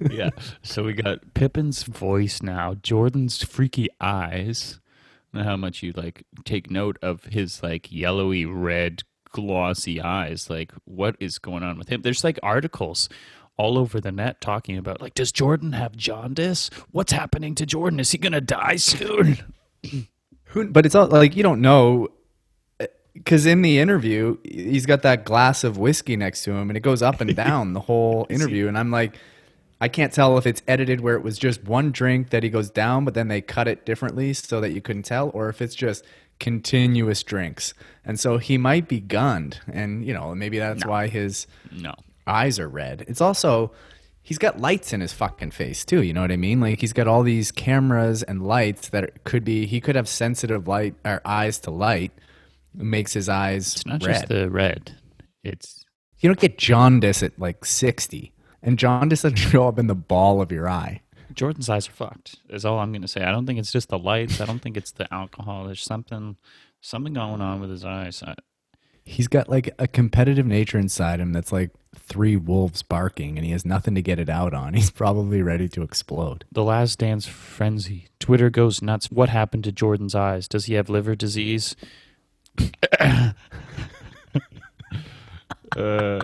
yeah. 0.10 0.30
So 0.62 0.84
we 0.84 0.92
got 0.94 1.34
Pippen's 1.34 1.82
voice 1.84 2.42
now, 2.42 2.74
Jordan's 2.74 3.42
freaky 3.42 3.88
eyes. 4.00 4.80
Know 5.32 5.44
how 5.44 5.56
much 5.56 5.82
you 5.82 5.92
like 5.92 6.24
take 6.44 6.70
note 6.70 6.98
of 7.00 7.24
his 7.24 7.62
like 7.62 7.90
yellowy 7.90 8.44
red 8.44 9.02
glossy 9.30 10.00
eyes. 10.00 10.50
Like 10.50 10.72
what 10.84 11.16
is 11.20 11.38
going 11.38 11.62
on 11.62 11.78
with 11.78 11.88
him? 11.88 12.02
There's 12.02 12.24
like 12.24 12.38
articles 12.42 13.08
all 13.62 13.78
over 13.78 14.00
the 14.00 14.10
net 14.10 14.40
talking 14.40 14.76
about 14.76 15.00
like 15.00 15.14
does 15.14 15.30
Jordan 15.30 15.72
have 15.72 15.96
jaundice? 15.96 16.68
What's 16.90 17.12
happening 17.12 17.54
to 17.54 17.64
Jordan? 17.64 18.00
Is 18.00 18.10
he 18.10 18.18
going 18.18 18.32
to 18.32 18.40
die 18.40 18.76
soon? 18.76 19.38
But 20.54 20.84
it's 20.84 20.94
all 20.94 21.06
like 21.06 21.34
you 21.34 21.42
don't 21.42 21.62
know 21.62 22.08
eh, 22.78 22.86
because 23.14 23.46
in 23.46 23.62
the 23.62 23.78
interview 23.78 24.36
he's 24.44 24.84
got 24.84 25.00
that 25.00 25.24
glass 25.24 25.64
of 25.64 25.78
whiskey 25.78 26.14
next 26.14 26.44
to 26.44 26.52
him 26.52 26.68
and 26.68 26.76
it 26.76 26.80
goes 26.80 27.00
up 27.00 27.22
and 27.22 27.34
down 27.48 27.72
the 27.72 27.80
whole 27.80 28.26
interview 28.28 28.68
and 28.68 28.76
i'm 28.76 28.90
like 28.90 29.16
i 29.80 29.88
can't 29.88 30.12
tell 30.12 30.36
if 30.36 30.46
it's 30.46 30.60
edited 30.68 31.00
where 31.00 31.16
it 31.16 31.22
was 31.22 31.38
just 31.38 31.64
one 31.64 31.90
drink 31.90 32.28
that 32.28 32.42
he 32.42 32.50
goes 32.50 32.68
down 32.68 33.06
but 33.06 33.14
then 33.14 33.28
they 33.28 33.40
cut 33.40 33.66
it 33.66 33.86
differently 33.86 34.34
so 34.34 34.60
that 34.60 34.72
you 34.72 34.82
couldn't 34.82 35.04
tell 35.04 35.30
or 35.32 35.48
if 35.48 35.62
it's 35.62 35.74
just 35.74 36.04
continuous 36.38 37.22
drinks 37.22 37.72
and 38.04 38.20
so 38.20 38.36
he 38.36 38.58
might 38.58 38.88
be 38.88 39.00
gunned 39.00 39.58
and 39.72 40.04
you 40.04 40.12
know 40.12 40.34
maybe 40.34 40.58
that's 40.58 40.84
why 40.84 41.06
his 41.06 41.46
no 41.70 41.94
eyes 42.26 42.58
are 42.58 42.68
red 42.68 43.04
it's 43.08 43.20
also 43.20 43.72
he's 44.22 44.38
got 44.38 44.60
lights 44.60 44.92
in 44.92 45.00
his 45.00 45.12
fucking 45.12 45.50
face 45.50 45.84
too 45.84 46.02
you 46.02 46.12
know 46.12 46.20
what 46.20 46.32
i 46.32 46.36
mean 46.36 46.60
like 46.60 46.80
he's 46.80 46.92
got 46.92 47.08
all 47.08 47.22
these 47.22 47.50
cameras 47.50 48.22
and 48.22 48.46
lights 48.46 48.88
that 48.90 49.24
could 49.24 49.44
be 49.44 49.66
he 49.66 49.80
could 49.80 49.96
have 49.96 50.08
sensitive 50.08 50.68
light 50.68 50.94
or 51.04 51.20
eyes 51.24 51.58
to 51.58 51.70
light 51.70 52.12
it 52.78 52.84
makes 52.84 53.12
his 53.12 53.28
eyes 53.28 53.74
It's 53.74 53.86
not 53.86 54.02
red. 54.04 54.14
just 54.14 54.28
the 54.28 54.48
red. 54.50 54.96
It's 55.44 55.84
you 56.20 56.28
don't 56.28 56.38
get 56.40 56.56
jaundice 56.56 57.22
at 57.22 57.38
like 57.38 57.64
60 57.64 58.32
and 58.62 58.78
jaundice 58.78 59.22
doesn't 59.22 59.36
show 59.50 59.66
up 59.68 59.78
in 59.78 59.88
the 59.88 59.94
ball 59.94 60.40
of 60.40 60.50
your 60.52 60.68
eye 60.68 61.02
Jordan's 61.34 61.70
eyes 61.70 61.88
are 61.88 61.92
fucked. 61.92 62.36
Is 62.50 62.66
all 62.66 62.78
I'm 62.78 62.92
gonna 62.92 63.08
say. 63.08 63.22
I 63.24 63.30
don't 63.32 63.46
think 63.46 63.58
it's 63.58 63.72
just 63.72 63.88
the 63.88 63.98
lights. 63.98 64.42
I 64.42 64.44
don't 64.44 64.58
think 64.58 64.76
it's 64.76 64.90
the 64.92 65.12
alcohol. 65.14 65.64
There's 65.64 65.82
something, 65.82 66.36
something 66.82 67.14
going 67.14 67.40
on 67.40 67.58
with 67.58 67.70
his 67.70 67.86
eyes. 67.86 68.22
I, 68.22 68.34
he's 69.04 69.28
got 69.28 69.48
like 69.48 69.74
a 69.78 69.86
competitive 69.86 70.46
nature 70.46 70.78
inside 70.78 71.20
him 71.20 71.32
that's 71.32 71.52
like 71.52 71.70
three 71.94 72.36
wolves 72.36 72.82
barking 72.82 73.36
and 73.36 73.44
he 73.44 73.52
has 73.52 73.64
nothing 73.64 73.94
to 73.94 74.02
get 74.02 74.18
it 74.18 74.28
out 74.28 74.54
on 74.54 74.74
he's 74.74 74.90
probably 74.90 75.42
ready 75.42 75.68
to 75.68 75.82
explode 75.82 76.44
the 76.52 76.62
Last 76.64 76.98
Dance 76.98 77.26
frenzy. 77.26 78.08
Twitter 78.18 78.50
goes 78.50 78.82
nuts. 78.82 79.10
What 79.10 79.28
happened 79.28 79.64
to 79.64 79.72
Jordan's 79.72 80.14
eyes? 80.14 80.46
Does 80.46 80.66
he 80.66 80.74
have 80.74 80.88
liver 80.88 81.16
disease? 81.16 81.74
uh, 85.76 86.20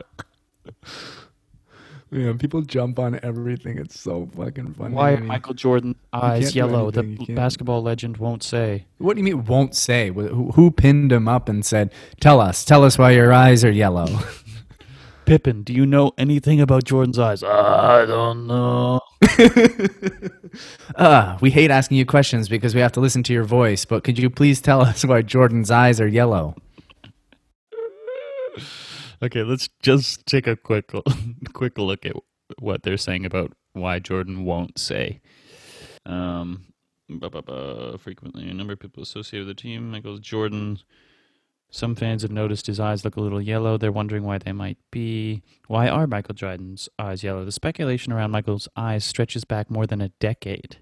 yeah 2.11 2.33
people 2.39 2.63
jump 2.63 2.99
on 2.99 3.19
everything 3.23 3.79
it's 3.79 3.99
so 3.99 4.29
fucking 4.37 4.75
funny 4.75 4.95
why 4.95 5.15
are. 5.15 5.21
Michael 5.21 5.55
Jordan 5.55 5.95
eyes 6.13 6.55
yellow? 6.55 6.91
The 6.91 7.01
anything, 7.01 7.21
you 7.21 7.27
can't. 7.27 7.37
basketball 7.37 7.83
legend 7.83 8.17
won't 8.17 8.43
say. 8.43 8.87
What 8.99 9.15
do 9.15 9.21
you 9.21 9.25
mean 9.25 9.45
won't 9.45 9.75
say? 9.75 10.09
Who, 10.11 10.53
who 10.53 10.71
pinned 10.71 11.13
him 11.13 11.29
up 11.29 11.49
and 11.49 11.65
said, 11.65 11.93
"Tell 12.21 12.41
us, 12.41 12.65
tell 12.65 12.85
us 12.85 12.99
why 12.99 13.13
your 13.13 13.33
eyes 13.33 13.65
are 13.65 13.71
yellow"? 13.71 14.07
Pippen, 15.29 15.63
do 15.63 15.75
you 15.75 15.85
know 15.85 16.13
anything 16.17 16.59
about 16.59 16.85
Jordan's 16.85 17.19
eyes? 17.19 17.43
I 17.43 18.07
don't 18.07 18.47
know. 18.47 19.01
uh, 20.97 21.37
we 21.43 21.51
hate 21.51 21.71
asking 21.71 21.99
you 21.99 22.07
questions 22.07 22.49
because 22.49 22.75
we 22.75 22.81
have 22.81 22.93
to 22.93 23.01
listen 23.01 23.23
to 23.25 23.35
your 23.35 23.45
voice. 23.45 23.85
But 23.85 24.05
could 24.05 24.19
you 24.19 24.31
please 24.31 24.63
tell 24.63 24.81
us 24.81 25.05
why 25.05 25.21
Jordan's 25.21 25.71
eyes 25.71 26.01
are 26.01 26.09
yellow? 26.09 26.57
Okay, 29.23 29.43
let's 29.43 29.69
just 29.83 30.27
take 30.27 30.47
a 30.47 30.57
quick 30.57 30.93
quick 31.53 31.79
look 31.79 32.07
at 32.07 32.15
what 32.59 32.83
they're 32.83 32.97
saying 32.97 33.25
about 33.27 33.53
why 33.73 33.99
Jordan 33.99 34.45
won't 34.45 34.79
say. 34.79 35.21
Um, 36.07 36.67
frequently, 37.99 38.49
a 38.49 38.55
number 38.55 38.73
of 38.75 38.81
people 38.81 39.03
associated 39.03 39.47
with 39.47 39.57
the 39.57 39.63
team. 39.63 39.91
Michael 39.91 40.19
Jordan. 40.19 40.79
Some 41.71 41.95
fans 41.95 42.23
have 42.23 42.31
noticed 42.31 42.67
his 42.67 42.81
eyes 42.81 43.05
look 43.05 43.17
a 43.17 43.21
little 43.21 43.43
yellow. 43.43 43.77
They're 43.77 43.93
wondering 43.93 44.23
why 44.23 44.39
they 44.39 44.53
might 44.53 44.79
be. 44.91 45.43
Why 45.67 45.87
are 45.89 46.07
Michael 46.07 46.35
Jordan's 46.35 46.89
eyes 46.99 47.23
yellow? 47.23 47.45
The 47.45 47.53
speculation 47.53 48.11
around 48.11 48.31
Michael's 48.31 48.69
eyes 48.75 49.05
stretches 49.05 49.45
back 49.45 49.71
more 49.71 49.87
than 49.87 50.01
a 50.01 50.09
decade. 50.09 50.79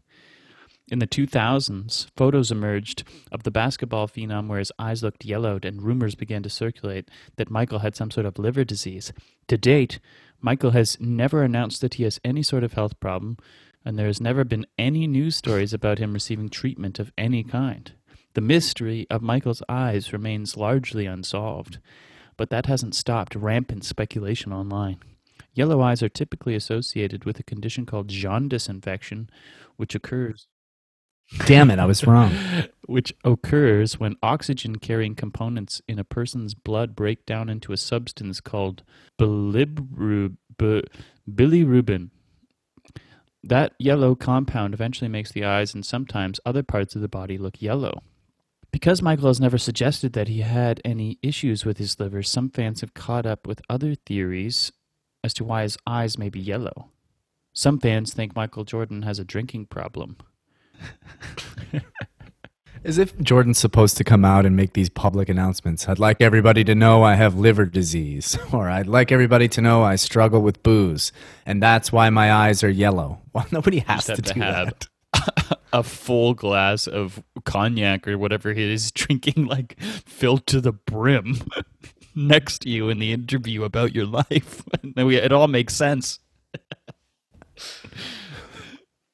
In 0.89 1.01
the 1.01 1.07
2000s, 1.09 2.07
photos 2.15 2.53
emerged 2.53 3.03
of 3.33 3.43
the 3.43 3.51
basketball 3.51 4.07
phenom 4.07 4.47
where 4.47 4.61
his 4.61 4.71
eyes 4.79 5.03
looked 5.03 5.25
yellowed, 5.25 5.65
and 5.65 5.83
rumors 5.83 6.15
began 6.15 6.45
to 6.45 6.51
circulate 6.51 7.11
that 7.35 7.51
Michael 7.51 7.81
had 7.81 7.97
some 7.97 8.13
sort 8.13 8.25
of 8.25 8.39
liver 8.39 8.63
disease. 8.63 9.13
To 9.49 9.59
date, 9.59 9.99
Michael 10.41 10.71
has 10.71 10.97
never 11.01 11.43
announced 11.43 11.81
that 11.81 11.95
he 11.95 12.05
has 12.05 12.21
any 12.25 12.45
sort 12.45 12.63
of 12.63 12.75
health 12.75 13.01
problem, 13.01 13.37
and 13.85 13.99
there 13.99 14.07
has 14.07 14.21
never 14.21 14.45
been 14.45 14.65
any 14.79 15.09
news 15.09 15.35
stories 15.35 15.73
about 15.73 15.99
him 15.99 16.13
receiving 16.13 16.49
treatment 16.49 17.01
of 17.01 17.13
any 17.19 17.43
kind. 17.43 17.91
The 18.35 18.41
mystery 18.41 19.09
of 19.11 19.23
Michael's 19.23 19.65
eyes 19.69 20.13
remains 20.13 20.57
largely 20.57 21.05
unsolved, 21.05 21.79
but 22.37 22.51
that 22.51 22.67
hasn't 22.67 22.95
stopped 22.95 23.35
rampant 23.35 23.85
speculation 23.85 24.53
online. 24.53 25.01
Yellow 25.53 25.81
eyes 25.81 26.01
are 26.01 26.09
typically 26.09 26.55
associated 26.55 27.25
with 27.25 27.41
a 27.41 27.43
condition 27.43 27.87
called 27.87 28.07
jaundice 28.07 28.69
infection, 28.69 29.29
which 29.77 29.97
occurs 29.97 30.47
Damn 31.47 31.71
it, 31.71 31.79
I 31.79 31.87
was 31.87 32.07
wrong. 32.07 32.33
which 32.87 33.13
occurs 33.25 33.99
when 33.99 34.17
oxygen 34.23 34.77
carrying 34.77 35.15
components 35.15 35.83
in 35.89 35.99
a 35.99 36.05
person's 36.05 36.55
blood 36.55 36.95
break 36.95 37.27
down 37.27 37.49
into 37.49 37.73
a 37.73 37.77
substance 37.77 38.41
called 38.41 38.83
bilirub- 39.19 40.37
bilirubin. 41.29 42.11
That 43.43 43.75
yellow 43.79 44.15
compound 44.15 44.75
eventually 44.75 45.09
makes 45.09 45.31
the 45.33 45.45
eyes 45.45 45.75
and 45.75 45.85
sometimes 45.85 46.41
other 46.45 46.63
parts 46.63 46.95
of 46.95 47.03
the 47.03 47.09
body 47.09 47.39
look 47.39 47.63
yellow. 47.63 48.03
Because 48.73 49.03
Michael 49.03 49.29
has 49.29 49.41
never 49.41 49.59
suggested 49.59 50.13
that 50.13 50.29
he 50.29 50.41
had 50.41 50.81
any 50.85 51.19
issues 51.23 51.65
with 51.65 51.79
his 51.79 51.99
liver, 51.99 52.23
some 52.23 52.51
fans 52.51 52.81
have 52.81 52.95
caught 52.95 53.25
up 53.25 53.47
with 53.47 53.63
other 53.71 53.95
theories 53.95 54.73
as 55.23 55.33
to 55.35 55.45
why 55.45 55.63
his 55.63 55.79
eyes 55.87 56.19
may 56.19 56.29
be 56.29 56.41
yellow. 56.41 56.91
Some 57.53 57.79
fans 57.79 58.13
think 58.13 58.37
Michael 58.37 58.65
Jordan 58.65 59.03
has 59.03 59.19
a 59.19 59.25
drinking 59.25 59.67
problem. 59.67 60.17
As 62.85 62.99
if 62.99 63.19
Jordan's 63.19 63.59
supposed 63.59 63.97
to 63.97 64.05
come 64.05 64.25
out 64.25 64.47
and 64.47 64.55
make 64.55 64.75
these 64.75 64.89
public 64.89 65.29
announcements. 65.29 65.89
I'd 65.89 65.99
like 65.99 66.21
everybody 66.21 66.63
to 66.65 66.75
know 66.75 67.03
I 67.03 67.15
have 67.17 67.35
liver 67.37 67.65
disease, 67.67 68.39
or 68.53 68.71
I'd 68.71 68.87
like 68.87 69.11
everybody 69.11 69.49
to 69.49 69.61
know 69.61 69.83
I 69.83 69.97
struggle 69.97 70.41
with 70.41 70.63
booze, 70.63 71.11
and 71.45 71.61
that's 71.61 71.91
why 71.91 72.11
my 72.11 72.33
eyes 72.33 72.63
are 72.63 72.71
yellow. 72.71 73.21
Well, 73.37 73.47
nobody 73.51 73.81
has 73.81 74.07
to 74.07 74.13
have 74.13 74.23
do 74.23 74.41
that. 74.41 74.87
a 75.73 75.83
full 75.83 76.33
glass 76.33 76.87
of 76.87 77.23
cognac 77.45 78.09
or 78.09 78.17
whatever 78.17 78.55
he 78.55 78.73
is 78.73 78.91
drinking, 78.93 79.45
like 79.47 79.79
filled 80.07 80.47
to 80.47 80.61
the 80.63 80.73
brim, 80.73 81.43
next 82.15 82.61
to 82.61 82.71
you 82.71 82.89
in 82.89 82.99
the 82.99 83.13
interview 83.13 83.65
about 83.65 83.95
your 83.95 84.07
life. 84.07 84.63
We- 84.97 85.17
it 85.17 85.33
all 85.33 85.49
makes 85.49 85.75
sense. 85.75 86.19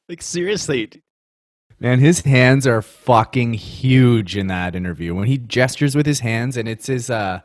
like 0.09 0.23
seriously, 0.23 1.02
Man, 1.83 1.99
his 1.99 2.21
hands 2.21 2.65
are 2.65 2.81
fucking 2.81 3.55
huge 3.55 4.37
in 4.37 4.47
that 4.47 4.77
interview. 4.77 5.17
When 5.17 5.27
he 5.27 5.37
gestures 5.37 5.97
with 5.97 6.07
his 6.07 6.21
hands 6.21 6.57
and 6.57 6.69
it's 6.69 6.87
his 6.87 7.11
uh, 7.11 7.41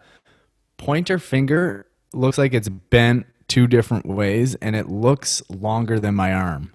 pointer 0.78 1.18
finger 1.18 1.88
looks 2.14 2.38
like 2.38 2.54
it's 2.54 2.70
bent 2.70 3.26
two 3.48 3.66
different 3.66 4.06
ways 4.06 4.54
and 4.56 4.76
it 4.76 4.88
looks 4.90 5.42
longer 5.50 6.00
than 6.00 6.14
my 6.14 6.34
arm. 6.34 6.72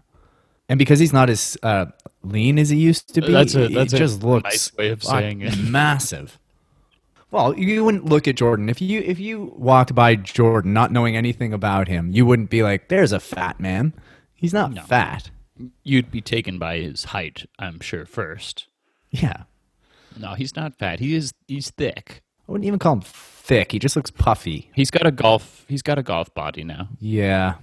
And 0.69 0.77
because 0.77 0.99
he's 0.99 1.13
not 1.13 1.31
as 1.31 1.57
uh, 1.63 1.87
lean 2.25 2.59
as 2.59 2.71
he 2.71 2.79
used 2.79 3.15
to 3.15 3.21
be, 3.21 3.31
That's 3.33 3.55
a- 3.55 3.69
that's 3.69 3.93
it 3.93 3.97
a 3.97 3.99
just 3.99 4.25
looks 4.25 4.43
nice 4.45 4.77
way 4.77 4.89
of 4.89 5.05
saying 5.05 5.43
it. 5.43 5.57
massive. 5.63 6.41
Well, 7.31 7.57
you 7.57 7.85
wouldn't 7.85 8.07
look 8.07 8.27
at 8.27 8.37
Jordan 8.37 8.69
if 8.69 8.81
you 8.83 9.01
if 9.03 9.19
you 9.21 9.55
walked 9.57 9.95
by 9.95 10.17
Jordan 10.17 10.73
not 10.73 10.91
knowing 10.93 11.17
anything 11.17 11.53
about 11.55 11.87
him. 11.89 12.11
You 12.11 12.27
wouldn't 12.27 12.51
be 12.51 12.63
like, 12.63 12.89
"There's 12.89 13.13
a 13.13 13.21
fat 13.21 13.59
man." 13.59 13.95
He's 14.35 14.53
not 14.53 14.77
fat. 14.87 15.31
You'd 15.83 16.11
be 16.11 16.21
taken 16.21 16.59
by 16.59 16.79
his 16.79 17.05
height, 17.05 17.47
I'm 17.59 17.81
sure 17.81 18.07
first. 18.07 18.67
Yeah, 19.11 19.43
No, 20.19 20.35
he's 20.35 20.57
not 20.57 20.79
fat. 20.79 21.01
He 21.01 21.15
is 21.15 21.33
he's 21.47 21.71
thick. 21.71 22.23
I 22.49 22.53
wouldn't 22.53 22.67
even 22.67 22.79
call 22.79 22.95
him 22.95 23.03
thick. 23.03 23.73
He 23.73 23.79
just 23.79 23.95
looks 23.97 24.11
puffy. 24.11 24.71
He's 24.75 24.91
got 24.91 25.07
a 25.07 25.11
golf 25.11 25.65
he's 25.69 25.83
got 25.83 25.99
a 25.99 26.03
golf 26.03 26.33
body 26.35 26.65
now. 26.65 26.89
Yeah. 26.99 27.55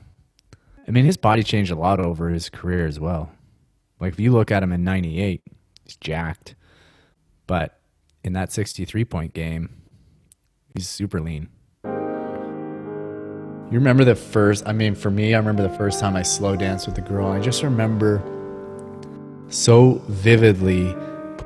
I 0.87 0.91
mean, 0.91 1.05
his 1.05 1.17
body 1.17 1.43
changed 1.43 1.71
a 1.71 1.75
lot 1.75 1.99
over 1.99 2.29
his 2.29 2.49
career 2.49 2.87
as 2.87 2.99
well. 2.99 3.31
Like, 3.99 4.13
if 4.13 4.19
you 4.19 4.31
look 4.31 4.49
at 4.51 4.63
him 4.63 4.71
in 4.71 4.83
98, 4.83 5.43
he's 5.83 5.97
jacked. 5.97 6.55
But 7.45 7.79
in 8.23 8.33
that 8.33 8.51
63 8.51 9.05
point 9.05 9.33
game, 9.33 9.81
he's 10.73 10.87
super 10.87 11.19
lean. 11.21 11.49
You 13.71 13.77
remember 13.77 14.03
the 14.03 14.15
first, 14.15 14.67
I 14.67 14.73
mean, 14.73 14.95
for 14.95 15.11
me, 15.11 15.35
I 15.35 15.37
remember 15.37 15.61
the 15.61 15.77
first 15.77 15.99
time 15.99 16.15
I 16.15 16.23
slow 16.23 16.55
danced 16.55 16.87
with 16.87 16.97
a 16.97 17.01
girl. 17.01 17.27
I 17.27 17.39
just 17.39 17.61
remember 17.61 18.19
so 19.49 20.01
vividly 20.07 20.95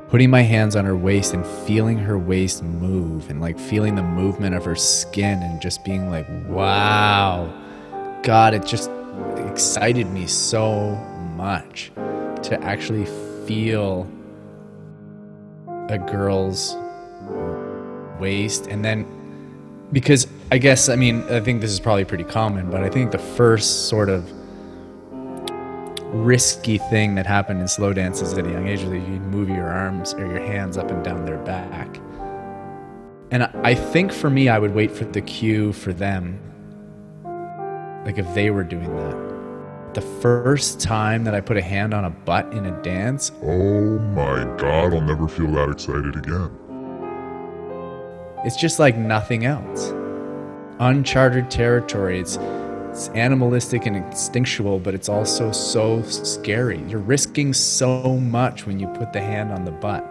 putting 0.08 0.30
my 0.30 0.40
hands 0.40 0.74
on 0.74 0.86
her 0.86 0.96
waist 0.96 1.34
and 1.34 1.46
feeling 1.66 1.98
her 1.98 2.18
waist 2.18 2.62
move 2.62 3.28
and 3.28 3.42
like 3.42 3.58
feeling 3.58 3.94
the 3.94 4.02
movement 4.02 4.54
of 4.54 4.64
her 4.64 4.74
skin 4.74 5.42
and 5.42 5.60
just 5.60 5.84
being 5.84 6.10
like, 6.10 6.26
wow. 6.48 7.52
God, 8.22 8.54
it 8.54 8.64
just 8.64 8.90
excited 9.36 10.06
me 10.06 10.26
so 10.26 10.94
much 11.36 11.92
to 12.44 12.58
actually 12.62 13.04
feel 13.46 14.10
a 15.90 15.98
girl's 15.98 16.74
waist 18.18 18.66
and 18.68 18.82
then 18.82 19.04
because 19.94 20.26
I 20.52 20.58
guess 20.58 20.90
I 20.90 20.96
mean 20.96 21.22
I 21.30 21.40
think 21.40 21.62
this 21.62 21.70
is 21.70 21.80
probably 21.80 22.04
pretty 22.04 22.24
common, 22.24 22.70
but 22.70 22.82
I 22.82 22.90
think 22.90 23.12
the 23.12 23.18
first 23.18 23.88
sort 23.88 24.10
of 24.10 24.30
risky 26.12 26.78
thing 26.78 27.14
that 27.14 27.26
happened 27.26 27.60
in 27.60 27.66
slow 27.68 27.92
dances 27.92 28.36
at 28.36 28.46
a 28.46 28.50
young 28.50 28.68
age 28.68 28.82
is 28.82 28.90
that 28.90 28.98
you 28.98 29.18
move 29.32 29.48
your 29.48 29.66
arms 29.68 30.14
or 30.14 30.26
your 30.26 30.40
hands 30.40 30.76
up 30.76 30.90
and 30.90 31.02
down 31.02 31.24
their 31.24 31.38
back. 31.38 31.88
And 33.30 33.42
I- 33.44 33.50
I 33.64 33.74
think 33.74 34.12
for 34.12 34.30
me, 34.30 34.48
I 34.48 34.58
would 34.58 34.74
wait 34.74 34.92
for 34.92 35.04
the 35.04 35.20
cue 35.20 35.72
for 35.72 35.92
them, 35.92 36.38
like 38.04 38.18
if 38.18 38.32
they 38.34 38.50
were 38.50 38.62
doing 38.62 38.94
that. 38.96 39.16
The 39.94 40.02
first 40.02 40.80
time 40.80 41.24
that 41.24 41.34
I 41.34 41.40
put 41.40 41.56
a 41.56 41.62
hand 41.62 41.94
on 41.94 42.04
a 42.04 42.10
butt 42.10 42.52
in 42.52 42.66
a 42.66 42.82
dance, 42.82 43.32
Oh 43.42 43.98
my 43.98 44.44
god, 44.56 44.94
I'll 44.94 45.00
never 45.00 45.26
feel 45.26 45.50
that 45.52 45.68
excited 45.70 46.14
again. 46.16 46.50
It's 48.44 48.56
just 48.56 48.78
like 48.78 48.96
nothing 48.96 49.46
else. 49.46 49.92
Uncharted 50.78 51.50
territory. 51.50 52.20
It's 52.20 52.38
it's 52.90 53.08
animalistic 53.08 53.86
and 53.86 53.96
instinctual, 53.96 54.78
but 54.78 54.94
it's 54.94 55.08
also 55.08 55.50
so 55.50 56.00
scary. 56.02 56.80
You're 56.86 57.00
risking 57.00 57.52
so 57.52 58.20
much 58.20 58.66
when 58.66 58.78
you 58.78 58.86
put 58.86 59.12
the 59.12 59.20
hand 59.20 59.50
on 59.50 59.64
the 59.64 59.72
butt. 59.72 60.04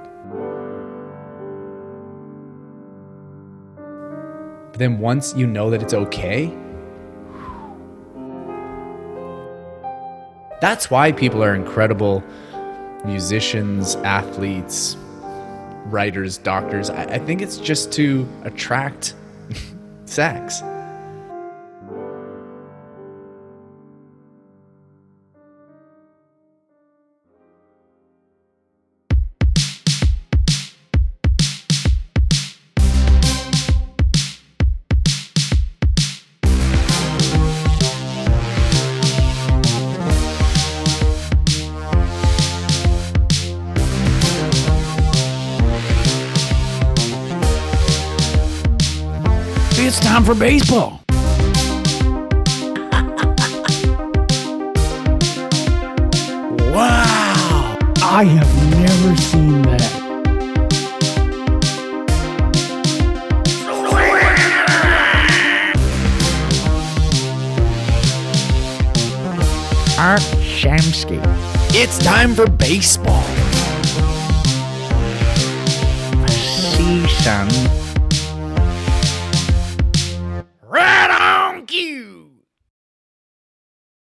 But 4.72 4.80
then 4.80 5.00
once 5.00 5.34
you 5.38 5.48
know 5.48 5.70
that 5.70 5.82
it's 5.82 5.94
okay, 5.94 6.48
that's 10.60 10.92
why 10.92 11.14
people 11.14 11.42
are 11.42 11.56
incredible 11.56 12.22
musicians, 13.06 13.96
athletes, 13.98 14.98
writers, 15.86 16.38
doctors. 16.38 16.90
I, 16.90 17.04
I 17.04 17.20
think 17.20 17.42
it's 17.42 17.58
just 17.58 17.92
to 17.94 18.28
attract 18.44 19.16
sex. 20.06 20.62